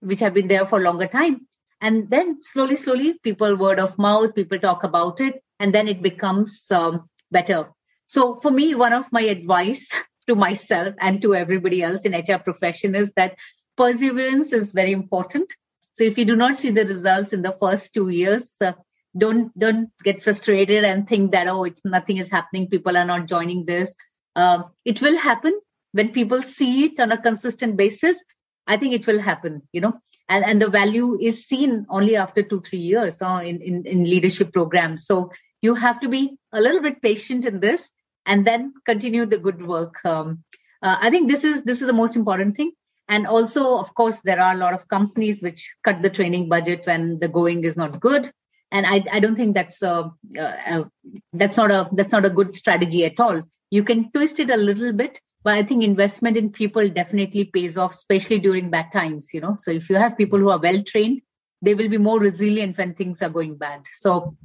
which 0.01 0.19
have 0.19 0.35
been 0.35 0.49
there 0.49 0.67
for 0.67 0.81
a 0.81 0.83
longer 0.83 1.07
time 1.07 1.47
and 1.83 2.09
then 2.09 2.41
slowly 2.41 2.77
slowly 2.77 3.19
people 3.23 3.57
word 3.57 3.79
of 3.79 3.99
mouth 3.99 4.35
people 4.35 4.59
talk 4.59 4.85
about 4.85 5.21
it 5.21 5.43
and 5.59 5.75
then 5.75 5.89
it 5.89 6.01
becomes 6.01 6.71
um, 6.71 7.09
better. 7.31 7.69
So 8.07 8.37
for 8.37 8.51
me 8.51 8.75
one 8.75 8.93
of 8.93 9.11
my 9.13 9.23
advice 9.23 9.89
to 10.29 10.35
myself 10.35 10.95
and 11.01 11.21
to 11.23 11.35
everybody 11.35 11.83
else 11.83 12.05
in 12.05 12.15
hr 12.15 12.39
profession 12.39 12.95
is 12.95 13.13
that 13.17 13.37
perseverance 13.77 14.53
is 14.53 14.71
very 14.71 14.93
important. 14.93 15.53
So 15.95 16.05
if 16.05 16.17
you 16.17 16.25
do 16.25 16.37
not 16.37 16.57
see 16.57 16.71
the 16.71 16.87
results 16.87 17.33
in 17.33 17.43
the 17.43 17.57
first 17.61 17.93
two 17.93 18.09
years 18.09 18.55
uh, 18.61 18.73
don't 19.19 19.57
don't 19.59 19.91
get 20.05 20.23
frustrated 20.23 20.85
and 20.85 21.07
think 21.07 21.33
that 21.33 21.49
oh 21.49 21.65
it's 21.65 21.85
nothing 21.85 22.17
is 22.17 22.31
happening 22.31 22.69
people 22.69 22.97
are 22.97 23.05
not 23.05 23.27
joining 23.27 23.67
this. 23.67 23.93
Uh, 24.37 24.63
it 24.85 25.03
will 25.03 25.19
happen. 25.19 25.61
When 25.91 26.13
people 26.13 26.43
see 26.43 26.85
it 26.85 26.99
on 27.01 27.13
a 27.13 27.21
consistent 27.21 27.77
basis 27.77 28.23
i 28.67 28.77
think 28.77 28.95
it 28.95 29.07
will 29.07 29.21
happen 29.21 29.63
you 29.73 29.81
know 29.81 29.93
and, 30.33 30.45
and 30.45 30.63
the 30.63 30.71
value 30.71 31.19
is 31.21 31.47
seen 31.47 31.87
only 31.89 32.17
after 32.17 32.43
two 32.43 32.61
three 32.61 32.85
years 32.93 33.21
uh, 33.21 33.41
in, 33.51 33.61
in, 33.61 33.87
in 33.87 34.05
leadership 34.05 34.53
programs 34.53 35.07
so 35.07 35.31
you 35.63 35.75
have 35.75 36.01
to 36.01 36.09
be 36.09 36.37
a 36.53 36.61
little 36.61 36.83
bit 36.83 37.01
patient 37.01 37.47
in 37.47 37.61
this 37.61 37.91
and 38.27 38.47
then 38.47 38.75
continue 38.85 39.27
the 39.27 39.39
good 39.39 39.65
work. 39.67 40.05
Um, 40.05 40.45
uh, 40.83 40.97
i 41.01 41.11
think 41.11 41.31
this 41.31 41.45
is 41.45 41.63
this 41.63 41.81
is 41.81 41.87
the 41.87 42.01
most 42.03 42.17
important 42.17 42.57
thing. 42.57 42.73
And 43.09 43.27
also 43.27 43.77
of 43.79 43.95
course 43.95 44.21
there 44.21 44.41
are 44.41 44.53
a 44.55 44.63
lot 44.65 44.75
of 44.75 44.89
companies 44.89 45.43
which 45.43 45.75
cut 45.85 46.03
the 46.03 46.11
training 46.11 46.49
budget 46.49 46.87
when 46.87 47.19
the 47.19 47.29
going 47.29 47.65
is 47.65 47.77
not 47.77 48.01
good. 48.01 48.31
And 48.71 48.87
i, 48.87 49.05
I 49.13 49.21
don't 49.21 49.37
think 49.37 49.55
that's 49.55 49.83
a, 49.83 50.11
uh, 50.39 50.85
that's 51.33 51.57
not 51.57 51.71
a 51.71 51.89
that's 51.93 52.13
not 52.13 52.25
a 52.25 52.37
good 52.39 52.55
strategy 52.55 53.05
at 53.05 53.21
all. 53.21 53.43
You 53.71 53.85
can 53.85 54.11
twist 54.13 54.41
it 54.41 54.51
a 54.51 54.57
little 54.57 54.93
bit 54.93 55.21
but 55.45 55.55
i 55.55 55.63
think 55.63 55.83
investment 55.83 56.37
in 56.37 56.51
people 56.51 56.89
definitely 56.89 57.45
pays 57.45 57.77
off 57.77 57.93
especially 57.93 58.39
during 58.39 58.71
bad 58.71 58.91
times 58.93 59.31
you 59.35 59.41
know. 59.41 59.57
So 59.59 59.71
if 59.71 59.91
you 59.91 59.97
have 59.97 60.17
people 60.17 60.39
who 60.39 60.51
are 60.51 60.61
well 60.61 60.83
trained 60.83 61.23
they 61.61 61.75
will 61.75 61.89
be 61.89 61.99
more 61.99 62.19
resilient 62.19 62.77
when 62.77 62.95
things 62.95 63.23
are 63.23 63.31
going 63.31 63.57
bad. 63.57 63.83
So 63.93 64.37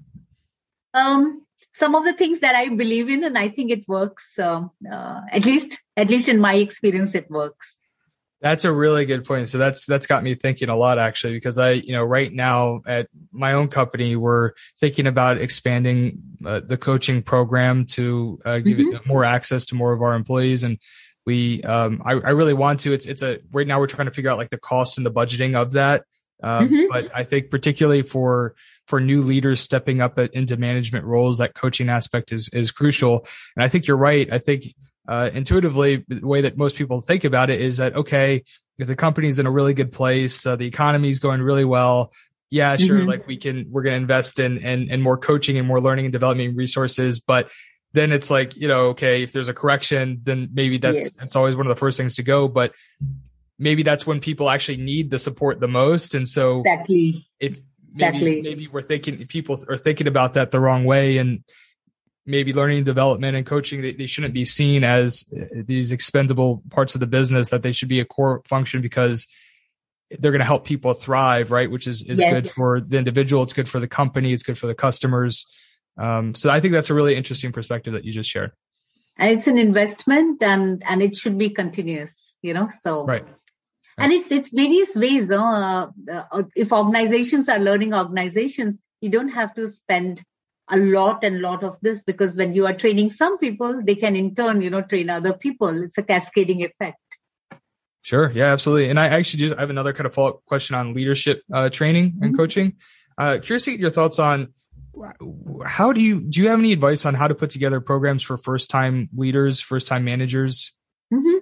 um, 0.94 1.42
some 1.74 1.96
of 1.96 2.04
the 2.04 2.14
things 2.14 2.40
that 2.42 2.56
i 2.56 2.70
believe 2.70 3.10
in 3.10 3.24
and 3.24 3.38
i 3.38 3.50
think 3.50 3.72
it 3.72 3.88
works 3.88 4.38
uh, 4.40 4.62
uh, 4.92 5.22
at 5.32 5.46
least 5.46 5.82
at 5.96 6.10
least 6.10 6.30
in 6.30 6.40
my 6.40 6.56
experience 6.56 7.16
it 7.16 7.30
works 7.30 7.80
that's 8.40 8.66
a 8.66 8.72
really 8.72 9.06
good 9.06 9.26
point. 9.26 9.50
So 9.50 9.58
that's 9.58 9.86
that's 9.86 10.06
got 10.06 10.24
me 10.24 10.36
thinking 10.36 10.70
a 10.70 10.76
lot 10.76 11.00
actually 11.00 11.34
because 11.34 11.58
I, 11.58 11.72
you 11.72 11.94
know, 11.94 12.04
right 12.04 12.32
now 12.32 12.82
at 12.86 13.08
my 13.32 13.54
own 13.54 13.68
company 13.68 14.16
we're 14.16 14.52
thinking 14.80 15.08
about 15.08 15.40
expanding 15.40 16.22
uh, 16.46 16.62
the 16.64 16.78
coaching 16.78 17.24
program 17.24 17.86
to 17.88 18.40
uh, 18.46 18.60
give 18.60 18.78
mm-hmm. 18.78 18.96
it 18.96 19.08
more 19.08 19.24
access 19.24 19.66
to 19.68 19.76
more 19.76 19.94
of 19.94 20.02
our 20.02 20.14
employees 20.14 20.64
and 20.64 20.78
we 21.26 21.62
um 21.64 22.02
I, 22.06 22.14
I 22.14 22.30
really 22.30 22.54
want 22.54 22.80
to 22.82 22.94
it's 22.94 23.06
it's 23.06 23.22
a 23.22 23.40
right 23.52 23.68
now 23.68 23.80
we're 23.80 23.88
trying 23.88 24.08
to 24.08 24.14
figure 24.14 24.32
out 24.32 24.38
like 24.38 24.50
the 24.50 24.58
cost 24.58 24.98
and 24.98 25.06
the 25.06 25.12
budgeting 25.12 25.56
of 25.56 25.74
that 25.74 26.06
um, 26.42 26.70
mm-hmm. 26.70 26.86
but 26.90 27.14
I 27.14 27.26
think 27.26 27.52
particularly 27.52 28.02
for 28.02 28.56
for 28.88 29.02
new 29.02 29.22
leaders 29.22 29.60
stepping 29.60 30.00
up 30.00 30.18
into 30.18 30.56
management 30.56 31.04
roles 31.06 31.40
that 31.40 31.54
coaching 31.54 31.90
aspect 31.90 32.32
is 32.32 32.50
is 32.54 32.72
crucial 32.72 33.28
and 33.56 33.64
I 33.64 33.68
think 33.68 33.88
you're 33.88 33.98
right 33.98 34.32
I 34.32 34.38
think 34.38 34.64
uh, 35.08 35.30
intuitively, 35.34 36.04
the 36.08 36.26
way 36.26 36.42
that 36.42 36.58
most 36.58 36.76
people 36.76 37.02
think 37.02 37.24
about 37.24 37.50
it 37.50 37.62
is 37.62 37.78
that, 37.78 37.96
okay, 37.96 38.44
if 38.78 38.88
the 38.88 38.96
company's 38.96 39.40
in 39.40 39.46
a 39.46 39.52
really 39.52 39.74
good 39.74 39.92
place, 39.92 40.46
uh, 40.46 40.56
the 40.56 40.68
economy 40.68 41.10
is 41.10 41.20
going 41.20 41.42
really 41.42 41.66
well. 41.66 42.12
Yeah, 42.50 42.76
sure. 42.78 43.00
Mm-hmm. 43.00 43.08
Like 43.08 43.28
we 43.28 43.38
can, 43.38 43.66
we're 43.70 43.82
going 43.82 43.96
to 43.96 44.02
invest 44.02 44.40
in, 44.40 44.58
in, 44.60 44.90
in 44.90 45.02
more 45.02 45.18
coaching 45.18 45.58
and 45.58 45.68
more 45.68 45.82
learning 45.82 46.06
and 46.06 46.14
development 46.14 46.56
resources. 46.56 47.20
But 47.20 47.50
then 47.94 48.12
it's 48.12 48.30
like, 48.30 48.56
you 48.56 48.68
know, 48.68 48.88
okay, 48.90 49.24
if 49.24 49.32
there's 49.32 49.50
a 49.50 49.54
correction, 49.54 50.22
then 50.24 50.50
maybe 50.54 50.78
that's, 50.78 50.96
yes. 50.96 51.10
that's 51.14 51.36
always 51.36 51.56
one 51.56 51.66
of 51.66 51.76
the 51.76 51.80
first 51.80 51.98
things 51.98 52.16
to 52.16 52.24
go. 52.24 52.48
But 52.48 52.74
maybe 53.60 53.84
that's 53.84 54.06
when 54.06 54.20
people 54.20 54.50
actually 54.50 54.78
need 54.78 55.10
the 55.10 55.18
support 55.18 55.60
the 55.60 55.68
most. 55.68 56.14
And 56.16 56.28
so 56.28 56.60
exactly 56.60 57.28
if 57.40 57.54
maybe, 57.54 57.64
exactly. 57.94 58.42
maybe 58.42 58.68
we're 58.68 58.82
thinking 58.82 59.26
people 59.26 59.60
are 59.68 59.78
thinking 59.78 60.08
about 60.08 60.36
that 60.36 60.52
the 60.52 60.60
wrong 60.60 60.86
way 60.86 61.18
and 61.18 61.44
maybe 62.28 62.54
learning 62.54 62.84
development 62.84 63.36
and 63.36 63.46
coaching 63.46 63.82
they, 63.82 63.94
they 63.94 64.06
shouldn't 64.06 64.34
be 64.34 64.46
seen 64.46 64.84
as 64.84 65.24
uh, 65.36 65.46
these 65.66 65.92
expendable 65.92 66.62
parts 66.70 66.94
of 66.94 67.00
the 67.00 67.08
business 67.08 67.50
that 67.50 67.64
they 67.64 67.72
should 67.72 67.88
be 67.88 68.00
a 68.00 68.06
core 68.06 68.44
function 68.46 68.82
because 68.82 69.28
they're 70.20 70.32
going 70.32 70.40
to 70.40 70.46
help 70.46 70.66
people 70.66 70.94
thrive 70.94 71.52
right? 71.52 71.72
Which 71.72 71.88
is 71.88 72.04
is 72.04 72.20
yes. 72.20 72.34
good 72.34 72.52
for 72.52 72.82
the 72.82 72.98
individual 72.98 73.44
it's 73.44 73.54
good 73.54 73.70
for 73.70 73.80
the 73.80 73.88
company 73.88 74.34
it's 74.34 74.44
good 74.44 74.58
for 74.58 74.68
the 74.68 74.76
customers. 74.76 75.46
Um, 75.98 76.36
so 76.36 76.52
i 76.52 76.60
think 76.60 76.74
that's 76.74 76.92
a 76.92 76.94
really 76.94 77.16
interesting 77.16 77.52
perspective 77.52 77.94
that 77.94 78.06
you 78.06 78.12
just 78.12 78.30
shared. 78.30 78.52
And 79.18 79.32
it's 79.32 79.48
an 79.48 79.58
investment 79.58 80.44
and 80.44 80.84
and 80.86 81.02
it 81.02 81.16
should 81.16 81.38
be 81.38 81.50
continuous 81.50 82.36
you 82.42 82.54
know 82.54 82.70
so. 82.82 83.06
Right. 83.06 83.26
And 84.00 84.14
it's 84.14 84.32
it's 84.32 84.50
various 84.54 84.96
ways 84.96 85.32
uh, 85.32 85.88
uh, 86.14 86.44
if 86.56 86.72
organizations 86.72 87.50
are 87.50 87.60
learning 87.60 87.96
organizations 87.96 88.78
you 89.02 89.10
don't 89.10 89.30
have 89.30 89.54
to 89.56 89.68
spend 89.68 90.24
a 90.70 90.78
lot 90.78 91.24
and 91.24 91.42
lot 91.42 91.64
of 91.64 91.78
this 91.82 92.02
because 92.04 92.36
when 92.36 92.54
you 92.54 92.66
are 92.66 92.74
training 92.74 93.10
some 93.10 93.38
people 93.38 93.82
they 93.84 93.96
can 93.96 94.16
in 94.16 94.36
turn 94.36 94.62
you 94.62 94.70
know 94.70 94.82
train 94.82 95.10
other 95.10 95.34
people 95.34 95.84
it's 95.84 95.98
a 95.98 96.04
cascading 96.04 96.64
effect 96.64 97.20
sure 98.02 98.32
yeah 98.32 98.52
absolutely 98.52 98.90
and 98.90 99.00
i 99.00 99.08
actually 99.08 99.40
just 99.40 99.56
I 99.56 99.62
have 99.62 99.70
another 99.70 99.94
kind 99.94 100.06
of 100.06 100.14
follow-up 100.14 100.44
question 100.46 100.76
on 100.76 100.94
leadership 100.94 101.44
uh, 101.54 101.70
training 101.70 102.18
and 102.22 102.32
mm-hmm. 102.32 102.36
coaching 102.36 102.74
uh, 103.18 103.40
curious 103.42 103.66
to 103.66 103.72
get 103.72 103.80
your 103.80 103.90
thoughts 103.90 104.20
on 104.20 104.54
how 105.66 105.94
do 105.94 106.02
you 106.02 106.22
do 106.22 106.42
you 106.42 106.50
have 106.50 106.60
any 106.60 106.74
advice 106.74 107.06
on 107.06 107.14
how 107.14 107.28
to 107.28 107.36
put 107.36 107.50
together 107.50 107.80
programs 107.80 108.24
for 108.24 108.38
first 108.38 108.70
time 108.70 109.10
leaders 109.16 109.62
first 109.62 109.88
time 109.88 110.04
managers 110.04 110.74
mm-hmm. 111.14 111.38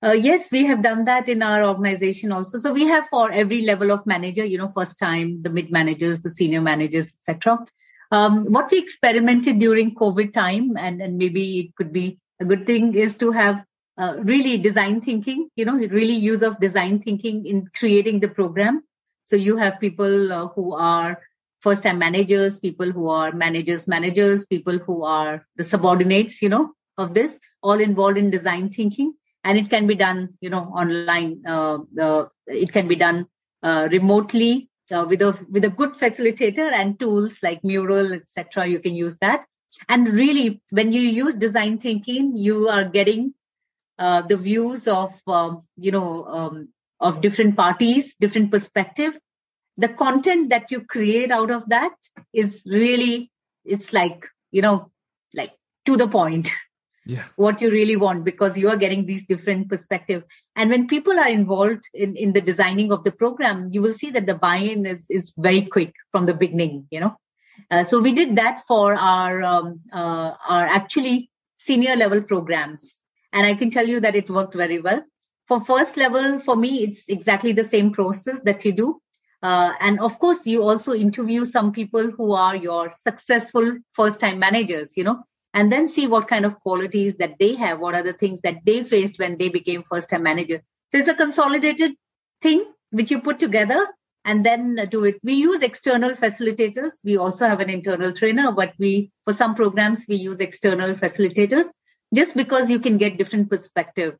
Uh, 0.00 0.12
yes, 0.12 0.48
we 0.52 0.64
have 0.64 0.80
done 0.80 1.06
that 1.06 1.28
in 1.28 1.42
our 1.42 1.64
organization 1.64 2.30
also. 2.30 2.56
So 2.56 2.72
we 2.72 2.86
have 2.86 3.08
for 3.08 3.32
every 3.32 3.62
level 3.62 3.90
of 3.90 4.06
manager, 4.06 4.44
you 4.44 4.56
know, 4.56 4.68
first 4.68 4.96
time, 4.96 5.42
the 5.42 5.50
mid 5.50 5.72
managers, 5.72 6.20
the 6.20 6.30
senior 6.30 6.60
managers, 6.60 7.16
etc. 7.16 7.58
Um, 8.10 8.52
what 8.52 8.70
we 8.70 8.78
experimented 8.78 9.58
during 9.58 9.94
COVID 9.94 10.32
time, 10.32 10.76
and, 10.76 11.02
and 11.02 11.18
maybe 11.18 11.60
it 11.60 11.76
could 11.76 11.92
be 11.92 12.18
a 12.40 12.44
good 12.44 12.66
thing, 12.66 12.94
is 12.94 13.16
to 13.16 13.32
have 13.32 13.64
uh, 13.98 14.14
really 14.18 14.58
design 14.58 15.00
thinking, 15.00 15.48
you 15.56 15.64
know, 15.64 15.74
really 15.74 16.14
use 16.14 16.42
of 16.42 16.60
design 16.60 17.00
thinking 17.00 17.46
in 17.46 17.68
creating 17.76 18.20
the 18.20 18.28
program. 18.28 18.82
So 19.26 19.36
you 19.36 19.56
have 19.56 19.80
people 19.80 20.32
uh, 20.32 20.48
who 20.48 20.74
are 20.74 21.20
first 21.60 21.82
time 21.82 21.98
managers, 21.98 22.58
people 22.58 22.90
who 22.90 23.08
are 23.08 23.32
managers, 23.32 23.86
managers, 23.86 24.44
people 24.46 24.78
who 24.78 25.04
are 25.04 25.44
the 25.56 25.64
subordinates, 25.64 26.40
you 26.40 26.48
know, 26.48 26.72
of 26.96 27.12
this, 27.12 27.38
all 27.62 27.80
involved 27.80 28.16
in 28.16 28.30
design 28.30 28.70
thinking 28.70 29.14
and 29.44 29.58
it 29.58 29.70
can 29.70 29.86
be 29.86 29.94
done 29.94 30.34
you 30.40 30.50
know 30.50 30.64
online 30.82 31.42
uh, 31.46 31.78
uh, 32.00 32.24
it 32.46 32.72
can 32.72 32.88
be 32.88 32.96
done 32.96 33.26
uh, 33.62 33.88
remotely 33.90 34.67
uh, 34.92 35.04
with 35.08 35.22
a 35.22 35.38
with 35.50 35.64
a 35.64 35.70
good 35.70 35.92
facilitator 35.92 36.72
and 36.72 36.98
tools 36.98 37.38
like 37.42 37.62
mural 37.64 38.12
etc 38.12 38.66
you 38.66 38.80
can 38.80 38.94
use 38.94 39.18
that. 39.18 39.44
And 39.88 40.08
really 40.08 40.60
when 40.70 40.92
you 40.92 41.02
use 41.02 41.34
design 41.34 41.78
thinking 41.78 42.36
you 42.36 42.68
are 42.68 42.84
getting 42.84 43.34
uh, 43.98 44.22
the 44.22 44.36
views 44.36 44.86
of 44.86 45.12
um, 45.26 45.62
you 45.76 45.92
know 45.92 46.24
um, 46.24 46.68
of 47.00 47.20
different 47.20 47.56
parties 47.56 48.14
different 48.20 48.50
perspective. 48.50 49.18
The 49.76 49.88
content 49.88 50.50
that 50.50 50.70
you 50.70 50.80
create 50.80 51.30
out 51.30 51.50
of 51.50 51.68
that 51.68 51.92
is 52.32 52.62
really 52.66 53.30
it's 53.64 53.92
like 53.92 54.26
you 54.50 54.62
know 54.62 54.90
like 55.34 55.52
to 55.86 55.96
the 55.96 56.08
point 56.08 56.50
yeah. 57.08 57.24
what 57.36 57.60
you 57.60 57.70
really 57.70 57.96
want 57.96 58.22
because 58.22 58.58
you 58.58 58.68
are 58.68 58.76
getting 58.76 59.06
these 59.06 59.24
different 59.24 59.68
perspective. 59.68 60.24
And 60.54 60.70
when 60.70 60.86
people 60.86 61.18
are 61.18 61.28
involved 61.28 61.84
in, 61.94 62.16
in 62.16 62.32
the 62.34 62.40
designing 62.40 62.92
of 62.92 63.02
the 63.02 63.12
program 63.12 63.70
you 63.72 63.82
will 63.82 63.94
see 63.94 64.10
that 64.10 64.26
the 64.26 64.34
buy-in 64.34 64.86
is, 64.86 65.06
is 65.08 65.32
very 65.36 65.62
quick 65.62 65.94
from 66.12 66.26
the 66.26 66.34
beginning 66.34 66.86
you 66.90 67.00
know. 67.00 67.16
Uh, 67.70 67.82
so 67.82 68.00
we 68.00 68.12
did 68.12 68.36
that 68.36 68.62
for 68.68 68.94
our 68.94 69.42
um, 69.42 69.80
uh, 69.92 70.32
our 70.48 70.66
actually 70.66 71.30
senior 71.56 71.96
level 71.96 72.22
programs. 72.22 73.02
And 73.32 73.46
i 73.46 73.54
can 73.54 73.70
tell 73.70 73.86
you 73.86 74.00
that 74.00 74.14
it 74.14 74.30
worked 74.30 74.54
very 74.54 74.80
well. 74.80 75.02
For 75.48 75.64
first 75.64 75.96
level 75.96 76.40
for 76.40 76.56
me 76.56 76.84
it's 76.84 77.08
exactly 77.08 77.52
the 77.52 77.64
same 77.64 77.92
process 77.92 78.40
that 78.40 78.64
you 78.64 78.72
do. 78.72 79.00
Uh, 79.42 79.72
and 79.80 80.00
of 80.00 80.18
course 80.18 80.46
you 80.46 80.62
also 80.62 80.92
interview 80.92 81.44
some 81.44 81.72
people 81.72 82.10
who 82.10 82.32
are 82.32 82.56
your 82.56 82.90
successful 82.90 83.78
first 83.92 84.18
time 84.18 84.40
managers 84.40 84.96
you 84.96 85.04
know 85.04 85.22
and 85.58 85.72
then 85.72 85.88
see 85.88 86.06
what 86.06 86.28
kind 86.28 86.44
of 86.46 86.58
qualities 86.60 87.16
that 87.16 87.32
they 87.40 87.54
have 87.60 87.80
what 87.80 87.96
are 87.98 88.04
the 88.04 88.18
things 88.18 88.42
that 88.42 88.58
they 88.64 88.80
faced 88.90 89.18
when 89.18 89.36
they 89.38 89.48
became 89.48 89.82
first 89.82 90.08
time 90.08 90.22
manager. 90.22 90.62
So 90.90 90.98
it's 90.98 91.08
a 91.08 91.14
consolidated 91.14 91.94
thing 92.40 92.64
which 92.90 93.10
you 93.10 93.20
put 93.20 93.40
together 93.40 93.80
and 94.24 94.46
then 94.46 94.78
do 94.92 95.04
it. 95.04 95.16
We 95.24 95.34
use 95.34 95.62
external 95.62 96.12
facilitators. 96.12 96.92
We 97.02 97.16
also 97.16 97.48
have 97.48 97.58
an 97.58 97.70
internal 97.70 98.12
trainer 98.12 98.52
but 98.52 98.74
we 98.78 99.10
for 99.24 99.32
some 99.32 99.56
programs 99.56 100.06
we 100.08 100.14
use 100.28 100.38
external 100.38 100.94
facilitators 100.94 101.66
just 102.14 102.36
because 102.36 102.70
you 102.70 102.78
can 102.78 102.96
get 102.96 103.18
different 103.18 103.50
perspective. 103.50 104.16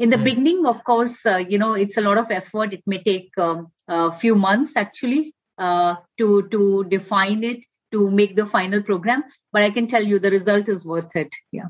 In 0.00 0.10
the 0.10 0.16
mm. 0.16 0.24
beginning 0.24 0.66
of 0.66 0.82
course 0.82 1.24
uh, 1.24 1.36
you 1.36 1.58
know 1.58 1.74
it's 1.74 1.96
a 1.96 2.06
lot 2.08 2.18
of 2.18 2.32
effort. 2.32 2.72
It 2.72 2.82
may 2.86 3.04
take 3.04 3.30
um, 3.38 3.68
a 3.86 4.12
few 4.12 4.34
months 4.34 4.76
actually 4.76 5.32
uh, 5.58 5.94
to 6.18 6.48
to 6.56 6.84
define 6.96 7.44
it 7.44 7.60
to 7.92 8.10
make 8.10 8.36
the 8.36 8.46
final 8.46 8.82
program 8.82 9.22
but 9.52 9.62
i 9.62 9.70
can 9.70 9.86
tell 9.86 10.02
you 10.02 10.18
the 10.18 10.30
result 10.30 10.68
is 10.68 10.84
worth 10.84 11.14
it 11.14 11.34
yeah 11.52 11.68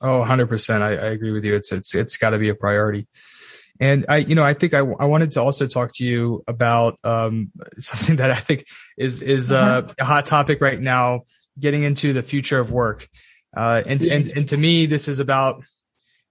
oh 0.00 0.24
100% 0.26 0.82
i, 0.82 0.90
I 0.90 1.10
agree 1.10 1.30
with 1.30 1.44
you 1.44 1.54
it's 1.54 1.72
it's 1.72 1.94
it's 1.94 2.16
got 2.16 2.30
to 2.30 2.38
be 2.38 2.48
a 2.48 2.54
priority 2.54 3.06
and 3.80 4.06
I, 4.08 4.18
you 4.18 4.36
know, 4.36 4.44
I 4.44 4.54
think 4.54 4.74
I, 4.74 4.78
I 4.78 5.06
wanted 5.06 5.32
to 5.32 5.42
also 5.42 5.66
talk 5.66 5.90
to 5.94 6.04
you 6.04 6.44
about 6.46 6.98
um, 7.02 7.50
something 7.78 8.16
that 8.16 8.30
I 8.30 8.36
think 8.36 8.66
is 8.96 9.22
is 9.22 9.50
uh, 9.50 9.56
uh-huh. 9.56 9.94
a 9.98 10.04
hot 10.04 10.26
topic 10.26 10.60
right 10.60 10.80
now, 10.80 11.22
getting 11.58 11.82
into 11.82 12.12
the 12.12 12.22
future 12.22 12.60
of 12.60 12.70
work. 12.70 13.08
Uh, 13.56 13.82
and, 13.84 14.02
and 14.04 14.28
and 14.28 14.48
to 14.48 14.56
me, 14.56 14.86
this 14.86 15.08
is 15.08 15.18
about, 15.18 15.56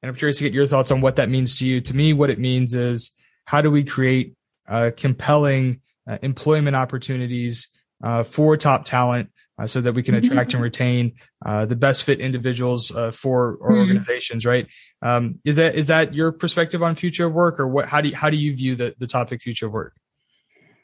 and 0.01 0.09
I'm 0.09 0.15
curious 0.15 0.37
to 0.37 0.43
get 0.45 0.53
your 0.53 0.65
thoughts 0.65 0.91
on 0.91 1.01
what 1.01 1.17
that 1.17 1.29
means 1.29 1.59
to 1.59 1.65
you. 1.65 1.81
To 1.81 1.95
me, 1.95 2.13
what 2.13 2.29
it 2.29 2.39
means 2.39 2.73
is 2.73 3.11
how 3.45 3.61
do 3.61 3.69
we 3.69 3.83
create 3.83 4.33
uh, 4.67 4.91
compelling 4.95 5.81
uh, 6.09 6.17
employment 6.21 6.75
opportunities 6.75 7.67
uh, 8.03 8.23
for 8.23 8.57
top 8.57 8.85
talent 8.85 9.29
uh, 9.61 9.67
so 9.67 9.81
that 9.81 9.93
we 9.93 10.03
can 10.03 10.15
mm-hmm. 10.15 10.31
attract 10.31 10.53
and 10.53 10.63
retain 10.63 11.13
uh, 11.45 11.65
the 11.65 11.75
best 11.75 12.03
fit 12.03 12.19
individuals 12.19 12.91
uh, 12.91 13.11
for 13.11 13.57
our 13.61 13.71
mm-hmm. 13.71 13.79
organizations 13.79 14.45
right 14.45 14.67
um, 15.01 15.39
is 15.45 15.57
that 15.57 15.75
is 15.75 15.87
that 15.87 16.13
your 16.13 16.31
perspective 16.31 16.81
on 16.81 16.95
future 16.95 17.27
of 17.27 17.33
work 17.33 17.59
or 17.59 17.67
what 17.67 17.87
how 17.87 18.01
do 18.01 18.09
you, 18.09 18.15
how 18.15 18.29
do 18.29 18.37
you 18.37 18.55
view 18.55 18.75
the, 18.75 18.95
the 18.97 19.07
topic 19.07 19.41
future 19.41 19.67
of 19.67 19.73
work 19.73 19.93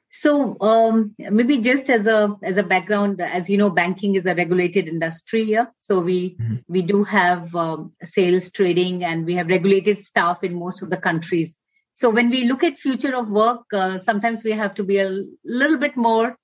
so 0.10 0.56
um, 0.62 1.14
maybe 1.18 1.58
just 1.58 1.90
as 1.90 2.08
a 2.08 2.36
as 2.44 2.58
a 2.58 2.64
background 2.64 3.20
as 3.20 3.50
you 3.50 3.58
know 3.58 3.70
banking 3.70 4.16
is 4.16 4.26
a 4.26 4.36
regulated 4.36 4.88
industry 4.88 5.44
here 5.46 5.72
so 5.78 6.00
we 6.00 6.36
mm-hmm. 6.36 6.56
we 6.68 6.82
do 6.82 7.04
have 7.04 7.54
um, 7.56 7.92
sales 8.04 8.52
trading 8.52 9.04
and 9.04 9.26
we 9.26 9.36
have 9.36 9.48
regulated 9.48 10.04
staff 10.04 10.44
in 10.44 10.54
most 10.54 10.82
of 10.82 10.90
the 10.90 10.98
countries 10.98 11.56
so 11.94 12.10
when 12.12 12.30
we 12.30 12.44
look 12.46 12.64
at 12.64 12.78
future 12.78 13.16
of 13.16 13.30
work 13.30 13.62
uh, 13.74 13.98
sometimes 13.98 14.44
we 14.44 14.52
have 14.52 14.76
to 14.76 14.84
be 14.84 15.00
a 15.00 15.22
little 15.44 15.78
bit 15.78 15.98
more 15.98 16.38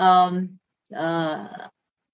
um, 0.00 0.58
uh, 0.96 1.68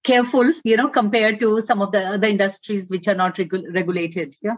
careful, 0.05 0.53
you 0.64 0.77
know, 0.77 0.88
compared 0.88 1.40
to 1.40 1.61
some 1.61 1.83
of 1.83 1.92
the 1.92 2.03
other 2.14 2.29
industries 2.29 2.88
which 2.90 3.09
are 3.09 3.14
not 3.14 3.37
regu- 3.37 3.75
regulated. 3.75 4.37
Yeah. 4.42 4.57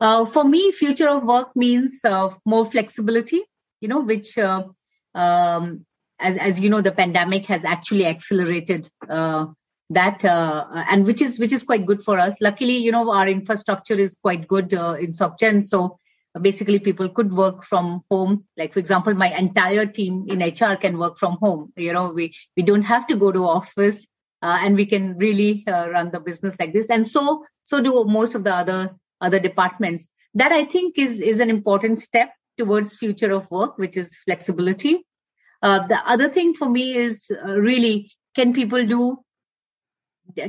Uh, 0.00 0.24
for 0.24 0.44
me, 0.44 0.72
future 0.72 1.08
of 1.08 1.24
work 1.24 1.54
means 1.54 2.00
uh, 2.04 2.30
more 2.44 2.66
flexibility, 2.66 3.42
you 3.80 3.88
know, 3.88 4.00
which, 4.00 4.36
uh, 4.36 4.64
um, 5.14 5.86
as, 6.20 6.36
as 6.36 6.60
you 6.60 6.68
know, 6.68 6.80
the 6.80 6.92
pandemic 6.92 7.46
has 7.46 7.64
actually 7.64 8.06
accelerated 8.06 8.88
uh, 9.08 9.46
that, 9.90 10.24
uh, 10.24 10.66
and 10.90 11.06
which 11.06 11.22
is 11.22 11.38
which 11.38 11.52
is 11.52 11.62
quite 11.62 11.86
good 11.86 12.02
for 12.02 12.18
us. 12.18 12.36
Luckily, 12.40 12.78
you 12.78 12.90
know, 12.90 13.10
our 13.12 13.28
infrastructure 13.28 13.94
is 13.94 14.16
quite 14.16 14.48
good 14.48 14.72
in 14.72 15.10
SocGen, 15.10 15.64
so 15.64 15.98
basically 16.40 16.78
people 16.78 17.08
could 17.08 17.32
work 17.32 17.64
from 17.64 18.02
home. 18.10 18.44
Like 18.56 18.72
for 18.72 18.80
example 18.80 19.14
my 19.14 19.36
entire 19.36 19.86
team 19.86 20.26
in 20.28 20.42
hr 20.42 20.76
can 20.76 20.98
work 20.98 21.18
from 21.18 21.38
home. 21.40 21.72
You 21.76 21.92
know 21.92 22.12
we 22.12 22.34
we 22.56 22.62
don't 22.62 22.82
have 22.82 23.06
to 23.08 23.16
go 23.16 23.30
to 23.32 23.46
office 23.46 24.06
uh, 24.42 24.58
and 24.60 24.76
we 24.76 24.86
can 24.86 25.16
really 25.16 25.64
uh, 25.66 25.88
run 25.90 26.10
the 26.10 26.20
business 26.20 26.54
like 26.58 26.72
this. 26.72 26.90
And 26.90 27.06
so 27.06 27.44
so 27.62 27.80
do 27.80 28.04
most 28.04 28.34
of 28.34 28.44
the 28.44 28.54
other 28.54 28.96
other 29.20 29.38
departments. 29.38 30.08
That 30.34 30.52
i 30.52 30.64
think 30.64 30.98
is 30.98 31.20
is 31.20 31.40
an 31.40 31.50
important 31.50 32.00
step 32.00 32.32
towards 32.58 32.96
future 32.96 33.32
of 33.32 33.50
work 33.50 33.78
which 33.78 33.96
is 33.96 34.16
flexibility. 34.18 35.06
Uh, 35.62 35.86
the 35.86 35.98
other 36.06 36.28
thing 36.28 36.54
for 36.54 36.68
me 36.68 36.94
is 36.94 37.30
uh, 37.30 37.54
really 37.54 38.10
can 38.34 38.52
people 38.52 38.84
do 38.86 39.18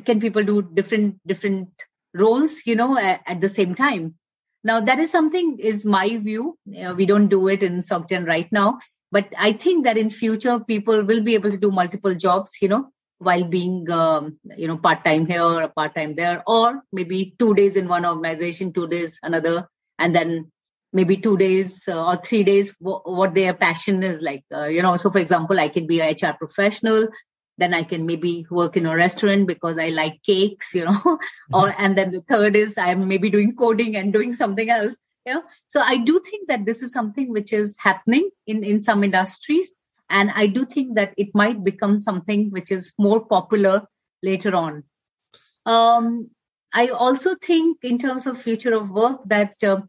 can 0.06 0.20
people 0.20 0.44
do 0.44 0.62
different 0.62 1.20
different 1.28 1.70
roles 2.14 2.66
you 2.66 2.76
know 2.76 2.98
at, 2.98 3.22
at 3.28 3.42
the 3.42 3.50
same 3.50 3.76
time 3.76 4.16
now, 4.66 4.80
that 4.82 4.98
is 4.98 5.12
something 5.12 5.60
is 5.60 5.86
my 5.86 6.18
view. 6.18 6.58
Uh, 6.68 6.96
we 6.98 7.06
don't 7.06 7.28
do 7.28 7.48
it 7.50 7.62
in 7.62 7.82
SocGen 7.82 8.26
right 8.26 8.52
now, 8.52 8.80
but 9.12 9.32
I 9.38 9.54
think 9.54 9.84
that 9.84 9.96
in 9.96 10.10
future 10.10 10.60
people 10.60 11.04
will 11.04 11.22
be 11.22 11.36
able 11.36 11.52
to 11.52 11.58
do 11.58 11.70
multiple 11.70 12.16
jobs, 12.16 12.54
you 12.64 12.70
know, 12.70 12.90
while 13.20 13.44
being, 13.44 13.88
um, 13.92 14.40
you 14.58 14.68
know, 14.68 14.78
part 14.78 15.06
time 15.06 15.28
here 15.28 15.44
or 15.44 15.68
part 15.68 15.94
time 15.94 16.16
there, 16.16 16.42
or 16.48 16.82
maybe 16.92 17.36
two 17.38 17.54
days 17.54 17.76
in 17.76 17.88
one 17.88 18.08
organization, 18.08 18.74
two 18.74 18.88
days 18.88 19.20
another, 19.22 19.68
and 20.00 20.16
then 20.16 20.52
maybe 20.92 21.16
two 21.16 21.38
days 21.38 21.84
uh, 21.88 22.04
or 22.04 22.18
three 22.18 22.44
days 22.44 22.74
w- 22.82 23.02
what 23.06 23.36
their 23.36 23.54
passion 23.54 24.02
is 24.02 24.20
like. 24.20 24.44
Uh, 24.52 24.66
you 24.66 24.82
know, 24.82 24.98
so 24.98 25.12
for 25.12 25.20
example, 25.20 25.60
I 25.60 25.70
can 25.70 25.86
be 25.86 26.00
a 26.00 26.10
HR 26.10 26.34
professional 26.40 27.10
then 27.58 27.74
i 27.74 27.84
can 27.84 28.06
maybe 28.06 28.46
work 28.50 28.78
in 28.78 28.86
a 28.86 28.96
restaurant 28.96 29.48
because 29.48 29.78
i 29.78 29.90
like 29.90 30.22
cakes 30.24 30.74
you 30.74 30.86
know 30.86 31.20
or 31.54 31.74
and 31.78 31.98
then 31.98 32.10
the 32.12 32.22
third 32.22 32.56
is 32.56 32.78
i'm 32.78 33.08
maybe 33.08 33.30
doing 33.30 33.56
coding 33.56 33.96
and 33.96 34.14
doing 34.14 34.34
something 34.34 34.70
else 34.70 34.96
you 35.26 35.34
know. 35.34 35.44
So 35.68 35.82
i 35.82 35.98
do 35.98 36.20
think 36.20 36.48
that 36.50 36.66
this 36.66 36.82
is 36.82 36.92
something 36.92 37.32
which 37.32 37.54
is 37.54 37.76
happening 37.80 38.30
in 38.48 38.64
in 38.64 38.80
some 38.82 39.04
industries 39.04 39.72
and 40.10 40.32
i 40.36 40.48
do 40.48 40.66
think 40.66 40.96
that 40.96 41.14
it 41.18 41.30
might 41.34 41.64
become 41.64 42.00
something 42.00 42.50
which 42.52 42.72
is 42.72 42.94
more 42.98 43.26
popular 43.26 43.84
later 44.24 44.56
on. 44.56 44.84
Um, 45.66 46.30
i 46.74 46.88
also 46.90 47.36
think 47.36 47.84
in 47.84 47.98
terms 47.98 48.28
of 48.28 48.42
future 48.42 48.76
of 48.76 48.92
work 48.92 49.22
that 49.26 49.64
uh, 49.64 49.82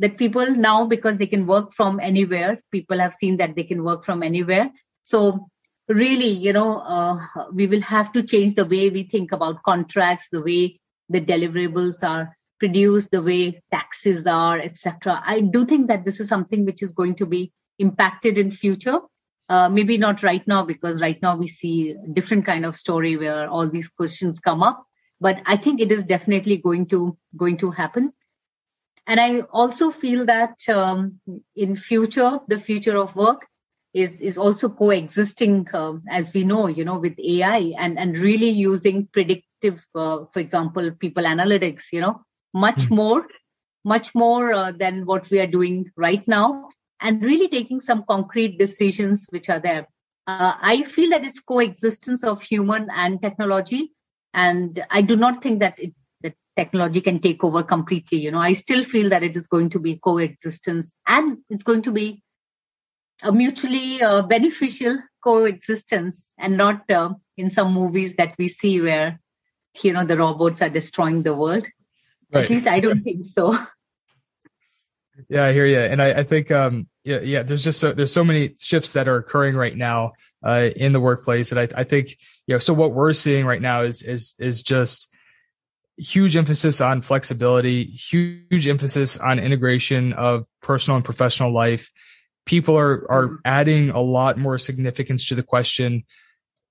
that 0.00 0.16
people 0.16 0.50
now 0.50 0.86
because 0.86 1.18
they 1.18 1.26
can 1.26 1.46
work 1.46 1.72
from 1.72 2.00
anywhere 2.00 2.58
people 2.72 2.98
have 2.98 3.14
seen 3.14 3.36
that 3.36 3.54
they 3.54 3.64
can 3.64 3.84
work 3.84 4.04
from 4.04 4.22
anywhere. 4.22 4.70
So 5.02 5.50
really, 5.90 6.30
you 6.30 6.52
know, 6.52 6.78
uh, 6.78 7.18
we 7.52 7.66
will 7.66 7.82
have 7.82 8.12
to 8.12 8.22
change 8.22 8.54
the 8.54 8.64
way 8.64 8.90
we 8.90 9.02
think 9.02 9.32
about 9.32 9.62
contracts, 9.62 10.28
the 10.30 10.40
way 10.40 10.80
the 11.08 11.20
deliverables 11.20 12.02
are 12.08 12.36
produced, 12.58 13.10
the 13.10 13.22
way 13.22 13.60
taxes 13.70 14.26
are, 14.26 14.58
etc. 14.58 15.20
I 15.24 15.40
do 15.40 15.66
think 15.66 15.88
that 15.88 16.04
this 16.04 16.20
is 16.20 16.28
something 16.28 16.64
which 16.64 16.82
is 16.82 16.92
going 16.92 17.16
to 17.16 17.26
be 17.26 17.52
impacted 17.78 18.38
in 18.38 18.50
future. 18.50 19.00
Uh, 19.48 19.68
maybe 19.68 19.98
not 19.98 20.22
right 20.22 20.46
now 20.46 20.64
because 20.64 21.00
right 21.00 21.20
now 21.22 21.36
we 21.36 21.48
see 21.48 21.96
different 22.12 22.46
kind 22.46 22.64
of 22.64 22.76
story 22.76 23.16
where 23.16 23.48
all 23.48 23.68
these 23.68 23.88
questions 23.88 24.38
come 24.38 24.62
up. 24.62 24.84
But 25.20 25.42
I 25.44 25.56
think 25.56 25.80
it 25.80 25.90
is 25.90 26.04
definitely 26.04 26.58
going 26.58 26.86
to 26.88 27.18
going 27.36 27.58
to 27.58 27.72
happen. 27.72 28.12
and 29.10 29.20
i 29.20 29.40
also 29.60 29.90
feel 29.90 30.26
that 30.26 30.68
um, 30.68 31.20
in 31.56 31.76
future 31.76 32.38
the 32.48 32.58
future 32.58 32.96
of 32.96 33.14
work 33.16 33.46
is 33.92 34.20
is 34.20 34.38
also 34.38 34.68
coexisting 34.68 35.66
uh, 35.74 35.94
as 36.08 36.32
we 36.32 36.44
know 36.44 36.68
you 36.68 36.84
know 36.84 36.98
with 36.98 37.18
ai 37.18 37.72
and 37.78 37.98
and 37.98 38.18
really 38.18 38.50
using 38.50 39.08
predictive 39.12 39.84
uh, 39.94 40.24
for 40.32 40.38
example 40.38 40.90
people 40.92 41.24
analytics 41.24 41.92
you 41.92 42.00
know 42.00 42.20
much 42.54 42.76
mm-hmm. 42.76 42.94
more 42.94 43.26
much 43.84 44.14
more 44.14 44.52
uh, 44.52 44.72
than 44.72 45.06
what 45.06 45.28
we 45.30 45.40
are 45.40 45.46
doing 45.46 45.90
right 45.96 46.26
now 46.28 46.68
and 47.00 47.24
really 47.24 47.48
taking 47.48 47.80
some 47.80 48.04
concrete 48.06 48.58
decisions 48.58 49.26
which 49.30 49.48
are 49.48 49.60
there 49.60 49.88
uh, 50.26 50.54
i 50.60 50.82
feel 50.82 51.10
that 51.10 51.24
it's 51.24 51.40
coexistence 51.40 52.22
of 52.22 52.40
human 52.42 52.88
and 52.94 53.20
technology 53.20 53.92
and 54.34 54.84
i 54.90 55.02
do 55.02 55.16
not 55.16 55.42
think 55.42 55.58
that 55.60 55.76
it, 55.78 55.92
that 56.22 56.34
technology 56.54 57.00
can 57.00 57.18
take 57.18 57.42
over 57.42 57.64
completely 57.64 58.18
you 58.18 58.30
know 58.30 58.38
i 58.38 58.52
still 58.52 58.84
feel 58.84 59.10
that 59.10 59.24
it 59.24 59.36
is 59.36 59.48
going 59.48 59.70
to 59.70 59.80
be 59.80 59.96
coexistence 59.96 60.94
and 61.08 61.38
it's 61.48 61.64
going 61.64 61.82
to 61.82 61.90
be 61.90 62.22
a 63.22 63.32
mutually 63.32 64.02
uh, 64.02 64.22
beneficial 64.22 64.98
coexistence 65.22 66.32
and 66.38 66.56
not 66.56 66.90
uh, 66.90 67.10
in 67.36 67.50
some 67.50 67.72
movies 67.72 68.14
that 68.16 68.34
we 68.38 68.48
see 68.48 68.80
where 68.80 69.20
you 69.82 69.92
know 69.92 70.04
the 70.04 70.16
robots 70.16 70.62
are 70.62 70.70
destroying 70.70 71.22
the 71.22 71.34
world. 71.34 71.66
Right. 72.32 72.44
at 72.44 72.50
least 72.50 72.68
i 72.68 72.80
don't 72.80 73.02
think 73.02 73.24
so. 73.24 73.56
Yeah 75.28 75.44
i 75.44 75.52
hear 75.52 75.66
you 75.66 75.78
and 75.78 76.00
i, 76.00 76.20
I 76.20 76.22
think 76.22 76.50
um 76.50 76.88
yeah 77.04 77.20
yeah 77.20 77.42
there's 77.42 77.62
just 77.62 77.78
so 77.78 77.92
there's 77.92 78.12
so 78.12 78.24
many 78.24 78.54
shifts 78.58 78.94
that 78.94 79.06
are 79.06 79.16
occurring 79.16 79.54
right 79.54 79.76
now 79.76 80.12
uh 80.42 80.70
in 80.74 80.92
the 80.92 81.00
workplace. 81.00 81.52
And 81.52 81.60
i, 81.60 81.68
I 81.76 81.84
think 81.84 82.16
you 82.46 82.54
know 82.54 82.58
so 82.58 82.72
what 82.72 82.92
we're 82.92 83.12
seeing 83.12 83.44
right 83.44 83.60
now 83.60 83.82
is 83.82 84.02
is 84.02 84.34
is 84.38 84.62
just 84.62 85.08
huge 85.98 86.36
emphasis 86.36 86.80
on 86.80 87.02
flexibility 87.02 87.84
huge 87.84 88.66
emphasis 88.66 89.18
on 89.18 89.38
integration 89.38 90.14
of 90.14 90.46
personal 90.62 90.96
and 90.96 91.04
professional 91.04 91.52
life 91.52 91.90
people 92.46 92.76
are 92.76 93.10
are 93.10 93.26
mm-hmm. 93.26 93.36
adding 93.44 93.90
a 93.90 94.00
lot 94.00 94.38
more 94.38 94.58
significance 94.58 95.28
to 95.28 95.34
the 95.34 95.42
question 95.42 96.04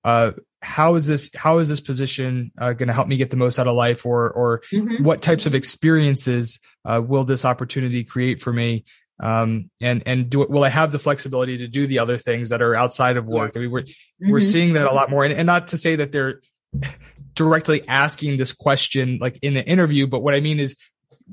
uh, 0.04 0.32
how 0.62 0.94
is 0.94 1.06
this 1.06 1.30
how 1.34 1.58
is 1.58 1.68
this 1.68 1.80
position 1.80 2.52
uh, 2.58 2.72
going 2.72 2.88
to 2.88 2.92
help 2.92 3.08
me 3.08 3.16
get 3.16 3.30
the 3.30 3.36
most 3.36 3.58
out 3.58 3.68
of 3.68 3.76
life 3.76 4.06
or 4.06 4.30
or 4.30 4.60
mm-hmm. 4.72 5.02
what 5.02 5.22
types 5.22 5.46
of 5.46 5.54
experiences 5.54 6.58
uh, 6.84 7.00
will 7.04 7.24
this 7.24 7.44
opportunity 7.44 8.04
create 8.04 8.40
for 8.40 8.52
me 8.52 8.84
um, 9.22 9.70
and 9.80 10.02
and 10.06 10.30
do 10.30 10.42
it, 10.42 10.50
will 10.50 10.64
I 10.64 10.70
have 10.70 10.92
the 10.92 10.98
flexibility 10.98 11.58
to 11.58 11.68
do 11.68 11.86
the 11.86 11.98
other 11.98 12.16
things 12.16 12.48
that 12.48 12.62
are 12.62 12.74
outside 12.74 13.16
of 13.16 13.26
work? 13.26 13.52
Yes. 13.54 13.56
I 13.56 13.60
mean, 13.60 13.70
we're 13.70 13.82
mm-hmm. 13.82 14.30
we're 14.30 14.40
seeing 14.40 14.72
that 14.74 14.86
a 14.86 14.94
lot 14.94 15.10
more, 15.10 15.24
and, 15.24 15.34
and 15.34 15.46
not 15.46 15.68
to 15.68 15.76
say 15.76 15.96
that 15.96 16.10
they're 16.10 16.40
directly 17.34 17.86
asking 17.86 18.38
this 18.38 18.52
question 18.52 19.18
like 19.20 19.38
in 19.42 19.54
the 19.54 19.64
interview, 19.64 20.06
but 20.06 20.20
what 20.20 20.34
I 20.34 20.40
mean 20.40 20.58
is 20.58 20.76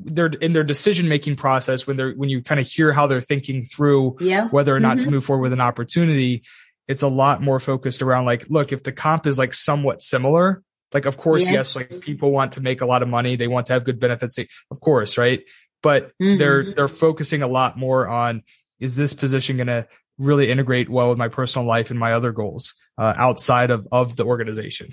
they're 0.03 0.27
in 0.27 0.53
their 0.53 0.63
decision 0.63 1.07
making 1.07 1.35
process 1.35 1.87
when 1.87 1.97
they're 1.97 2.13
when 2.13 2.29
you 2.29 2.41
kind 2.41 2.59
of 2.59 2.67
hear 2.67 2.93
how 2.93 3.07
they're 3.07 3.21
thinking 3.21 3.63
through 3.63 4.15
yeah. 4.19 4.47
whether 4.49 4.75
or 4.75 4.79
not 4.79 4.97
mm-hmm. 4.97 5.05
to 5.05 5.11
move 5.11 5.25
forward 5.25 5.43
with 5.43 5.53
an 5.53 5.61
opportunity 5.61 6.43
it's 6.87 7.01
a 7.01 7.07
lot 7.07 7.41
more 7.41 7.59
focused 7.59 8.01
around 8.01 8.25
like 8.25 8.45
look 8.49 8.71
if 8.71 8.83
the 8.83 8.91
comp 8.91 9.25
is 9.25 9.39
like 9.39 9.53
somewhat 9.53 10.01
similar 10.01 10.61
like 10.93 11.05
of 11.05 11.17
course 11.17 11.43
yes, 11.43 11.51
yes 11.51 11.75
like 11.75 12.01
people 12.01 12.31
want 12.31 12.53
to 12.53 12.61
make 12.61 12.81
a 12.81 12.85
lot 12.85 13.01
of 13.01 13.09
money 13.09 13.35
they 13.35 13.47
want 13.47 13.65
to 13.65 13.73
have 13.73 13.83
good 13.83 13.99
benefits 13.99 14.35
they, 14.35 14.47
of 14.71 14.79
course 14.79 15.17
right 15.17 15.43
but 15.81 16.11
mm-hmm. 16.21 16.37
they're 16.37 16.63
they're 16.73 16.87
focusing 16.87 17.41
a 17.41 17.47
lot 17.47 17.77
more 17.77 18.07
on 18.07 18.43
is 18.79 18.95
this 18.95 19.13
position 19.13 19.57
going 19.57 19.67
to 19.67 19.87
really 20.19 20.49
integrate 20.49 20.89
well 20.89 21.09
with 21.09 21.17
my 21.17 21.27
personal 21.27 21.67
life 21.67 21.89
and 21.91 21.99
my 21.99 22.13
other 22.13 22.31
goals 22.31 22.73
uh, 22.97 23.13
outside 23.17 23.71
of 23.71 23.87
of 23.91 24.15
the 24.15 24.25
organization 24.25 24.91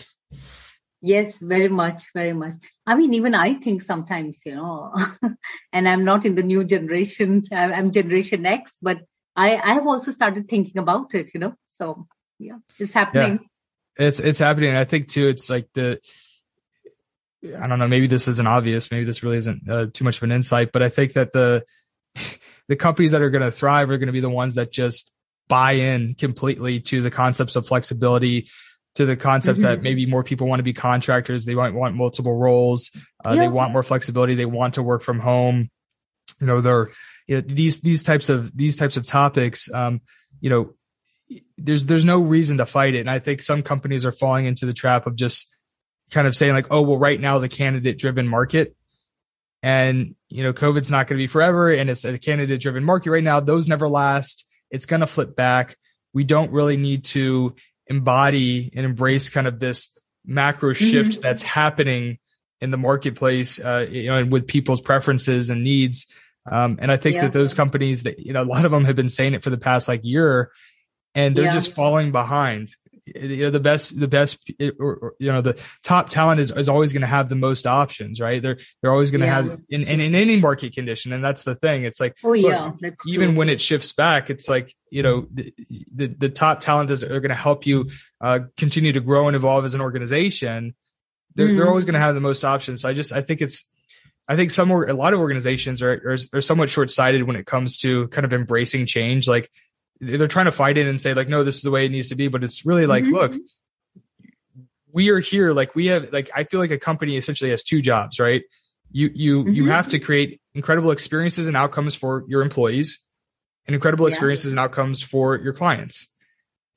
Yes, 1.05 1.37
very 1.37 1.69
much, 1.69 2.05
very 2.15 2.33
much. 2.33 2.55
I 2.87 2.95
mean, 2.95 3.13
even 3.13 3.35
I 3.35 3.55
think 3.55 3.83
sometimes, 3.83 4.41
you 4.47 4.55
know, 4.55 4.95
and 5.73 5.87
I'm 5.87 6.03
not 6.03 6.25
in 6.25 6.35
the 6.35 6.43
new 6.43 6.65
generation, 6.65 7.43
I'm 7.53 7.91
Generation 7.91 8.47
X, 8.47 8.79
but 8.81 9.03
I, 9.37 9.57
I 9.57 9.75
have 9.75 9.87
also 9.87 10.13
started 10.13 10.49
thinking 10.49 10.79
about 10.79 11.15
it, 11.15 11.33
you 11.35 11.41
know. 11.41 11.57
So 11.67 12.07
yeah, 12.39 12.57
it's 12.79 12.95
happening. 12.95 13.39
Yeah. 13.99 14.07
It's 14.07 14.19
it's 14.19 14.39
happening. 14.39 14.75
I 14.75 14.85
think 14.85 15.09
too, 15.09 15.29
it's 15.29 15.51
like 15.51 15.69
the 15.75 16.01
I 17.45 17.67
don't 17.67 17.79
know, 17.79 17.87
maybe 17.89 18.07
this 18.07 18.27
isn't 18.27 18.49
obvious, 18.49 18.91
maybe 18.91 19.05
this 19.05 19.23
really 19.23 19.37
isn't 19.37 19.69
uh, 19.69 19.87
too 19.93 20.05
much 20.05 20.17
of 20.17 20.23
an 20.23 20.33
insight, 20.33 20.73
but 20.73 20.83
I 20.83 20.89
think 20.89 21.13
that 21.13 21.35
the 21.35 21.67
the 22.69 22.77
companies 22.77 23.13
that 23.13 23.21
are 23.21 23.31
going 23.31 23.43
to 23.43 23.53
thrive 23.53 23.91
are 23.91 23.99
going 23.99 24.07
to 24.07 24.13
be 24.13 24.21
the 24.21 24.31
ones 24.31 24.55
that 24.55 24.73
just 24.73 25.13
buy 25.49 25.73
in 25.73 26.15
completely 26.15 26.81
to 26.81 27.03
the 27.03 27.11
concepts 27.11 27.57
of 27.57 27.69
flexibility 27.69 28.49
to 28.95 29.07
the 29.07 29.17
concepts 29.17 29.61
mm-hmm. 29.61 29.69
that 29.69 29.83
maybe 29.83 30.07
more 30.07 30.23
people 30.23 30.47
want 30.47 30.61
to 30.61 30.65
be 30.65 30.73
contractors. 30.73 31.45
They 31.45 31.55
might 31.55 31.75
want 31.75 31.97
multiple 31.97 32.37
roles. 32.37 32.91
Uh, 33.25 33.31
yeah. 33.31 33.41
They 33.41 33.49
want 33.49 33.73
more 33.73 33.83
flexibility. 33.83 34.35
They 34.35 34.47
want 34.47 34.75
to 34.75 34.83
work 34.83 35.03
from 35.03 35.19
home. 35.19 35.69
You 36.41 36.47
know, 36.47 36.61
they're, 36.61 36.89
you 37.27 37.37
know, 37.37 37.41
these, 37.41 37.81
these 37.81 38.05
types 38.05 38.29
of, 38.29 38.57
these 38.57 38.77
types 38.77 38.97
of 38.97 39.05
topics, 39.05 39.73
um, 39.73 40.01
you 40.41 40.51
know, 40.51 40.75
there's, 41.59 41.87
there's 41.87 42.05
no 42.05 42.21
reason 42.21 42.59
to 42.59 42.67
fight 42.67 42.95
it. 42.95 43.01
And 43.01 43.11
I 43.11 43.19
think 43.19 43.43
some 43.43 43.63
companies 43.63 44.05
are 44.05 44.13
falling 44.13 44.47
into 44.47 44.67
the 44.67 44.73
trap 44.73 45.07
of 45.07 45.17
just 45.17 45.53
kind 46.11 46.27
of 46.27 46.37
saying 46.37 46.55
like, 46.55 46.67
oh, 46.71 46.83
well, 46.83 46.99
right 46.99 47.21
now 47.21 47.37
is 47.37 47.43
a 47.43 47.49
candidate 47.49 47.99
driven 47.99 48.29
market. 48.29 48.77
And, 49.63 50.15
you 50.29 50.43
know, 50.43 50.53
COVID's 50.53 50.91
not 50.91 51.09
going 51.09 51.17
to 51.17 51.23
be 51.23 51.27
forever. 51.27 51.73
And 51.73 51.89
it's 51.89 52.05
a 52.05 52.19
candidate 52.19 52.61
driven 52.61 52.85
market 52.85 53.11
right 53.11 53.25
now. 53.25 53.41
Those 53.41 53.67
never 53.67 53.89
last. 53.89 54.47
It's 54.71 54.87
going 54.87 55.01
to 55.01 55.07
flip 55.07 55.35
back. 55.35 55.77
We 56.13 56.25
don't 56.25 56.53
really 56.53 56.77
need 56.77 57.05
to 57.07 57.55
embody 57.87 58.73
and 58.75 58.85
embrace 58.85 59.31
kind 59.31 59.47
of 59.47 59.59
this 59.61 59.97
macro 60.25 60.73
mm-hmm. 60.73 60.85
shift 60.85 61.11
mm-hmm. 61.13 61.21
that's 61.21 61.43
happening 61.43 62.19
in 62.61 62.71
the 62.71 62.79
marketplace, 62.79 63.61
uh, 63.61 63.87
you 63.91 64.07
know, 64.07 64.17
and 64.17 64.33
with 64.33 64.47
people's 64.47 64.81
preferences 64.81 65.51
and 65.51 65.63
needs. 65.63 66.07
Um, 66.51 66.79
and 66.81 66.91
I 66.91 66.97
think 66.97 67.17
yeah. 67.17 67.23
that 67.23 67.33
those 67.33 67.55
companies 67.55 68.05
that, 68.05 68.19
you 68.19 68.33
know, 68.33 68.43
a 68.43 68.45
lot 68.45 68.65
of 68.65 68.71
them 68.71 68.85
have 68.85 68.97
been 68.97 69.09
saying 69.09 69.35
it 69.35 69.43
for 69.43 69.51
the 69.51 69.59
past 69.59 69.89
like 69.89 70.05
year 70.05 70.51
and 71.15 71.37
they're 71.37 71.45
yeah. 71.45 71.51
just 71.51 71.75
falling 71.75 72.13
behind 72.13 72.69
you 73.07 73.45
know 73.45 73.51
the 73.51 73.61
best 73.61 73.99
the 73.99 74.09
best 74.09 74.51
or, 74.81 74.95
or, 74.95 75.15
you 75.19 75.31
know 75.31 75.43
the 75.43 75.61
top 75.83 76.09
talent 76.09 76.41
is, 76.41 76.51
is 76.53 76.69
always 76.69 76.93
going 76.93 77.03
to 77.03 77.07
have 77.07 77.29
the 77.29 77.35
most 77.35 77.67
options 77.67 78.21
right 78.21 78.43
they're 78.43 78.57
they're 78.81 78.93
always 78.93 79.11
going 79.11 79.21
to 79.21 79.27
yeah. 79.27 79.43
have 79.43 79.59
in, 79.69 79.83
in, 79.83 80.01
in 80.01 80.15
any 80.15 80.37
market 80.37 80.73
condition 80.75 81.13
and 81.13 81.23
that's 81.23 81.45
the 81.45 81.55
thing 81.55 81.85
it's 81.85 82.01
like 82.01 82.17
oh 82.25 82.33
yeah 82.33 82.73
look, 82.81 82.95
even 83.07 83.31
cool. 83.31 83.39
when 83.39 83.49
it 83.51 83.61
shifts 83.61 83.93
back 83.93 84.31
it's 84.31 84.49
like 84.49 84.75
you 84.91 85.03
know 85.03 85.27
the 85.33 85.53
the, 85.95 86.07
the 86.07 86.29
top 86.31 86.61
talent 86.61 86.91
is 86.91 87.05
are 87.05 87.21
going 87.21 87.29
to 87.29 87.35
help 87.35 87.67
you 87.67 87.91
uh, 88.21 88.41
continue 88.57 88.93
to 88.93 89.01
grow 89.01 89.27
and 89.27 89.37
evolve 89.37 89.65
as 89.65 89.75
an 89.75 89.83
organization 89.83 90.75
they're, 91.35 91.49
mm. 91.49 91.57
they're 91.57 91.69
always 91.69 91.85
going 91.85 91.95
to 91.95 92.01
have 92.01 92.15
the 92.15 92.21
most 92.21 92.45
options 92.45 92.83
so 92.83 92.89
i 92.89 92.95
just 92.95 93.13
i 93.13 93.21
think 93.21 93.43
it's 93.43 93.71
I 94.27 94.37
think 94.37 94.51
some 94.51 94.71
a 94.71 94.95
lot 94.95 95.13
of 95.13 95.21
organizations 95.21 95.83
are, 95.83 95.93
are, 95.93 96.39
are 96.39 96.41
somewhat 96.41 96.71
short 96.71 96.91
sighted 96.91 97.25
when 97.25 97.37
it 97.37 97.45
comes 97.45 97.77
to 97.79 98.09
kind 98.09 98.25
of 98.25 98.33
embracing 98.33 98.87
change. 98.87 99.29
Like 99.29 99.51
they're 100.01 100.29
trying 100.29 100.47
to 100.47 100.53
fight 100.53 100.77
it 100.77 100.87
and 100.87 101.01
say 101.01 101.15
like, 101.15 101.29
no, 101.29 101.45
this 101.45 101.57
is 101.57 101.63
the 101.63 101.71
way 101.71 101.87
it 101.87 101.91
needs 101.91 102.09
to 102.09 102.15
be. 102.15 102.29
But 102.29 102.45
it's 102.45 102.67
really 102.67 102.87
like, 102.87 103.05
mm-hmm. 103.05 103.15
look, 103.15 103.35
we 104.93 105.11
are 105.11 105.21
here. 105.21 105.53
Like 105.53 105.75
we 105.75 105.87
have, 105.87 106.13
like, 106.13 106.31
I 106.35 106.45
feel 106.45 106.61
like 106.61 106.71
a 106.71 106.79
company 106.79 107.17
essentially 107.17 107.51
has 107.51 107.63
two 107.63 107.81
jobs, 107.83 108.21
right? 108.21 108.43
You, 108.93 109.11
you, 109.13 109.43
mm-hmm. 109.43 109.53
you 109.53 109.67
have 109.67 109.89
to 109.89 109.99
create 109.99 110.41
incredible 110.55 110.91
experiences 110.91 111.49
and 111.49 111.57
outcomes 111.57 111.95
for 111.95 112.25
your 112.29 112.43
employees 112.43 113.01
and 113.67 113.75
incredible 113.75 114.07
yeah. 114.07 114.11
experiences 114.11 114.53
and 114.53 114.61
outcomes 114.61 115.03
for 115.03 115.37
your 115.37 115.53
clients. 115.53 116.09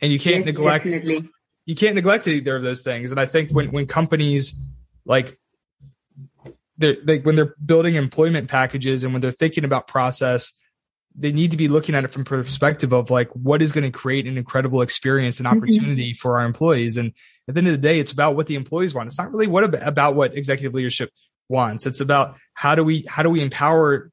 And 0.01 0.11
you 0.11 0.19
can't 0.19 0.37
yes, 0.37 0.45
neglect, 0.45 0.85
definitely. 0.85 1.29
you 1.65 1.75
can't 1.75 1.95
neglect 1.95 2.27
either 2.27 2.55
of 2.55 2.63
those 2.63 2.81
things. 2.81 3.11
And 3.11 3.19
I 3.19 3.25
think 3.25 3.51
when, 3.51 3.71
when 3.71 3.87
companies 3.87 4.59
like, 5.05 5.37
they're, 6.77 6.95
they, 7.03 7.19
when 7.19 7.35
they're 7.35 7.55
building 7.63 7.95
employment 7.95 8.49
packages 8.49 9.03
and 9.03 9.11
when 9.13 9.21
they're 9.21 9.31
thinking 9.31 9.65
about 9.65 9.87
process, 9.87 10.53
they 11.17 11.31
need 11.31 11.51
to 11.51 11.57
be 11.57 11.67
looking 11.67 11.95
at 11.95 12.03
it 12.03 12.09
from 12.09 12.23
perspective 12.23 12.93
of 12.93 13.09
like 13.09 13.29
what 13.31 13.61
is 13.61 13.71
going 13.71 13.83
to 13.83 13.97
create 13.97 14.27
an 14.27 14.37
incredible 14.37 14.81
experience 14.81 15.39
and 15.39 15.47
mm-hmm. 15.47 15.57
opportunity 15.57 16.11
mm-hmm. 16.11 16.17
for 16.17 16.39
our 16.39 16.45
employees. 16.45 16.97
And 16.97 17.11
at 17.47 17.55
the 17.55 17.59
end 17.59 17.67
of 17.67 17.73
the 17.73 17.79
day 17.79 17.99
it's 17.99 18.11
about 18.11 18.35
what 18.35 18.45
the 18.45 18.55
employees 18.55 18.93
want. 18.93 19.07
It's 19.07 19.17
not 19.17 19.31
really 19.31 19.47
what 19.47 19.63
about 19.85 20.15
what 20.15 20.37
executive 20.37 20.75
leadership 20.75 21.11
wants. 21.49 21.87
It's 21.87 22.01
about 22.01 22.37
how 22.53 22.75
do 22.75 22.83
we 22.83 23.03
how 23.09 23.23
do 23.23 23.29
we 23.29 23.41
empower 23.41 24.11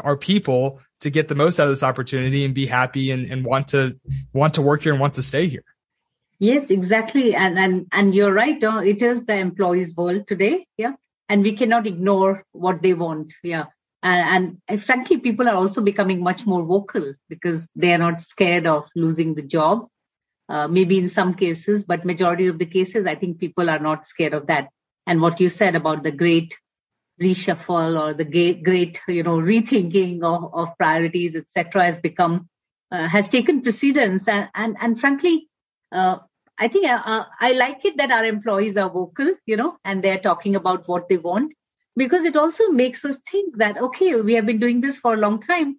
our 0.00 0.16
people 0.16 0.80
to 1.00 1.10
get 1.10 1.28
the 1.28 1.34
most 1.34 1.58
out 1.58 1.64
of 1.64 1.70
this 1.70 1.82
opportunity 1.82 2.44
and 2.44 2.54
be 2.54 2.66
happy 2.66 3.10
and, 3.10 3.26
and 3.30 3.44
want 3.44 3.68
to 3.68 3.98
want 4.32 4.54
to 4.54 4.62
work 4.62 4.82
here 4.82 4.92
and 4.92 5.00
want 5.00 5.14
to 5.14 5.22
stay 5.22 5.48
here. 5.48 5.64
Yes 6.38 6.70
exactly. 6.70 7.34
And 7.34 7.58
and 7.58 7.86
and 7.90 8.14
you're 8.14 8.32
right 8.32 8.62
it 8.62 9.02
is 9.02 9.24
the 9.24 9.36
employees 9.36 9.92
world 9.96 10.28
today. 10.28 10.66
Yeah. 10.76 10.92
And 11.28 11.42
we 11.42 11.56
cannot 11.56 11.88
ignore 11.88 12.44
what 12.52 12.82
they 12.82 12.94
want. 12.94 13.32
Yeah 13.42 13.64
and, 14.04 14.58
and, 14.68 14.82
frankly 14.82 15.18
people 15.18 15.48
are 15.48 15.54
also 15.54 15.80
becoming 15.80 16.22
much 16.22 16.44
more 16.46 16.62
vocal 16.62 17.14
because 17.28 17.68
they 17.74 17.92
are 17.94 17.98
not 17.98 18.20
scared 18.20 18.66
of 18.66 18.84
losing 18.94 19.34
the 19.34 19.42
job. 19.42 19.88
Uh, 20.46 20.68
maybe 20.68 20.98
in 20.98 21.08
some 21.08 21.32
cases 21.32 21.84
but 21.84 22.04
majority 22.04 22.48
of 22.48 22.58
the 22.58 22.66
cases 22.66 23.06
i 23.06 23.14
think 23.14 23.38
people 23.40 23.70
are 23.70 23.78
not 23.78 24.06
scared 24.06 24.34
of 24.34 24.46
that. 24.48 24.68
And 25.06 25.22
what 25.22 25.40
you 25.40 25.48
said 25.48 25.74
about 25.74 26.02
the 26.02 26.12
great 26.12 26.58
reshuffle 27.20 27.98
or 27.98 28.12
the 28.14 28.24
great, 28.24 29.00
you 29.08 29.22
know 29.22 29.38
rethinking 29.38 30.22
of, 30.22 30.52
of 30.52 30.76
priorities 30.76 31.34
etc 31.34 31.84
has 31.84 31.98
become 31.98 32.48
uh, 32.92 33.08
has 33.08 33.28
taken 33.28 33.62
precedence. 33.62 34.28
And 34.28 34.50
and, 34.54 34.76
and 34.80 35.00
frankly 35.00 35.48
uh, 35.92 36.18
i 36.58 36.68
think 36.68 36.86
uh, 36.86 37.02
uh, 37.04 37.24
i 37.40 37.52
like 37.52 37.84
it 37.86 37.96
that 37.96 38.10
our 38.10 38.26
employees 38.26 38.76
are 38.76 38.90
vocal 38.90 39.32
you 39.46 39.56
know 39.56 39.76
and 39.84 40.02
they're 40.02 40.24
talking 40.30 40.56
about 40.56 40.86
what 40.88 41.08
they 41.08 41.16
want 41.16 41.52
because 41.96 42.24
it 42.24 42.36
also 42.36 42.70
makes 42.70 43.04
us 43.04 43.18
think 43.30 43.58
that 43.58 43.78
okay 43.78 44.20
we 44.20 44.34
have 44.34 44.46
been 44.46 44.58
doing 44.58 44.80
this 44.80 44.98
for 44.98 45.14
a 45.14 45.18
long 45.18 45.40
time. 45.40 45.78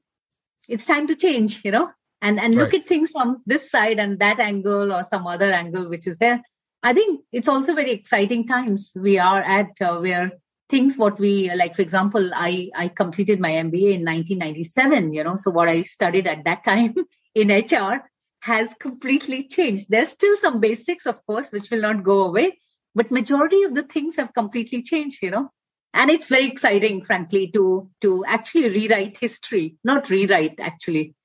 It's 0.67 0.85
time 0.85 1.07
to 1.07 1.15
change 1.15 1.61
you 1.63 1.71
know 1.71 1.91
and 2.21 2.39
and 2.39 2.55
look 2.55 2.73
at 2.73 2.87
things 2.87 3.11
from 3.11 3.41
this 3.45 3.69
side 3.69 3.99
and 3.99 4.19
that 4.19 4.39
angle 4.39 4.91
or 4.93 5.03
some 5.03 5.27
other 5.27 5.51
angle 5.51 5.89
which 5.89 6.07
is 6.07 6.17
there. 6.17 6.41
I 6.83 6.93
think 6.93 7.21
it's 7.31 7.47
also 7.47 7.73
very 7.73 7.91
exciting 7.91 8.47
times. 8.47 8.91
We 8.95 9.17
are 9.17 9.41
at 9.41 9.71
uh, 9.81 9.97
where 9.97 10.31
things 10.69 10.97
what 10.97 11.19
we 11.19 11.51
like 11.53 11.75
for 11.75 11.83
example 11.83 12.31
i 12.33 12.69
i 12.75 12.87
completed 12.87 13.39
my 13.39 13.51
mba 13.51 13.93
in 13.93 14.03
1997 14.03 15.13
you 15.13 15.23
know 15.23 15.35
so 15.35 15.51
what 15.51 15.69
i 15.69 15.83
studied 15.83 16.25
at 16.25 16.43
that 16.45 16.63
time 16.63 16.95
in 17.35 17.49
hr 17.49 18.01
has 18.41 18.75
completely 18.75 19.47
changed. 19.47 19.87
There's 19.89 20.09
still 20.09 20.37
some 20.37 20.59
basics 20.59 21.07
of 21.07 21.25
course 21.25 21.51
which 21.51 21.71
will 21.71 21.81
not 21.81 22.03
go 22.03 22.21
away 22.25 22.59
but 22.93 23.11
majority 23.11 23.63
of 23.63 23.73
the 23.73 23.83
things 23.83 24.15
have 24.17 24.33
completely 24.33 24.83
changed 24.83 25.19
you 25.21 25.31
know 25.31 25.49
and 25.95 26.11
it's 26.11 26.29
very 26.29 26.47
exciting 26.47 27.01
frankly 27.01 27.47
to 27.47 27.89
to 28.01 28.23
actually 28.25 28.69
rewrite 28.69 29.17
history 29.17 29.77
not 29.83 30.09
rewrite 30.09 30.59
actually 30.59 31.15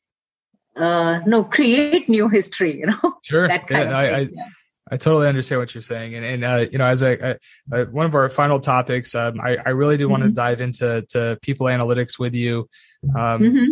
uh 0.77 1.21
no 1.27 1.45
create 1.45 2.09
new 2.09 2.29
history 2.29 2.79
you 2.79 2.87
know 2.87 3.15
sure 3.23 3.49
that 3.49 3.67
kind 3.67 3.91
yeah, 3.91 4.01
of 4.01 4.29
thing. 4.29 4.39
I, 4.39 4.43
I, 4.43 4.49
I 4.91 4.97
totally 4.97 5.29
understand 5.29 5.61
what 5.61 5.73
you're 5.75 5.83
saying, 5.83 6.17
and 6.17 6.25
and 6.25 6.45
uh, 6.45 6.67
you 6.71 6.79
know, 6.79 6.87
as 6.87 7.03
a, 7.03 7.39
a, 7.73 7.81
a, 7.83 7.85
one 7.87 8.07
of 8.07 8.15
our 8.15 8.29
final 8.29 8.59
topics, 8.59 9.15
um, 9.15 9.41
I, 9.41 9.57
I 9.65 9.71
really 9.71 9.97
do 9.97 10.05
mm-hmm. 10.05 10.11
want 10.11 10.23
to 10.25 10.31
dive 10.31 10.61
into 10.61 11.03
to 11.11 11.39
people 11.43 11.67
analytics 11.67 12.19
with 12.19 12.35
you, 12.35 12.69
um, 13.15 13.41
mm-hmm. 13.41 13.71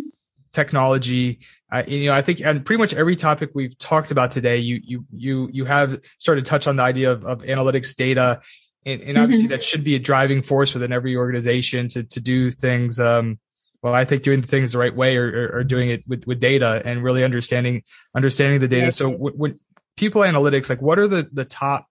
technology. 0.52 1.40
Uh, 1.72 1.82
you 1.86 2.06
know, 2.06 2.14
I 2.14 2.22
think, 2.22 2.40
and 2.40 2.64
pretty 2.64 2.78
much 2.78 2.94
every 2.94 3.16
topic 3.16 3.50
we've 3.52 3.76
talked 3.76 4.12
about 4.12 4.30
today, 4.30 4.58
you 4.58 4.80
you 4.82 5.04
you 5.12 5.50
you 5.52 5.64
have 5.64 6.00
started 6.18 6.44
to 6.44 6.48
touch 6.48 6.68
on 6.68 6.76
the 6.76 6.84
idea 6.84 7.10
of, 7.10 7.24
of 7.24 7.42
analytics 7.42 7.96
data, 7.96 8.40
and, 8.88 9.02
and 9.02 9.18
obviously 9.18 9.44
mm-hmm. 9.44 9.52
that 9.52 9.64
should 9.64 9.84
be 9.84 9.94
a 9.94 9.98
driving 9.98 10.42
force 10.42 10.74
within 10.74 10.92
every 10.92 11.16
organization 11.16 11.88
to 11.88 12.02
to 12.04 12.20
do 12.20 12.50
things. 12.50 12.98
Um, 12.98 13.38
well, 13.82 13.94
I 13.94 14.04
think 14.04 14.22
doing 14.22 14.42
things 14.42 14.72
the 14.72 14.78
right 14.78 14.94
way 14.94 15.16
or, 15.16 15.26
or, 15.28 15.58
or, 15.58 15.64
doing 15.64 15.90
it 15.90 16.02
with, 16.08 16.26
with 16.26 16.40
data 16.40 16.82
and 16.84 17.02
really 17.02 17.22
understanding 17.22 17.84
understanding 18.14 18.60
the 18.60 18.66
data. 18.66 18.86
Yes. 18.86 18.96
So, 18.96 19.12
w- 19.12 19.58
people 19.96 20.22
analytics, 20.22 20.68
like 20.68 20.82
what 20.82 20.98
are 20.98 21.06
the 21.06 21.28
the 21.32 21.44
top 21.44 21.86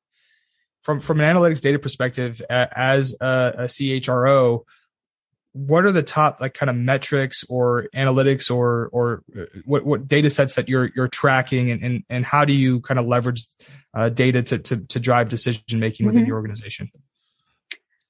from 0.82 1.00
from 1.00 1.22
an 1.22 1.36
analytics 1.36 1.62
data 1.62 1.80
perspective 1.80 2.42
as 2.50 3.16
a, 3.22 3.54
a 3.58 3.64
CHRO? 3.66 4.64
What 5.66 5.86
are 5.86 5.92
the 5.92 6.04
top 6.04 6.40
like 6.40 6.54
kind 6.54 6.70
of 6.70 6.76
metrics 6.76 7.44
or 7.50 7.88
analytics 7.96 8.52
or 8.52 8.90
or 8.92 9.24
uh, 9.38 9.46
what 9.66 9.86
what 9.86 10.08
data 10.08 10.30
sets 10.30 10.56
that 10.56 10.70
you're 10.70 10.90
you're 10.96 11.08
tracking 11.08 11.72
and 11.72 11.84
and, 11.84 12.04
and 12.10 12.26
how 12.26 12.46
do 12.46 12.54
you 12.54 12.80
kind 12.82 13.00
of 13.00 13.06
leverage 13.06 13.46
uh, 13.94 14.10
data 14.10 14.44
to, 14.44 14.58
to 14.60 14.78
to 14.78 15.00
drive 15.00 15.30
decision 15.30 15.80
making 15.80 16.06
within 16.06 16.22
mm-hmm. 16.22 16.28
your 16.28 16.38
organization? 16.38 16.92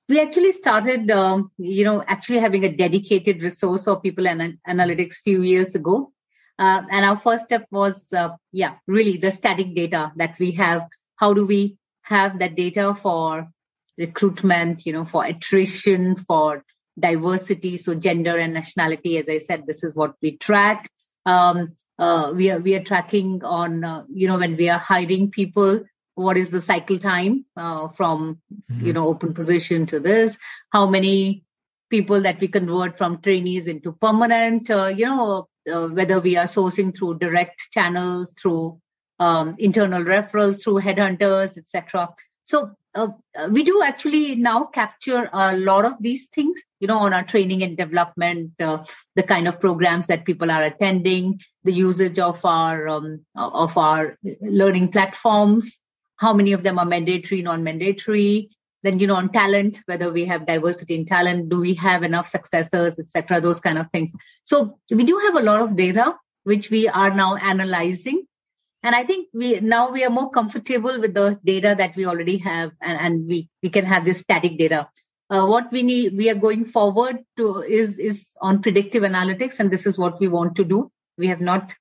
we 0.10 0.22
actually 0.22 0.54
started 0.54 1.12
um, 1.12 1.52
you 1.58 1.84
know 1.84 2.04
actually 2.08 2.40
having 2.40 2.64
a 2.64 2.76
dedicated 2.76 3.44
resource 3.44 3.84
for 3.84 4.00
people 4.00 4.28
and 4.28 4.58
analytics 4.68 5.16
few 5.24 5.42
years 5.42 5.76
ago 5.76 6.12
uh, 6.60 6.82
and 6.90 7.06
our 7.06 7.16
first 7.16 7.46
step 7.46 7.68
was, 7.70 8.12
uh, 8.14 8.30
yeah, 8.52 8.76
really 8.88 9.18
the 9.18 9.32
static 9.32 9.76
data 9.76 10.12
that 10.16 10.38
we 10.40 10.52
have. 10.52 10.88
How 11.16 11.34
do 11.34 11.46
we 11.46 11.78
have 12.02 12.40
that 12.40 12.56
data 12.56 12.96
for 12.96 13.48
recruitment, 13.98 14.86
you 14.86 14.94
know, 14.94 15.06
for 15.06 15.24
attrition, 15.24 16.16
for 16.16 16.64
diversity, 17.00 17.78
so 17.78 17.96
gender 17.96 18.38
and 18.38 18.54
nationality. 18.54 19.18
As 19.18 19.30
I 19.30 19.38
said, 19.38 19.66
this 19.66 19.84
is 19.84 19.96
what 19.96 20.16
we 20.22 20.38
track. 20.38 20.90
Um, 21.26 21.74
uh, 22.00 22.32
we 22.36 22.52
are 22.52 22.60
we 22.60 22.76
are 22.76 22.84
tracking 22.84 23.44
on, 23.44 23.84
uh, 23.84 24.04
you 24.10 24.28
know, 24.28 24.38
when 24.38 24.56
we 24.56 24.70
are 24.70 24.80
hiring 24.80 25.32
people, 25.32 25.84
what 26.16 26.38
is 26.38 26.52
the 26.52 26.62
cycle 26.62 26.98
time 26.98 27.46
uh, 27.56 27.88
from, 27.90 28.40
mm-hmm. 28.72 28.86
you 28.86 28.94
know, 28.94 29.08
open 29.08 29.34
position 29.34 29.86
to 29.88 30.00
this? 30.00 30.38
How 30.72 30.88
many 30.88 31.44
people 31.90 32.22
that 32.22 32.40
we 32.40 32.48
convert 32.48 32.98
from 32.98 33.22
trainees 33.22 33.68
into 33.68 33.94
permanent? 33.94 34.70
Uh, 34.70 34.88
you 34.88 35.06
know, 35.06 35.48
uh, 35.72 35.88
whether 35.88 36.20
we 36.20 36.38
are 36.38 36.46
sourcing 36.46 36.96
through 36.96 37.20
direct 37.20 37.70
channels, 37.72 38.34
through 38.40 38.80
um, 39.20 39.56
internal 39.58 40.04
referrals, 40.04 40.62
through 40.62 40.82
headhunters, 40.82 41.58
etc. 41.58 42.10
So 42.44 42.72
uh, 42.98 43.50
we 43.52 43.64
do 43.64 43.84
actually 43.84 44.36
now 44.36 44.66
capture 44.66 45.30
a 45.32 45.56
lot 45.56 45.86
of 45.86 45.94
these 46.00 46.26
things, 46.28 46.60
you 46.80 46.88
know, 46.88 46.98
on 46.98 47.14
our 47.14 47.24
training 47.24 47.62
and 47.62 47.78
development, 47.78 48.52
uh, 48.60 48.84
the 49.16 49.24
kind 49.24 49.48
of 49.48 49.60
programs 49.60 50.08
that 50.08 50.26
people 50.26 50.50
are 50.50 50.64
attending, 50.64 51.40
the 51.64 51.74
usage 51.74 52.18
of 52.18 52.44
our 52.44 52.88
um, 52.88 53.26
of 53.36 53.78
our 53.78 54.18
learning 54.42 54.92
platforms, 54.92 55.78
how 56.18 56.34
many 56.34 56.54
of 56.54 56.64
them 56.64 56.80
are 56.80 56.86
mandatory, 56.86 57.42
non-mandatory, 57.42 58.50
then 58.84 59.00
you 59.00 59.08
know 59.08 59.16
on 59.16 59.30
talent 59.32 59.80
whether 59.86 60.12
we 60.12 60.26
have 60.26 60.48
diversity 60.48 60.96
in 60.96 61.06
talent 61.06 61.50
do 61.50 61.60
we 61.60 61.74
have 61.74 62.04
enough 62.04 62.28
successors 62.28 63.00
etc 63.00 63.42
those 63.42 63.60
kind 63.60 63.78
of 63.78 63.88
things. 63.92 64.14
So 64.44 64.80
we 64.90 65.04
do 65.04 65.18
have 65.20 65.36
a 65.36 65.42
lot 65.42 65.62
of 65.62 65.76
data 65.76 66.16
which 66.44 66.70
we 66.70 66.88
are 66.88 67.14
now 67.14 67.36
analyzing 67.36 68.26
and 68.88 68.96
i 68.96 69.04
think 69.08 69.28
we 69.42 69.48
now 69.60 69.92
we 69.96 70.04
are 70.08 70.14
more 70.18 70.30
comfortable 70.36 71.00
with 71.04 71.14
the 71.14 71.26
data 71.44 71.76
that 71.78 71.96
we 71.98 72.06
already 72.06 72.38
have 72.38 72.72
and, 72.82 73.00
and 73.06 73.28
we 73.28 73.50
we 73.62 73.70
can 73.70 73.86
have 73.86 74.06
this 74.06 74.20
static 74.20 74.58
data. 74.58 74.88
Uh, 75.30 75.46
what 75.46 75.74
we 75.74 75.84
need 75.84 76.16
we 76.18 76.30
are 76.30 76.42
going 76.44 76.64
forward 76.76 77.18
to 77.36 77.48
is 77.80 78.00
is 78.00 78.20
on 78.42 78.62
predictive 78.62 79.04
analytics 79.04 79.60
and 79.60 79.70
this 79.70 79.86
is 79.86 79.98
what 79.98 80.22
we 80.22 80.30
want 80.30 80.56
to 80.56 80.64
do. 80.64 80.90
We 81.18 81.28
have 81.28 81.42
not 81.42 81.76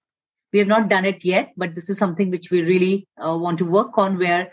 we 0.53 0.59
have 0.59 0.73
not 0.75 0.88
done 0.88 1.05
it 1.05 1.25
yet 1.25 1.53
but 1.57 1.77
this 1.77 1.88
is 1.90 1.99
something 2.05 2.31
which 2.31 2.51
we 2.51 2.62
really 2.62 3.09
uh, 3.25 3.37
want 3.45 3.59
to 3.59 3.71
work 3.79 3.99
on 3.99 4.19
where 4.19 4.51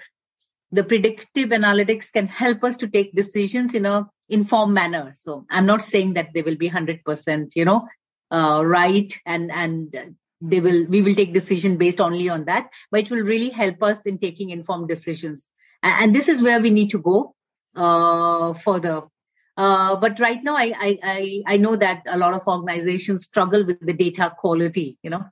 the 0.72 0.84
predictive 0.84 1.50
analytics 1.50 2.12
can 2.12 2.28
help 2.28 2.64
us 2.64 2.78
to 2.78 2.88
take 2.88 3.14
decisions 3.14 3.74
in 3.74 3.88
a 3.88 4.08
informed 4.30 4.76
manner. 4.76 5.06
So 5.16 5.46
i'm 5.50 5.66
not 5.66 5.82
saying 5.82 6.14
that 6.20 6.34
they 6.36 6.44
will 6.44 6.62
be 6.66 6.70
100% 6.70 7.56
you 7.56 7.66
know 7.66 7.88
uh, 8.32 8.64
right 8.64 9.20
and 9.26 9.52
and 9.52 10.16
they 10.50 10.60
will 10.60 10.86
we 10.88 11.02
will 11.02 11.16
take 11.16 11.34
decision 11.34 11.78
based 11.78 12.02
only 12.02 12.30
on 12.30 12.46
that 12.46 12.70
but 12.92 13.02
it 13.02 13.12
will 13.12 13.24
really 13.24 13.50
help 13.50 13.82
us 13.84 14.06
in 14.06 14.18
taking 14.18 14.50
informed 14.50 14.88
decisions 14.88 15.48
and, 15.82 16.04
and 16.04 16.16
this 16.16 16.28
is 16.28 16.42
where 16.42 16.60
we 16.60 16.70
need 16.70 16.90
to 16.90 17.00
go 17.00 17.36
uh, 17.76 18.54
further 18.54 19.02
uh, 19.56 19.96
but 19.96 20.20
right 20.20 20.44
now 20.44 20.56
I, 20.56 20.74
I, 20.88 21.00
I 21.04 21.44
i 21.54 21.58
know 21.58 21.76
that 21.76 22.04
a 22.08 22.18
lot 22.18 22.34
of 22.34 22.48
organizations 22.48 23.24
struggle 23.24 23.66
with 23.66 23.80
the 23.80 23.94
data 23.94 24.34
quality 24.38 24.98
you 25.04 25.10
know 25.10 25.26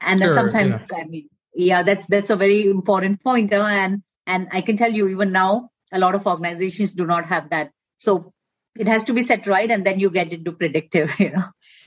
and 0.00 0.20
sure, 0.20 0.32
sometimes 0.32 0.86
yeah. 0.92 1.02
i 1.02 1.04
mean 1.06 1.28
yeah 1.54 1.82
that's 1.82 2.06
that's 2.06 2.30
a 2.30 2.36
very 2.36 2.68
important 2.68 3.22
point 3.22 3.52
uh, 3.52 3.64
and 3.64 4.02
and 4.26 4.48
I 4.52 4.60
can 4.60 4.76
tell 4.76 4.92
you, 4.92 5.08
even 5.08 5.32
now, 5.32 5.70
a 5.92 5.98
lot 5.98 6.14
of 6.14 6.26
organizations 6.26 6.92
do 6.92 7.06
not 7.06 7.26
have 7.26 7.50
that. 7.50 7.70
So 7.96 8.32
it 8.74 8.88
has 8.88 9.04
to 9.04 9.14
be 9.14 9.22
set 9.22 9.46
right, 9.46 9.70
and 9.70 9.86
then 9.86 10.00
you 10.00 10.10
get 10.10 10.32
into 10.32 10.52
predictive. 10.52 11.12
You 11.18 11.30
know. 11.30 11.44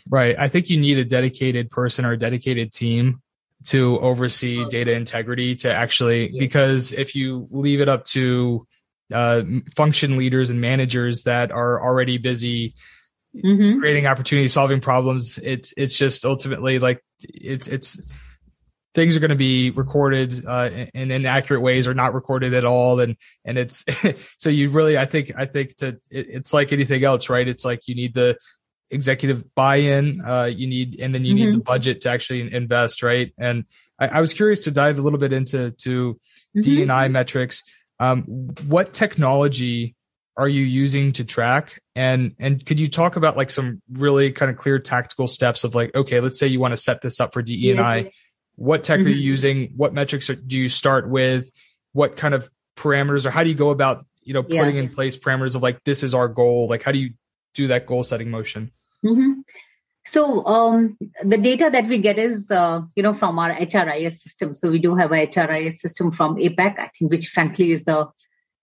Right. 0.09 0.35
I 0.37 0.47
think 0.47 0.69
you 0.69 0.79
need 0.79 0.97
a 0.97 1.05
dedicated 1.05 1.69
person 1.69 2.03
or 2.03 2.13
a 2.13 2.17
dedicated 2.17 2.71
team 2.71 3.21
to 3.65 3.99
oversee 3.99 4.65
data 4.69 4.93
integrity 4.93 5.55
to 5.55 5.73
actually 5.73 6.31
yeah. 6.31 6.39
because 6.39 6.93
if 6.93 7.15
you 7.15 7.47
leave 7.51 7.81
it 7.81 7.89
up 7.89 8.05
to 8.05 8.65
uh, 9.13 9.41
function 9.75 10.17
leaders 10.17 10.49
and 10.49 10.61
managers 10.61 11.23
that 11.23 11.51
are 11.51 11.81
already 11.81 12.17
busy 12.17 12.73
mm-hmm. 13.35 13.79
creating 13.79 14.07
opportunities 14.07 14.53
solving 14.53 14.79
problems 14.79 15.39
it's 15.39 15.73
it's 15.75 15.97
just 15.97 16.25
ultimately 16.25 16.79
like 16.79 17.03
it's 17.19 17.67
it's 17.67 18.09
things 18.95 19.15
are 19.15 19.19
going 19.19 19.29
to 19.29 19.35
be 19.35 19.71
recorded 19.71 20.45
uh, 20.45 20.69
in 20.93 21.11
inaccurate 21.11 21.61
ways 21.61 21.87
or 21.87 21.93
not 21.93 22.13
recorded 22.13 22.53
at 22.53 22.65
all 22.65 22.99
and 22.99 23.17
and 23.43 23.57
it's 23.57 23.83
so 24.37 24.49
you 24.49 24.69
really 24.69 24.97
i 24.97 25.05
think 25.05 25.31
i 25.37 25.45
think 25.45 25.75
to 25.75 25.87
it, 26.09 26.27
it's 26.29 26.53
like 26.53 26.71
anything 26.71 27.03
else 27.03 27.29
right 27.29 27.47
it's 27.47 27.65
like 27.65 27.87
you 27.87 27.95
need 27.95 28.13
the 28.13 28.37
executive 28.91 29.54
buy-in 29.56 30.21
uh, 30.21 30.45
you 30.45 30.67
need 30.67 30.99
and 30.99 31.13
then 31.13 31.25
you 31.25 31.36
mm-hmm. 31.36 31.45
need 31.45 31.56
the 31.56 31.63
budget 31.63 32.02
to 32.02 32.10
actually 32.10 32.54
invest 32.54 33.04
right 33.04 33.34
and 33.38 33.65
I, 33.99 34.08
I, 34.08 34.21
was 34.21 34.34
curious 34.34 34.63
to 34.63 34.71
dive 34.71 34.97
a 34.97 35.02
little 35.02 35.19
bit 35.19 35.32
into 35.32 35.71
to 35.71 36.13
mm-hmm. 36.13 36.62
d&i 36.62 37.08
metrics 37.08 37.63
um, 37.99 38.23
what 38.67 38.93
technology 38.93 39.95
are 40.38 40.47
you 40.47 40.63
using 40.63 41.12
to 41.13 41.23
track 41.23 41.80
and 41.95 42.36
and 42.39 42.65
could 42.65 42.80
you 42.80 42.88
talk 42.88 43.15
about 43.15 43.38
like 43.38 43.52
some 43.52 43.82
really 43.91 44.32
kind 44.32 44.49
of 44.49 44.58
clear 44.58 44.80
tactical 44.80 45.28
steps 45.28 45.63
of 45.63 45.75
like 45.75 45.93
okay 45.93 46.19
let's 46.19 46.39
say 46.39 46.47
you 46.47 46.60
want 46.60 46.71
to 46.71 46.77
set 46.77 47.02
this 47.02 47.19
up 47.19 47.33
for 47.33 47.42
de&i 47.42 47.98
yes 47.98 48.08
what 48.60 48.83
tech 48.83 49.00
mm-hmm. 49.00 49.08
are 49.08 49.10
you 49.12 49.15
mm-hmm. 49.15 49.23
using? 49.23 49.73
What 49.77 49.94
metrics 49.94 50.27
do 50.27 50.58
you 50.58 50.67
start 50.67 51.10
with? 51.10 51.50
What 51.94 52.17
kind 52.17 52.33
of 52.33 52.50
parameters 52.75 53.25
or 53.25 53.29
how 53.29 53.44
do 53.44 53.50
you 53.50 53.56
go 53.56 53.69
about, 53.69 54.06
you 54.21 54.33
know, 54.33 54.44
putting 54.44 54.75
yeah. 54.75 54.81
in 54.81 54.90
place 54.90 55.17
parameters 55.17 55.56
of 55.56 55.63
like, 55.63 55.81
this 55.85 56.04
is 56.04 56.13
our 56.13 56.27
goal? 56.27 56.67
Like, 56.67 56.83
how 56.83 56.92
do 56.92 57.00
you 57.00 57.12
do 57.54 57.67
that 57.67 57.85
goal 57.85 58.04
setting 58.04 58.29
motion? 58.29 58.71
Mm-hmm. 59.06 59.41
So 60.06 60.45
um, 60.45 60.97
the 61.23 61.37
data 61.37 61.69
that 61.71 61.85
we 61.87 62.00
get 62.00 62.17
is, 62.17 62.50
uh, 62.50 62.81
you 62.95 63.04
know, 63.04 63.13
from 63.13 63.37
our 63.37 63.54
HRIS 63.54 64.13
system. 64.13 64.56
So 64.56 64.71
we 64.71 64.79
do 64.79 64.95
have 64.95 65.12
a 65.12 65.27
HRIS 65.27 65.73
system 65.73 66.12
from 66.12 66.37
APAC, 66.37 66.79
I 66.79 66.89
think, 66.97 67.12
which 67.12 67.29
frankly 67.29 67.71
is 67.71 67.83
the 67.83 68.08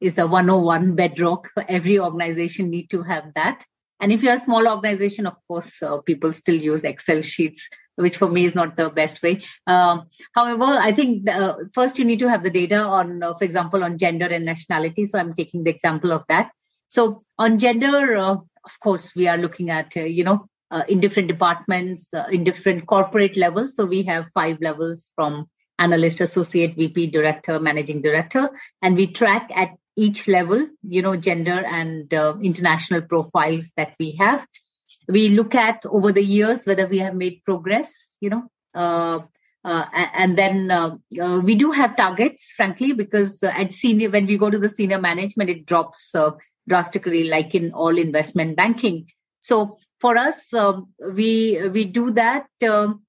is 0.01 0.15
the 0.15 0.27
101 0.27 0.95
bedrock. 0.95 1.49
Every 1.69 1.99
organization 1.99 2.69
need 2.69 2.91
to 2.91 3.03
have 3.03 3.33
that. 3.35 3.65
And 4.01 4.13
if 4.13 4.23
you're 4.23 4.35
a 4.35 4.39
small 4.39 4.69
organization, 4.69 5.27
of 5.27 5.37
course, 5.49 5.83
uh, 5.83 6.01
people 6.03 6.35
still 6.35 6.57
use 6.57 6.85
Excel 6.85 7.23
sheets 7.23 7.67
which 7.97 8.19
for 8.19 8.29
me 8.29 8.45
is 8.45 8.55
not 8.55 8.77
the 8.77 8.91
best 8.91 9.23
way. 9.23 9.43
Um, 9.67 10.09
however, 10.35 10.65
I 10.65 10.93
think 10.93 11.25
the, 11.25 11.33
uh, 11.33 11.57
first 11.75 11.99
you 11.99 12.05
need 12.05 12.19
to 12.21 12.29
have 12.29 12.43
the 12.43 12.51
data 12.51 12.79
on, 12.79 13.23
uh, 13.23 13.35
for 13.35 13.45
example, 13.45 13.83
on 13.83 13.99
gender 13.99 14.27
and 14.27 14.45
nationality. 14.45 15.07
So 15.07 15.19
I'm 15.19 15.33
taking 15.33 15.65
the 15.65 15.71
example 15.71 16.13
of 16.13 16.25
that. 16.29 16.51
So 16.89 17.17
on 17.39 17.59
gender, 17.59 18.17
uh, 18.17 18.37
of 18.67 18.79
course, 18.81 19.13
we 19.15 19.29
are 19.29 19.39
looking 19.39 19.71
at, 19.71 19.97
uh, 19.97 20.01
you 20.01 20.25
know, 20.25 20.49
uh, 20.71 20.83
in 20.89 21.01
different 21.01 21.29
departments, 21.29 22.13
uh, 22.13 22.27
in 22.31 22.45
different 22.45 22.87
corporate 22.87 23.37
levels. 23.37 23.77
So 23.77 23.87
we 23.87 24.03
have 24.03 24.33
five 24.35 24.59
levels 24.61 25.13
from 25.15 25.47
analyst, 25.79 26.21
associate, 26.21 26.75
VP, 26.77 27.07
director, 27.09 27.61
managing 27.61 28.03
director, 28.03 28.51
and 28.83 28.97
we 28.97 29.07
track 29.07 29.51
at 29.55 29.71
each 29.97 30.27
level, 30.29 30.67
you 30.83 31.03
know, 31.03 31.17
gender 31.17 31.65
and 31.65 32.13
international 32.43 33.03
profiles 33.03 33.71
that 33.77 33.95
we 33.99 34.17
have. 34.19 34.47
We 35.09 35.29
look 35.29 35.55
at 35.55 35.83
over 35.87 36.13
the 36.13 36.25
years 36.25 36.67
whether 36.67 36.87
we 36.87 36.99
have 36.99 37.15
made 37.15 37.43
progress, 37.45 37.95
you 38.21 38.31
know, 38.31 38.43
uh, 39.67 39.85
and 39.93 40.39
then 40.39 40.71
uh, 40.71 40.97
uh, 41.21 41.41
we 41.41 41.57
do 41.57 41.73
have 41.73 41.97
targets, 41.97 42.53
frankly, 42.57 42.93
because 42.93 43.43
at 43.43 43.73
senior, 43.73 44.11
when 44.11 44.27
we 44.27 44.39
go 44.39 44.49
to 44.49 44.59
the 44.59 44.69
senior 44.69 45.01
management, 45.01 45.51
it 45.51 45.67
drops 45.67 46.15
drastically, 46.69 47.25
like 47.25 47.55
in 47.55 47.73
all 47.73 47.97
investment 47.97 48.57
banking. 48.57 49.07
So 49.41 49.77
for 50.01 50.17
us, 50.17 50.53
um, 50.53 50.89
we 51.15 51.69
we 51.69 51.85
do 51.85 52.11
that 52.13 52.47
um, 52.65 53.03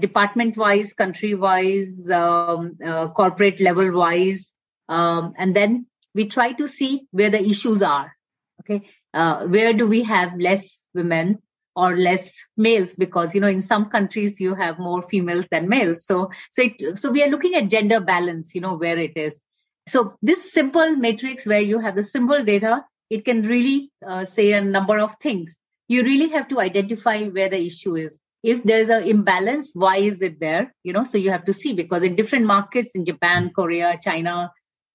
department 0.00 0.56
wise, 0.56 0.92
country 0.92 1.34
wise, 1.34 2.08
um, 2.10 2.76
corporate 3.14 3.60
level 3.60 3.90
wise, 3.92 4.52
um, 4.88 5.34
and 5.38 5.54
then 5.54 5.86
we 6.14 6.28
try 6.28 6.52
to 6.52 6.66
see 6.68 7.06
where 7.10 7.30
the 7.30 7.42
issues 7.42 7.82
are. 7.82 8.12
Okay, 8.60 8.88
uh, 9.14 9.46
where 9.46 9.72
do 9.72 9.86
we 9.86 10.02
have 10.02 10.38
less 10.38 10.82
women 10.94 11.38
or 11.74 11.96
less 11.96 12.36
males? 12.56 12.96
Because 12.96 13.34
you 13.34 13.40
know, 13.40 13.48
in 13.48 13.60
some 13.60 13.86
countries 13.86 14.40
you 14.40 14.54
have 14.54 14.78
more 14.78 15.02
females 15.02 15.46
than 15.50 15.68
males. 15.68 16.04
So, 16.04 16.30
so 16.50 16.62
it, 16.62 16.98
so 16.98 17.10
we 17.10 17.22
are 17.22 17.28
looking 17.28 17.54
at 17.54 17.70
gender 17.70 18.00
balance. 18.00 18.54
You 18.54 18.60
know, 18.60 18.76
where 18.76 18.98
it 18.98 19.16
is. 19.16 19.40
So 19.90 20.14
this 20.22 20.52
simple 20.52 20.96
matrix 20.96 21.46
where 21.46 21.60
you 21.60 21.78
have 21.80 21.96
the 21.96 22.02
simple 22.02 22.44
data, 22.44 22.84
it 23.10 23.24
can 23.24 23.42
really 23.42 23.90
uh, 24.06 24.24
say 24.24 24.52
a 24.52 24.60
number 24.60 24.98
of 24.98 25.16
things. 25.20 25.56
You 25.88 26.04
really 26.04 26.28
have 26.30 26.48
to 26.48 26.60
identify 26.60 27.24
where 27.24 27.48
the 27.48 27.60
issue 27.60 27.96
is 27.96 28.18
if 28.42 28.62
there's 28.62 28.88
an 28.88 29.02
imbalance 29.02 29.70
why 29.74 29.96
is 29.96 30.22
it 30.22 30.40
there 30.40 30.74
you 30.82 30.94
know 30.94 31.04
so 31.04 31.18
you 31.18 31.30
have 31.30 31.44
to 31.44 31.52
see 31.52 31.74
because 31.74 32.02
in 32.02 32.16
different 32.16 32.46
markets 32.46 32.92
in 32.94 33.04
japan 33.04 33.50
korea 33.54 33.98
china 34.02 34.50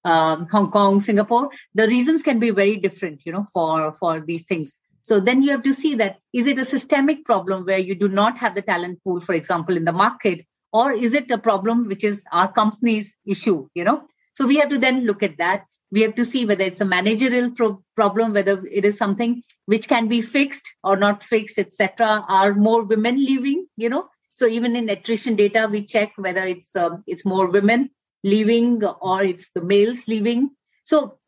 um, 0.06 0.46
Hong 0.46 0.70
Kong, 0.70 1.00
Singapore, 1.00 1.50
the 1.74 1.88
reasons 1.88 2.22
can 2.22 2.38
be 2.38 2.50
very 2.50 2.76
different, 2.76 3.22
you 3.24 3.32
know, 3.32 3.44
for 3.52 3.92
for 3.92 4.20
these 4.20 4.46
things. 4.46 4.72
So 5.02 5.20
then 5.20 5.42
you 5.42 5.50
have 5.50 5.64
to 5.64 5.74
see 5.74 5.96
that 5.96 6.18
is 6.32 6.46
it 6.46 6.58
a 6.58 6.64
systemic 6.64 7.24
problem 7.24 7.64
where 7.64 7.78
you 7.78 7.96
do 7.96 8.08
not 8.08 8.38
have 8.38 8.54
the 8.54 8.62
talent 8.62 9.02
pool, 9.02 9.20
for 9.20 9.34
example, 9.34 9.76
in 9.76 9.84
the 9.84 9.92
market, 9.92 10.46
or 10.72 10.92
is 10.92 11.14
it 11.14 11.30
a 11.30 11.38
problem 11.38 11.88
which 11.88 12.04
is 12.04 12.24
our 12.30 12.52
company's 12.52 13.12
issue, 13.26 13.68
you 13.74 13.84
know? 13.84 14.02
So 14.36 14.46
we 14.46 14.56
have 14.56 14.68
to 14.68 14.78
then 14.78 15.06
look 15.06 15.22
at 15.22 15.38
that. 15.38 15.64
We 15.90 16.02
have 16.02 16.16
to 16.16 16.24
see 16.26 16.44
whether 16.44 16.62
it's 16.62 16.82
a 16.82 16.84
managerial 16.84 17.52
pro- 17.52 17.82
problem, 17.94 18.34
whether 18.34 18.62
it 18.66 18.84
is 18.84 18.98
something 18.98 19.42
which 19.64 19.88
can 19.88 20.08
be 20.08 20.20
fixed 20.20 20.74
or 20.84 20.96
not 20.96 21.22
fixed, 21.22 21.58
etc. 21.58 22.22
Are 22.28 22.52
more 22.52 22.82
women 22.82 23.16
leaving, 23.16 23.66
you 23.76 23.88
know? 23.88 24.08
So 24.34 24.46
even 24.46 24.76
in 24.76 24.90
attrition 24.90 25.36
data, 25.36 25.68
we 25.70 25.86
check 25.86 26.12
whether 26.16 26.44
it's 26.44 26.76
um, 26.76 27.02
it's 27.06 27.24
more 27.24 27.46
women 27.50 27.88
leaving 28.22 28.84
or 28.84 29.22
it's 29.22 29.48
the 29.54 29.62
males 29.62 30.06
leaving. 30.06 30.50
So 30.82 31.18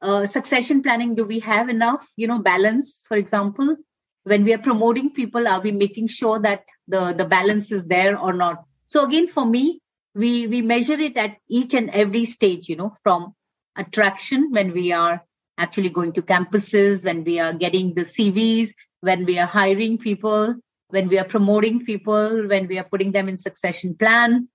uh, 0.00 0.26
succession 0.26 0.84
planning, 0.84 1.16
do 1.16 1.24
we 1.24 1.40
have 1.40 1.68
enough, 1.68 2.06
you 2.14 2.28
know, 2.28 2.38
balance, 2.38 3.04
for 3.08 3.16
example? 3.16 3.76
When 4.22 4.44
we 4.44 4.52
are 4.54 4.58
promoting 4.58 5.10
people, 5.10 5.48
are 5.48 5.60
we 5.60 5.72
making 5.72 6.06
sure 6.06 6.38
that 6.38 6.64
the, 6.86 7.14
the 7.14 7.24
balance 7.24 7.72
is 7.72 7.84
there 7.86 8.16
or 8.16 8.32
not? 8.32 8.62
So 8.86 9.04
again, 9.04 9.26
for 9.26 9.44
me, 9.44 9.80
we, 10.18 10.48
we 10.48 10.62
measure 10.62 10.98
it 10.98 11.16
at 11.16 11.36
each 11.48 11.74
and 11.74 11.90
every 11.90 12.24
stage, 12.24 12.68
you 12.68 12.74
know, 12.74 12.94
from 13.04 13.34
attraction 13.76 14.50
when 14.50 14.72
we 14.72 14.92
are 14.92 15.22
actually 15.56 15.90
going 15.90 16.12
to 16.14 16.22
campuses, 16.22 17.04
when 17.04 17.22
we 17.22 17.38
are 17.38 17.52
getting 17.52 17.94
the 17.94 18.02
CVs, 18.02 18.70
when 19.00 19.24
we 19.24 19.38
are 19.38 19.46
hiring 19.46 19.96
people, 19.96 20.56
when 20.88 21.08
we 21.08 21.18
are 21.18 21.24
promoting 21.24 21.84
people, 21.84 22.48
when 22.48 22.66
we 22.66 22.78
are 22.78 22.84
putting 22.84 23.12
them 23.12 23.28
in 23.28 23.36
succession 23.36 23.94
plan, 23.94 24.48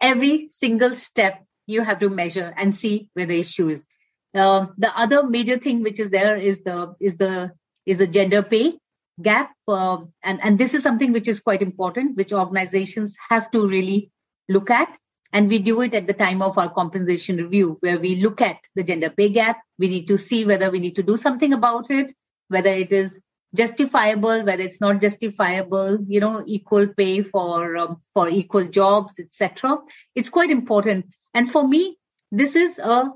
every 0.00 0.48
single 0.48 0.94
step 0.94 1.44
you 1.66 1.82
have 1.82 1.98
to 1.98 2.08
measure 2.08 2.52
and 2.56 2.72
see 2.72 3.08
where 3.14 3.26
the 3.26 3.40
issue 3.40 3.68
is. 3.68 3.84
Uh, 4.32 4.66
the 4.78 4.96
other 4.96 5.24
major 5.26 5.58
thing 5.58 5.82
which 5.82 5.98
is 5.98 6.10
there 6.10 6.36
is 6.36 6.60
the 6.62 6.94
is 7.00 7.16
the 7.16 7.50
is 7.84 7.98
the 7.98 8.06
gender 8.06 8.44
pay 8.44 8.78
gap, 9.20 9.50
uh, 9.66 9.98
and 10.22 10.40
and 10.40 10.56
this 10.56 10.72
is 10.72 10.84
something 10.84 11.12
which 11.12 11.26
is 11.26 11.40
quite 11.40 11.62
important, 11.62 12.16
which 12.16 12.32
organizations 12.32 13.16
have 13.28 13.50
to 13.50 13.66
really 13.66 14.12
look 14.48 14.70
at. 14.70 14.96
And 15.32 15.48
we 15.48 15.58
do 15.60 15.80
it 15.82 15.94
at 15.94 16.06
the 16.06 16.12
time 16.12 16.42
of 16.42 16.58
our 16.58 16.70
compensation 16.72 17.36
review, 17.36 17.76
where 17.80 17.98
we 17.98 18.16
look 18.16 18.40
at 18.40 18.58
the 18.74 18.82
gender 18.82 19.10
pay 19.10 19.28
gap. 19.28 19.60
We 19.78 19.88
need 19.88 20.08
to 20.08 20.18
see 20.18 20.44
whether 20.44 20.70
we 20.70 20.80
need 20.80 20.96
to 20.96 21.02
do 21.02 21.16
something 21.16 21.52
about 21.52 21.90
it, 21.90 22.12
whether 22.48 22.70
it 22.70 22.92
is 22.92 23.18
justifiable 23.52 24.44
whether 24.44 24.62
it's 24.62 24.80
not 24.80 25.00
justifiable 25.00 25.98
you 26.06 26.20
know 26.20 26.40
equal 26.46 26.86
pay 26.86 27.20
for 27.20 27.76
um, 27.76 28.00
for 28.14 28.28
equal 28.28 28.64
jobs 28.68 29.18
etc 29.18 29.76
it's 30.14 30.28
quite 30.28 30.52
important. 30.52 31.06
And 31.34 31.50
for 31.50 31.66
me 31.66 31.96
this 32.30 32.54
is 32.54 32.78
a 32.78 33.10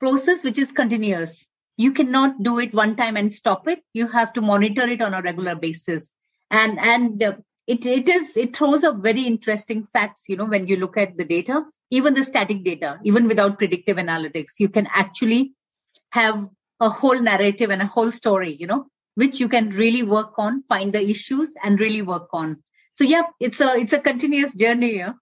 process 0.00 0.42
which 0.42 0.58
is 0.58 0.72
continuous. 0.72 1.46
You 1.76 1.92
cannot 1.92 2.42
do 2.42 2.58
it 2.58 2.72
one 2.72 2.96
time 2.96 3.16
and 3.16 3.32
stop 3.32 3.68
it. 3.68 3.80
You 3.92 4.06
have 4.08 4.32
to 4.34 4.40
monitor 4.40 4.86
it 4.86 5.02
on 5.02 5.14
a 5.14 5.22
regular 5.22 5.54
basis. 5.54 6.10
And 6.50 6.78
and 6.78 7.22
uh, 7.22 7.32
it 7.66 7.86
it 7.86 8.08
is 8.08 8.36
it 8.36 8.56
throws 8.56 8.84
up 8.84 8.96
very 9.02 9.26
interesting 9.26 9.86
facts 9.92 10.24
you 10.28 10.36
know 10.36 10.46
when 10.46 10.66
you 10.66 10.76
look 10.76 10.96
at 10.96 11.16
the 11.16 11.24
data 11.24 11.62
even 11.90 12.14
the 12.14 12.24
static 12.24 12.64
data 12.64 12.98
even 13.04 13.26
without 13.26 13.58
predictive 13.58 13.96
analytics 13.96 14.58
you 14.58 14.68
can 14.68 14.88
actually 14.92 15.52
have 16.10 16.48
a 16.80 16.88
whole 16.88 17.20
narrative 17.20 17.70
and 17.70 17.80
a 17.80 17.86
whole 17.86 18.10
story 18.10 18.54
you 18.54 18.66
know 18.66 18.86
which 19.14 19.40
you 19.40 19.48
can 19.48 19.70
really 19.70 20.02
work 20.02 20.34
on, 20.38 20.62
find 20.68 20.92
the 20.92 21.08
issues 21.08 21.52
and 21.62 21.78
really 21.78 22.02
work 22.02 22.28
on. 22.32 22.62
So 22.92 23.04
yeah, 23.04 23.22
it's 23.40 23.60
a 23.60 23.74
it's 23.74 23.92
a 23.92 23.98
continuous 23.98 24.52
journey. 24.54 24.96
Yeah. 24.96 25.12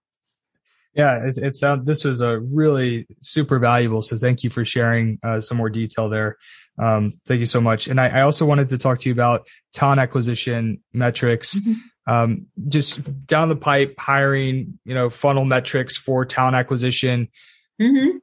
Yeah, 0.95 1.25
it's 1.25 1.39
it's 1.39 1.63
uh, 1.63 1.77
this 1.83 2.05
was 2.05 2.21
a 2.21 2.39
really 2.39 3.07
super 3.21 3.57
valuable. 3.57 4.03
So 4.03 4.15
thank 4.15 4.43
you 4.43 4.51
for 4.51 4.63
sharing 4.63 5.17
uh, 5.23 5.41
some 5.41 5.57
more 5.57 5.69
detail 5.69 6.07
there. 6.07 6.37
Um, 6.77 7.13
thank 7.25 7.39
you 7.39 7.47
so 7.47 7.61
much. 7.61 7.87
And 7.87 7.99
I, 7.99 8.19
I, 8.19 8.21
also 8.21 8.45
wanted 8.45 8.69
to 8.69 8.79
talk 8.79 8.99
to 8.99 9.09
you 9.09 9.13
about 9.13 9.47
talent 9.73 9.99
acquisition 9.99 10.81
metrics. 10.91 11.59
Mm-hmm. 11.59 11.73
Um, 12.05 12.47
just 12.67 13.25
down 13.25 13.47
the 13.49 13.55
pipe 13.55 13.95
hiring, 13.97 14.77
you 14.83 14.93
know, 14.93 15.09
funnel 15.09 15.45
metrics 15.45 15.95
for 15.95 16.25
talent 16.25 16.55
acquisition. 16.55 17.29
Mm-hmm 17.81 18.17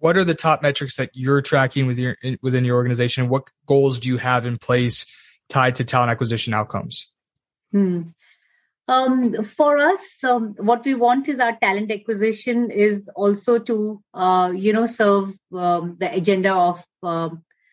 what 0.00 0.16
are 0.16 0.24
the 0.24 0.34
top 0.34 0.62
metrics 0.62 0.96
that 0.96 1.10
you're 1.14 1.42
tracking 1.42 1.86
with 1.86 1.98
your, 1.98 2.16
within 2.42 2.64
your 2.64 2.76
organization? 2.76 3.28
What 3.28 3.44
goals 3.66 3.98
do 3.98 4.08
you 4.08 4.16
have 4.16 4.46
in 4.46 4.58
place 4.58 5.06
tied 5.48 5.76
to 5.76 5.84
talent 5.84 6.10
acquisition 6.10 6.54
outcomes? 6.54 7.08
Hmm. 7.72 8.02
Um, 8.86 9.44
for 9.44 9.76
us, 9.76 10.00
um, 10.24 10.54
what 10.58 10.84
we 10.84 10.94
want 10.94 11.28
is 11.28 11.40
our 11.40 11.58
talent 11.60 11.90
acquisition 11.90 12.70
is 12.70 13.10
also 13.14 13.58
to, 13.58 14.02
uh, 14.14 14.50
you 14.54 14.72
know, 14.72 14.86
serve 14.86 15.34
um, 15.52 15.96
the 16.00 16.10
agenda 16.10 16.54
of 16.54 16.82
uh, 17.02 17.28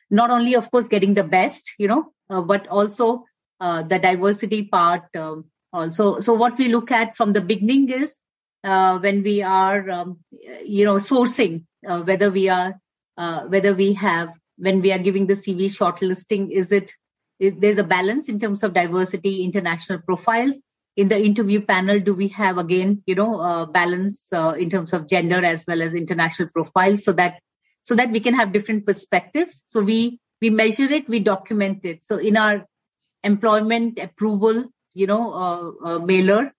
not 0.09 0.29
only, 0.29 0.55
of 0.55 0.69
course, 0.69 0.87
getting 0.89 1.13
the 1.13 1.23
best, 1.23 1.71
you 1.77 1.87
know, 1.87 2.11
uh, 2.29 2.41
but 2.41 2.67
also 2.67 3.23
uh, 3.60 3.84
the 3.84 3.99
diversity 3.99 4.64
part. 4.64 5.03
Um, 5.16 5.45
also, 5.72 6.20
so 6.20 6.34
what 6.34 6.58
we 6.58 6.70
look 6.70 6.91
at 6.91 7.18
from 7.18 7.34
the 7.34 7.41
beginning 7.41 7.89
is 7.89 8.18
uh, 8.64 8.97
when 8.99 9.24
we 9.24 9.43
are, 9.43 9.89
um, 9.89 10.20
you 10.66 10.86
know, 10.86 10.95
sourcing 10.95 11.66
uh, 11.88 12.01
whether 12.01 12.32
we 12.32 12.49
are 12.49 12.80
uh, 13.18 13.41
whether 13.45 13.74
we 13.74 13.93
have 13.93 14.30
when 14.58 14.82
we 14.82 14.91
are 14.91 14.99
giving 14.99 15.28
the 15.28 15.34
CV 15.34 15.66
shortlisting, 15.66 16.51
is 16.51 16.72
it 16.72 16.91
there's 17.39 17.78
a 17.78 17.84
balance 17.84 18.30
in 18.30 18.39
terms 18.39 18.64
of 18.64 18.74
diversity, 18.74 19.43
international 19.43 19.99
profiles. 19.99 20.58
In 20.95 21.10
the 21.10 21.22
interview 21.22 21.60
panel, 21.60 21.99
do 21.99 22.14
we 22.14 22.30
have 22.30 22.58
again, 22.58 23.03
you 23.06 23.16
know, 23.16 23.41
uh, 23.41 23.66
balance 23.66 24.32
uh, 24.32 24.56
in 24.58 24.70
terms 24.70 24.93
of 24.93 25.10
gender 25.10 25.43
as 25.43 25.66
well 25.68 25.82
as 25.82 25.93
international 25.93 26.47
profiles, 26.53 27.03
so 27.03 27.12
that 27.14 27.41
so 27.84 27.95
that 27.95 28.12
we 28.12 28.22
can 28.22 28.34
have 28.34 28.53
different 28.53 28.86
perspectives. 28.86 29.62
So 29.66 29.82
we 29.82 30.20
we 30.41 30.49
measure 30.49 30.86
it, 30.86 31.10
we 31.10 31.20
document 31.20 31.84
it. 31.84 32.01
So 32.03 32.18
in 32.18 32.38
our 32.38 32.66
employment 33.26 33.99
approval, 33.99 34.65
you 34.93 35.07
know, 35.07 35.34
uh, 35.34 35.88
uh, 35.88 35.99
mailer, 35.99 36.53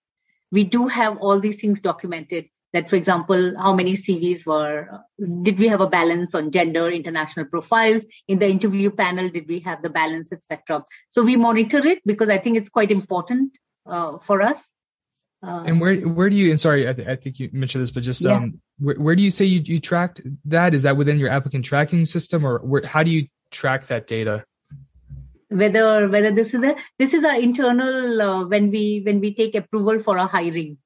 we 0.51 0.63
do 0.63 0.87
have 0.87 1.17
all 1.17 1.39
these 1.39 1.59
things 1.59 1.79
documented. 1.79 2.45
That 2.73 2.89
for 2.89 2.97
example 2.97 3.55
how 3.57 3.73
many 3.73 3.93
cvs 3.93 4.45
were 4.45 4.89
did 5.41 5.57
we 5.57 5.69
have 5.69 5.79
a 5.79 5.87
balance 5.87 6.35
on 6.35 6.51
gender 6.51 6.89
international 6.89 7.45
profiles? 7.45 8.05
In 8.27 8.39
the 8.39 8.49
interview 8.49 8.91
panel 8.91 9.29
did 9.29 9.47
we 9.47 9.61
have 9.61 9.81
the 9.81 9.89
balance 9.89 10.33
etc 10.33 10.83
so 11.07 11.23
we 11.23 11.37
monitor 11.37 11.79
it 11.87 12.01
because 12.05 12.29
i 12.29 12.37
think 12.37 12.57
it's 12.57 12.67
quite 12.67 12.91
important 12.91 13.57
uh, 13.87 14.17
for 14.19 14.41
us. 14.41 14.69
Uh, 15.41 15.63
and 15.65 15.79
where 15.79 15.95
where 16.01 16.29
do 16.29 16.35
you 16.35 16.51
and 16.51 16.59
sorry 16.59 16.89
I, 16.89 16.93
th- 16.93 17.07
I 17.07 17.15
think 17.15 17.39
you 17.39 17.49
mentioned 17.53 17.83
this 17.83 17.91
but 17.91 18.03
just 18.03 18.21
yeah. 18.21 18.33
um 18.33 18.59
where, 18.79 18.95
where, 18.95 19.15
do 19.15 19.21
you 19.21 19.31
say 19.31 19.45
you, 19.45 19.61
you 19.63 19.79
tracked 19.79 20.21
that? 20.45 20.73
Is 20.73 20.83
that 20.83 20.97
within 20.97 21.17
your 21.17 21.29
applicant 21.29 21.63
tracking 21.63 22.05
system 22.05 22.45
or 22.45 22.59
where, 22.59 22.85
how 22.85 23.01
do 23.01 23.11
you 23.11 23.27
track 23.51 23.87
that 23.87 24.07
data 24.07 24.43
whether 25.49 26.09
whether 26.09 26.31
this 26.31 26.53
is 26.53 26.63
a, 26.63 26.75
this 26.99 27.13
is 27.13 27.23
our 27.23 27.39
internal 27.39 28.21
uh, 28.21 28.47
when 28.47 28.69
we 28.69 29.01
when 29.05 29.19
we 29.19 29.33
take 29.33 29.55
approval 29.55 29.99
for 29.99 30.17
a 30.17 30.27
hiring 30.27 30.77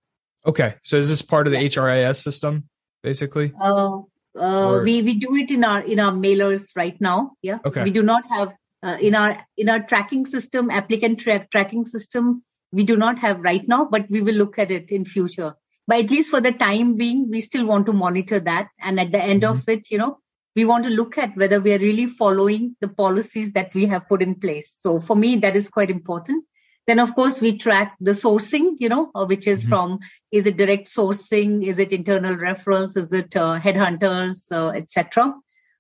Okay. 0.45 0.75
So 0.83 0.97
is 0.97 1.09
this 1.09 1.21
part 1.21 1.47
of 1.47 1.53
the 1.53 1.59
HRIS 1.59 2.21
system, 2.21 2.67
basically? 3.03 3.53
Uh, 3.59 3.99
uh, 4.37 4.79
we 4.83 5.01
we 5.01 5.15
do 5.15 5.35
it 5.35 5.51
in 5.51 5.63
our 5.63 5.81
in 5.81 5.99
our 5.99 6.11
mailers 6.11 6.69
right 6.75 6.99
now. 7.01 7.33
Yeah. 7.41 7.59
Okay. 7.65 7.83
We 7.83 7.91
do 7.91 8.01
not 8.01 8.25
have 8.27 8.53
uh, 8.81 8.97
in 8.99 9.13
our 9.13 9.45
in 9.57 9.69
our 9.69 9.81
tracking 9.81 10.25
system, 10.25 10.69
applicant 10.69 11.19
tra- 11.19 11.47
tracking 11.51 11.85
system. 11.85 12.43
We 12.71 12.83
do 12.83 12.95
not 12.95 13.19
have 13.19 13.41
right 13.41 13.67
now, 13.67 13.85
but 13.85 14.09
we 14.09 14.21
will 14.21 14.35
look 14.35 14.57
at 14.57 14.71
it 14.71 14.89
in 14.89 15.03
future. 15.03 15.53
But 15.87 16.05
at 16.05 16.11
least 16.11 16.29
for 16.29 16.39
the 16.39 16.53
time 16.53 16.95
being, 16.95 17.29
we 17.29 17.41
still 17.41 17.65
want 17.65 17.85
to 17.87 17.93
monitor 17.93 18.39
that. 18.39 18.69
And 18.79 18.99
at 18.99 19.11
the 19.11 19.21
end 19.21 19.41
mm-hmm. 19.41 19.59
of 19.59 19.67
it, 19.67 19.91
you 19.91 19.97
know, 19.97 20.19
we 20.55 20.65
want 20.65 20.83
to 20.83 20.89
look 20.89 21.17
at 21.17 21.35
whether 21.35 21.59
we 21.59 21.73
are 21.73 21.79
really 21.79 22.05
following 22.05 22.75
the 22.81 22.87
policies 22.87 23.51
that 23.53 23.73
we 23.73 23.85
have 23.85 24.07
put 24.07 24.21
in 24.21 24.35
place. 24.35 24.71
So 24.79 24.99
for 24.99 25.15
me, 25.15 25.37
that 25.37 25.55
is 25.55 25.69
quite 25.69 25.89
important. 25.89 26.45
Then, 26.87 26.99
of 26.99 27.13
course, 27.15 27.39
we 27.39 27.57
track 27.57 27.95
the 27.99 28.11
sourcing, 28.11 28.75
you 28.79 28.89
know, 28.89 29.11
uh, 29.13 29.25
which 29.25 29.47
is 29.47 29.61
mm-hmm. 29.61 29.69
from 29.69 29.99
is 30.31 30.47
it 30.47 30.57
direct 30.57 30.87
sourcing, 30.87 31.65
is 31.65 31.79
it 31.79 31.93
internal 31.93 32.35
referrals, 32.35 32.97
is 32.97 33.13
it 33.13 33.35
uh, 33.35 33.59
headhunters, 33.59 34.51
uh, 34.51 34.69
etc. 34.69 35.33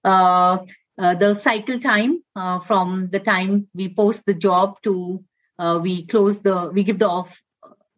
Uh, 0.03 0.59
uh, 0.97 1.15
the 1.15 1.33
cycle 1.33 1.79
time 1.79 2.21
uh, 2.35 2.59
from 2.59 3.09
the 3.11 3.19
time 3.19 3.67
we 3.73 3.93
post 3.93 4.25
the 4.25 4.33
job 4.33 4.81
to 4.83 5.23
we 5.81 6.07
close 6.07 6.39
the, 6.39 6.71
we 6.73 6.83
give 6.83 6.97
the 6.97 7.07
off, 7.07 7.39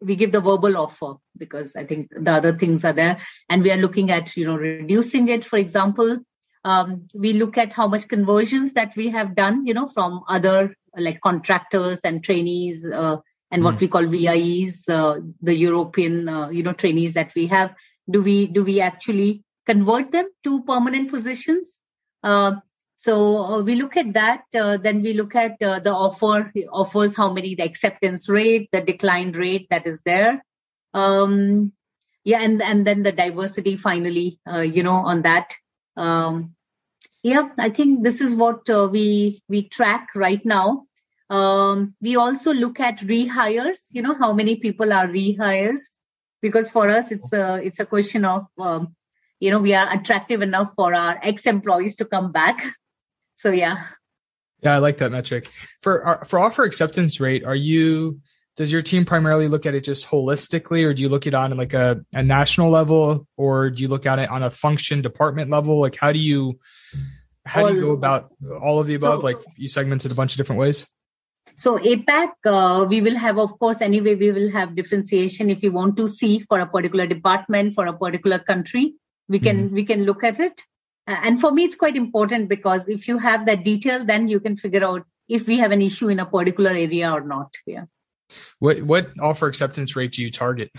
we 0.00 0.16
give 0.16 0.32
the 0.32 0.40
verbal 0.40 0.76
offer 0.76 1.14
because 1.36 1.76
I 1.76 1.84
think 1.84 2.10
the 2.10 2.32
other 2.32 2.58
things 2.58 2.84
are 2.84 2.92
there, 2.92 3.20
and 3.48 3.62
we 3.62 3.70
are 3.70 3.78
looking 3.78 4.10
at 4.10 4.36
you 4.36 4.46
know 4.46 4.56
reducing 4.56 5.28
it. 5.28 5.44
For 5.44 5.56
example, 5.56 6.18
um, 6.64 7.08
we 7.14 7.34
look 7.34 7.58
at 7.58 7.72
how 7.72 7.86
much 7.86 8.08
conversions 8.08 8.72
that 8.72 8.96
we 8.96 9.10
have 9.10 9.34
done, 9.34 9.66
you 9.66 9.74
know, 9.74 9.86
from 9.88 10.24
other 10.28 10.74
like 10.96 11.20
contractors 11.20 12.00
and 12.04 12.24
trainees 12.24 12.84
uh, 12.86 13.16
and 13.50 13.62
mm. 13.62 13.64
what 13.64 13.74
hmm. 13.74 13.80
we 13.80 13.88
call 13.88 14.06
VIEs, 14.06 14.88
uh, 14.88 15.20
the 15.42 15.54
European 15.54 16.28
uh, 16.28 16.48
you 16.48 16.62
know 16.62 16.72
trainees 16.72 17.12
that 17.14 17.34
we 17.34 17.46
have. 17.46 17.74
Do 18.10 18.22
we 18.22 18.46
do 18.46 18.64
we 18.64 18.80
actually 18.80 19.44
convert 19.66 20.10
them 20.10 20.28
to 20.44 20.62
permanent 20.64 21.10
positions? 21.10 21.80
Uh, 22.22 22.56
so 22.96 23.36
uh, 23.36 23.62
we 23.62 23.74
look 23.74 23.96
at 23.96 24.14
that. 24.14 24.42
Uh, 24.54 24.78
then 24.78 25.02
we 25.02 25.12
look 25.12 25.34
at 25.34 25.58
the 25.60 25.92
offer 25.92 26.52
offers, 26.72 27.14
how 27.14 27.32
many 27.32 27.54
the 27.54 27.64
acceptance 27.64 28.28
rate, 28.28 28.70
the 28.72 28.80
decline 28.80 29.32
rate 29.32 29.66
that 29.70 29.86
is 29.86 30.00
there. 30.04 30.42
Um, 30.94 31.72
yeah, 32.24 32.40
and 32.40 32.62
and 32.62 32.86
then 32.86 33.02
the 33.02 33.12
diversity 33.12 33.76
finally, 33.76 34.38
you 34.62 34.82
know, 34.82 34.94
on 34.94 35.22
that. 35.22 35.54
Um, 35.96 36.54
yeah, 37.22 37.48
I 37.58 37.70
think 37.70 38.02
this 38.02 38.20
is 38.20 38.34
what 38.34 38.68
uh, 38.68 38.88
we 38.90 39.42
we 39.48 39.68
track 39.68 40.08
right 40.14 40.44
now. 40.44 40.84
Um, 41.30 41.94
we 42.00 42.16
also 42.16 42.52
look 42.52 42.80
at 42.80 42.98
rehires. 42.98 43.78
You 43.92 44.02
know, 44.02 44.14
how 44.14 44.32
many 44.32 44.56
people 44.56 44.92
are 44.92 45.06
rehires? 45.06 45.82
Because 46.42 46.70
for 46.70 46.90
us, 46.90 47.10
it's 47.10 47.32
a 47.32 47.56
it's 47.62 47.80
a 47.80 47.86
question 47.86 48.24
of 48.24 48.46
um, 48.58 48.94
you 49.40 49.50
know 49.50 49.60
we 49.60 49.74
are 49.74 49.90
attractive 49.92 50.42
enough 50.42 50.72
for 50.76 50.94
our 50.94 51.18
ex 51.22 51.46
employees 51.46 51.96
to 51.96 52.04
come 52.04 52.32
back. 52.32 52.64
So 53.38 53.50
yeah. 53.50 53.76
Yeah, 54.62 54.76
I 54.76 54.78
like 54.78 54.98
that 54.98 55.12
metric. 55.12 55.50
For 55.82 56.08
uh, 56.08 56.24
for 56.24 56.38
offer 56.38 56.64
acceptance 56.64 57.20
rate, 57.20 57.44
are 57.44 57.54
you 57.54 58.20
does 58.56 58.70
your 58.70 58.82
team 58.82 59.04
primarily 59.04 59.48
look 59.48 59.66
at 59.66 59.74
it 59.74 59.82
just 59.82 60.06
holistically 60.06 60.86
or 60.86 60.94
do 60.94 61.02
you 61.02 61.08
look 61.08 61.26
at 61.26 61.34
it 61.34 61.34
on 61.34 61.56
like 61.56 61.74
a, 61.74 62.04
a 62.12 62.22
national 62.22 62.70
level 62.70 63.26
or 63.36 63.70
do 63.70 63.82
you 63.82 63.88
look 63.88 64.06
at 64.06 64.18
it 64.18 64.30
on 64.30 64.42
a 64.42 64.50
function 64.50 65.02
department 65.02 65.50
level 65.50 65.80
like 65.80 65.96
how 65.96 66.12
do 66.12 66.18
you 66.18 66.58
how 67.46 67.68
do 67.68 67.74
you 67.74 67.80
go 67.80 67.90
about 67.90 68.30
all 68.60 68.80
of 68.80 68.86
the 68.86 68.94
above? 68.94 69.20
So, 69.20 69.24
like 69.24 69.36
you 69.56 69.68
segmented 69.68 70.10
a 70.10 70.14
bunch 70.14 70.32
of 70.32 70.38
different 70.38 70.60
ways. 70.60 70.86
So 71.56 71.78
APAC, 71.78 72.30
uh, 72.46 72.86
we 72.86 73.00
will 73.00 73.16
have, 73.16 73.38
of 73.38 73.58
course, 73.58 73.80
anyway, 73.80 74.14
we 74.16 74.32
will 74.32 74.50
have 74.50 74.74
differentiation. 74.74 75.50
If 75.50 75.62
you 75.62 75.70
want 75.70 75.96
to 75.98 76.08
see 76.08 76.40
for 76.40 76.58
a 76.58 76.66
particular 76.66 77.06
department, 77.06 77.74
for 77.74 77.86
a 77.86 77.92
particular 77.92 78.38
country, 78.38 78.94
we 79.28 79.38
can 79.38 79.66
mm-hmm. 79.66 79.74
we 79.74 79.84
can 79.84 80.04
look 80.04 80.24
at 80.24 80.40
it. 80.40 80.62
And 81.06 81.38
for 81.38 81.52
me, 81.52 81.64
it's 81.64 81.76
quite 81.76 81.96
important 81.96 82.48
because 82.48 82.88
if 82.88 83.08
you 83.08 83.18
have 83.18 83.44
that 83.46 83.62
detail, 83.62 84.04
then 84.06 84.26
you 84.26 84.40
can 84.40 84.56
figure 84.56 84.84
out 84.84 85.06
if 85.28 85.46
we 85.46 85.58
have 85.58 85.70
an 85.70 85.82
issue 85.82 86.08
in 86.08 86.18
a 86.18 86.26
particular 86.26 86.70
area 86.70 87.12
or 87.12 87.20
not. 87.20 87.54
Yeah. 87.66 87.84
What 88.58 88.82
what 88.82 89.08
offer 89.20 89.46
acceptance 89.46 89.96
rate 89.96 90.12
do 90.12 90.22
you 90.22 90.30
target? 90.30 90.70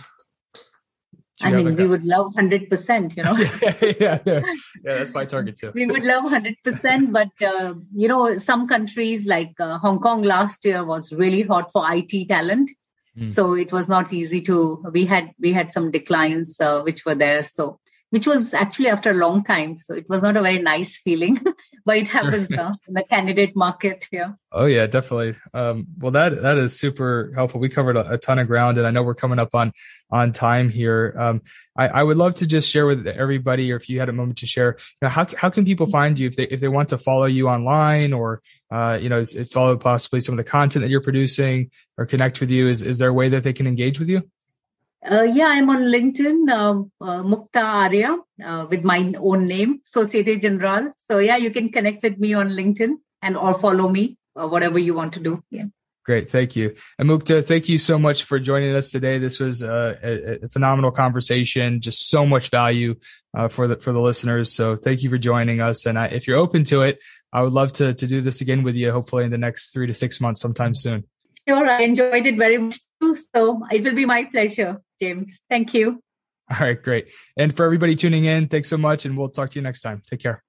I 1.42 1.52
mean, 1.52 1.76
we 1.76 1.86
would 1.86 2.06
love 2.06 2.34
100%, 2.34 3.18
you 3.18 3.24
know. 3.24 3.36
yeah, 3.62 3.78
yeah, 4.00 4.20
yeah, 4.26 4.42
yeah, 4.84 4.98
that's 4.98 5.14
my 5.14 5.26
target 5.26 5.58
too. 5.58 5.72
we 5.76 5.86
would 5.86 6.04
love 6.04 6.24
100%, 6.24 7.12
but, 7.12 7.30
uh, 7.46 7.74
you 7.94 8.08
know, 8.08 8.38
some 8.38 8.68
countries 8.68 9.26
like 9.26 9.54
uh, 9.60 9.78
Hong 9.78 10.00
Kong 10.00 10.24
last 10.24 10.64
year 10.64 10.86
was 10.86 11.12
really 11.12 11.42
hot 11.42 11.72
for 11.74 11.84
IT 11.92 12.30
talent. 12.30 12.72
Mm. 13.18 13.30
So 13.30 13.54
it 13.54 13.74
was 13.74 13.90
not 13.90 14.14
easy 14.14 14.42
to, 14.44 14.82
we 14.94 15.06
had, 15.06 15.32
we 15.38 15.52
had 15.52 15.70
some 15.70 15.92
declines 15.92 16.60
uh, 16.62 16.82
which 16.82 17.06
were 17.06 17.16
there. 17.16 17.44
So 17.44 17.80
which 18.16 18.28
was 18.28 18.54
actually 18.54 18.88
after 18.88 19.12
a 19.12 19.14
long 19.14 19.44
time. 19.44 19.78
So 19.78 19.94
it 19.94 20.08
was 20.08 20.22
not 20.22 20.38
a 20.38 20.42
very 20.42 20.60
nice 20.60 20.98
feeling, 20.98 21.38
but 21.86 21.98
it 21.98 22.08
happens 22.08 22.50
in 22.88 22.94
the 22.94 23.04
candidate 23.04 23.58
market 23.58 24.08
here. 24.10 24.38
Oh 24.54 24.68
yeah, 24.68 24.88
definitely. 24.88 25.36
Um, 25.54 25.88
well, 25.98 26.14
that 26.14 26.42
that 26.42 26.58
is 26.58 26.80
super 26.80 27.34
helpful. 27.36 27.60
We 27.60 27.68
covered 27.68 27.98
a, 27.98 28.14
a, 28.14 28.18
ton 28.18 28.40
of 28.40 28.48
ground, 28.48 28.78
and 28.78 28.88
I 28.88 28.92
know 28.92 29.04
we're 29.04 29.16
coming 29.16 29.38
up 29.38 29.54
on 29.54 29.74
on 30.12 30.32
time 30.32 30.70
here. 30.70 31.14
Um, 31.20 31.42
I, 31.76 31.90
I, 31.90 32.04
would 32.04 32.16
love 32.16 32.36
to 32.36 32.48
just 32.48 32.70
share 32.70 32.86
with 32.86 33.06
everybody, 33.06 33.74
or 33.74 33.76
if 33.76 33.90
you 33.90 34.00
had 34.00 34.08
a 34.08 34.14
moment 34.14 34.38
to 34.38 34.48
share, 34.48 34.78
you 34.80 35.08
know, 35.08 35.10
how 35.10 35.28
how 35.38 35.50
can 35.50 35.66
people 35.66 35.88
find 35.88 36.18
you 36.18 36.30
if 36.30 36.38
they 36.38 36.44
if 36.44 36.62
they 36.62 36.70
want 36.70 36.88
to 36.90 36.98
follow 36.98 37.26
you 37.26 37.50
online, 37.50 38.14
or 38.14 38.42
uh, 38.72 38.98
you 39.02 39.10
know, 39.10 39.26
follow 39.52 39.76
possibly 39.76 40.22
some 40.22 40.32
of 40.32 40.38
the 40.38 40.50
content 40.50 40.84
that 40.84 40.90
you're 40.90 41.02
producing, 41.02 41.70
or 41.98 42.06
connect 42.06 42.40
with 42.40 42.50
you? 42.50 42.70
Is 42.70 42.82
is 42.82 42.98
there 42.98 43.10
a 43.10 43.14
way 43.14 43.28
that 43.28 43.44
they 43.44 43.52
can 43.52 43.68
engage 43.68 44.00
with 44.00 44.08
you? 44.08 44.22
Uh, 45.10 45.22
yeah, 45.22 45.48
I'm 45.48 45.70
on 45.70 45.84
LinkedIn, 45.84 46.50
uh, 46.50 47.06
uh, 47.06 47.22
Mukta 47.22 47.64
Arya, 47.64 48.18
uh, 48.44 48.66
with 48.70 48.84
my 48.84 49.14
own 49.20 49.46
name, 49.46 49.82
Societe 49.84 50.40
Generale. 50.40 50.94
So 50.98 51.20
yeah, 51.20 51.38
you 51.38 51.52
can 51.52 51.70
connect 51.70 52.02
with 52.02 52.18
me 52.18 52.34
on 52.34 52.50
LinkedIn 52.50 52.96
and 53.22 53.38
or 53.38 53.54
follow 53.54 53.88
me, 53.88 54.18
uh, 54.36 54.48
whatever 54.48 54.80
you 54.80 54.96
want 54.96 55.14
to 55.14 55.20
do. 55.20 55.44
Yeah. 55.52 55.66
Great, 56.06 56.30
thank 56.30 56.56
you, 56.56 56.76
and 57.00 57.10
Mukta. 57.10 57.44
Thank 57.44 57.68
you 57.68 57.80
so 57.80 57.98
much 57.98 58.26
for 58.26 58.38
joining 58.38 58.76
us 58.76 58.92
today. 58.92 59.18
This 59.18 59.40
was 59.40 59.64
a, 59.64 60.40
a 60.44 60.50
phenomenal 60.50 60.92
conversation. 60.92 61.82
Just 61.82 62.10
so 62.10 62.28
much 62.28 62.50
value 62.50 62.96
uh, 63.36 63.48
for 63.48 63.68
the 63.68 63.78
for 63.78 63.92
the 63.92 64.00
listeners. 64.00 64.54
So 64.54 64.76
thank 64.76 65.02
you 65.02 65.10
for 65.10 65.18
joining 65.18 65.62
us. 65.62 65.88
And 65.88 65.98
I, 65.98 66.06
if 66.06 66.28
you're 66.28 66.38
open 66.38 66.64
to 66.66 66.84
it, 66.84 67.00
I 67.34 67.42
would 67.42 67.54
love 67.54 67.74
to 67.74 67.96
to 67.96 68.08
do 68.08 68.22
this 68.22 68.42
again 68.42 68.62
with 68.62 68.76
you. 68.76 68.92
Hopefully 68.92 69.26
in 69.26 69.32
the 69.32 69.40
next 69.40 69.72
three 69.74 69.88
to 69.88 69.96
six 69.96 70.22
months, 70.22 70.42
sometime 70.42 70.76
soon. 70.76 71.06
Sure, 71.48 71.68
I 71.68 71.82
enjoyed 71.82 72.28
it 72.28 72.38
very 72.38 72.60
much 72.60 72.80
too. 73.02 73.16
So 73.36 73.62
it 73.72 73.84
will 73.84 73.96
be 73.96 74.06
my 74.06 74.26
pleasure. 74.26 74.82
James. 75.02 75.40
Thank 75.50 75.74
you. 75.74 76.02
All 76.52 76.60
right, 76.60 76.82
great. 76.82 77.12
And 77.38 77.56
for 77.56 77.66
everybody 77.66 77.96
tuning 77.96 78.26
in, 78.26 78.48
thanks 78.48 78.70
so 78.70 78.78
much. 78.78 79.06
And 79.06 79.18
we'll 79.18 79.30
talk 79.30 79.50
to 79.52 79.60
you 79.60 79.64
next 79.64 79.82
time. 79.82 80.02
Take 80.10 80.20
care. 80.20 80.44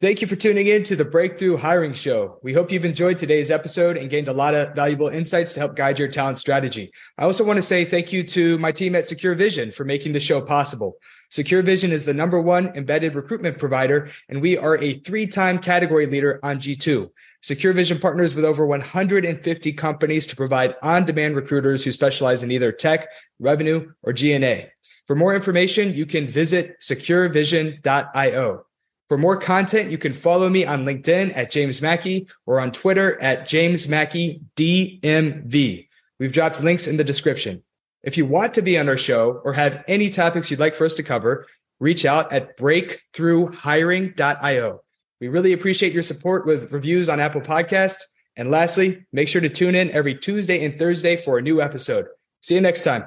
Thank 0.00 0.22
you 0.22 0.28
for 0.28 0.36
tuning 0.36 0.68
in 0.68 0.84
to 0.84 0.94
the 0.94 1.04
Breakthrough 1.04 1.56
Hiring 1.56 1.92
Show. 1.92 2.38
We 2.44 2.52
hope 2.52 2.70
you've 2.70 2.84
enjoyed 2.84 3.18
today's 3.18 3.50
episode 3.50 3.96
and 3.96 4.08
gained 4.08 4.28
a 4.28 4.32
lot 4.32 4.54
of 4.54 4.72
valuable 4.72 5.08
insights 5.08 5.54
to 5.54 5.60
help 5.60 5.74
guide 5.74 5.98
your 5.98 6.06
talent 6.06 6.38
strategy. 6.38 6.92
I 7.18 7.24
also 7.24 7.44
want 7.44 7.56
to 7.56 7.62
say 7.62 7.84
thank 7.84 8.12
you 8.12 8.22
to 8.22 8.58
my 8.58 8.70
team 8.70 8.94
at 8.94 9.04
SecureVision 9.04 9.74
for 9.74 9.84
making 9.84 10.12
the 10.12 10.20
show 10.20 10.40
possible. 10.40 10.98
SecureVision 11.32 11.90
is 11.90 12.04
the 12.04 12.14
number 12.14 12.40
one 12.40 12.68
embedded 12.76 13.16
recruitment 13.16 13.58
provider, 13.58 14.08
and 14.28 14.40
we 14.40 14.56
are 14.56 14.78
a 14.78 14.94
three 15.00 15.26
time 15.26 15.58
category 15.58 16.06
leader 16.06 16.38
on 16.44 16.60
G2. 16.60 17.10
SecureVision 17.42 18.00
partners 18.00 18.34
with 18.34 18.44
over 18.44 18.66
150 18.66 19.72
companies 19.74 20.26
to 20.26 20.36
provide 20.36 20.74
on 20.82 21.04
demand 21.04 21.36
recruiters 21.36 21.84
who 21.84 21.92
specialize 21.92 22.42
in 22.42 22.50
either 22.50 22.72
tech, 22.72 23.08
revenue, 23.38 23.92
or 24.02 24.12
G&A. 24.12 24.70
For 25.06 25.16
more 25.16 25.34
information, 25.34 25.94
you 25.94 26.04
can 26.04 26.26
visit 26.26 26.76
securevision.io. 26.80 28.64
For 29.08 29.16
more 29.16 29.38
content, 29.38 29.90
you 29.90 29.96
can 29.96 30.12
follow 30.12 30.50
me 30.50 30.66
on 30.66 30.84
LinkedIn 30.84 31.34
at 31.34 31.50
James 31.50 31.80
Mackey 31.80 32.28
or 32.44 32.60
on 32.60 32.72
Twitter 32.72 33.18
at 33.22 33.48
James 33.48 33.88
Mackey 33.88 34.42
DMV. 34.56 35.88
We've 36.18 36.32
dropped 36.32 36.62
links 36.62 36.86
in 36.86 36.98
the 36.98 37.04
description. 37.04 37.62
If 38.02 38.18
you 38.18 38.26
want 38.26 38.52
to 38.54 38.62
be 38.62 38.78
on 38.78 38.88
our 38.88 38.98
show 38.98 39.40
or 39.44 39.52
have 39.54 39.82
any 39.88 40.10
topics 40.10 40.50
you'd 40.50 40.60
like 40.60 40.74
for 40.74 40.84
us 40.84 40.94
to 40.96 41.02
cover, 41.02 41.46
reach 41.80 42.04
out 42.04 42.30
at 42.32 42.58
breakthroughhiring.io. 42.58 44.82
We 45.20 45.28
really 45.28 45.52
appreciate 45.52 45.92
your 45.92 46.02
support 46.02 46.46
with 46.46 46.72
reviews 46.72 47.08
on 47.08 47.20
Apple 47.20 47.40
Podcasts. 47.40 48.02
And 48.36 48.50
lastly, 48.50 49.04
make 49.12 49.28
sure 49.28 49.40
to 49.40 49.48
tune 49.48 49.74
in 49.74 49.90
every 49.90 50.14
Tuesday 50.14 50.64
and 50.64 50.78
Thursday 50.78 51.16
for 51.16 51.38
a 51.38 51.42
new 51.42 51.60
episode. 51.60 52.06
See 52.40 52.54
you 52.54 52.60
next 52.60 52.84
time. 52.84 53.04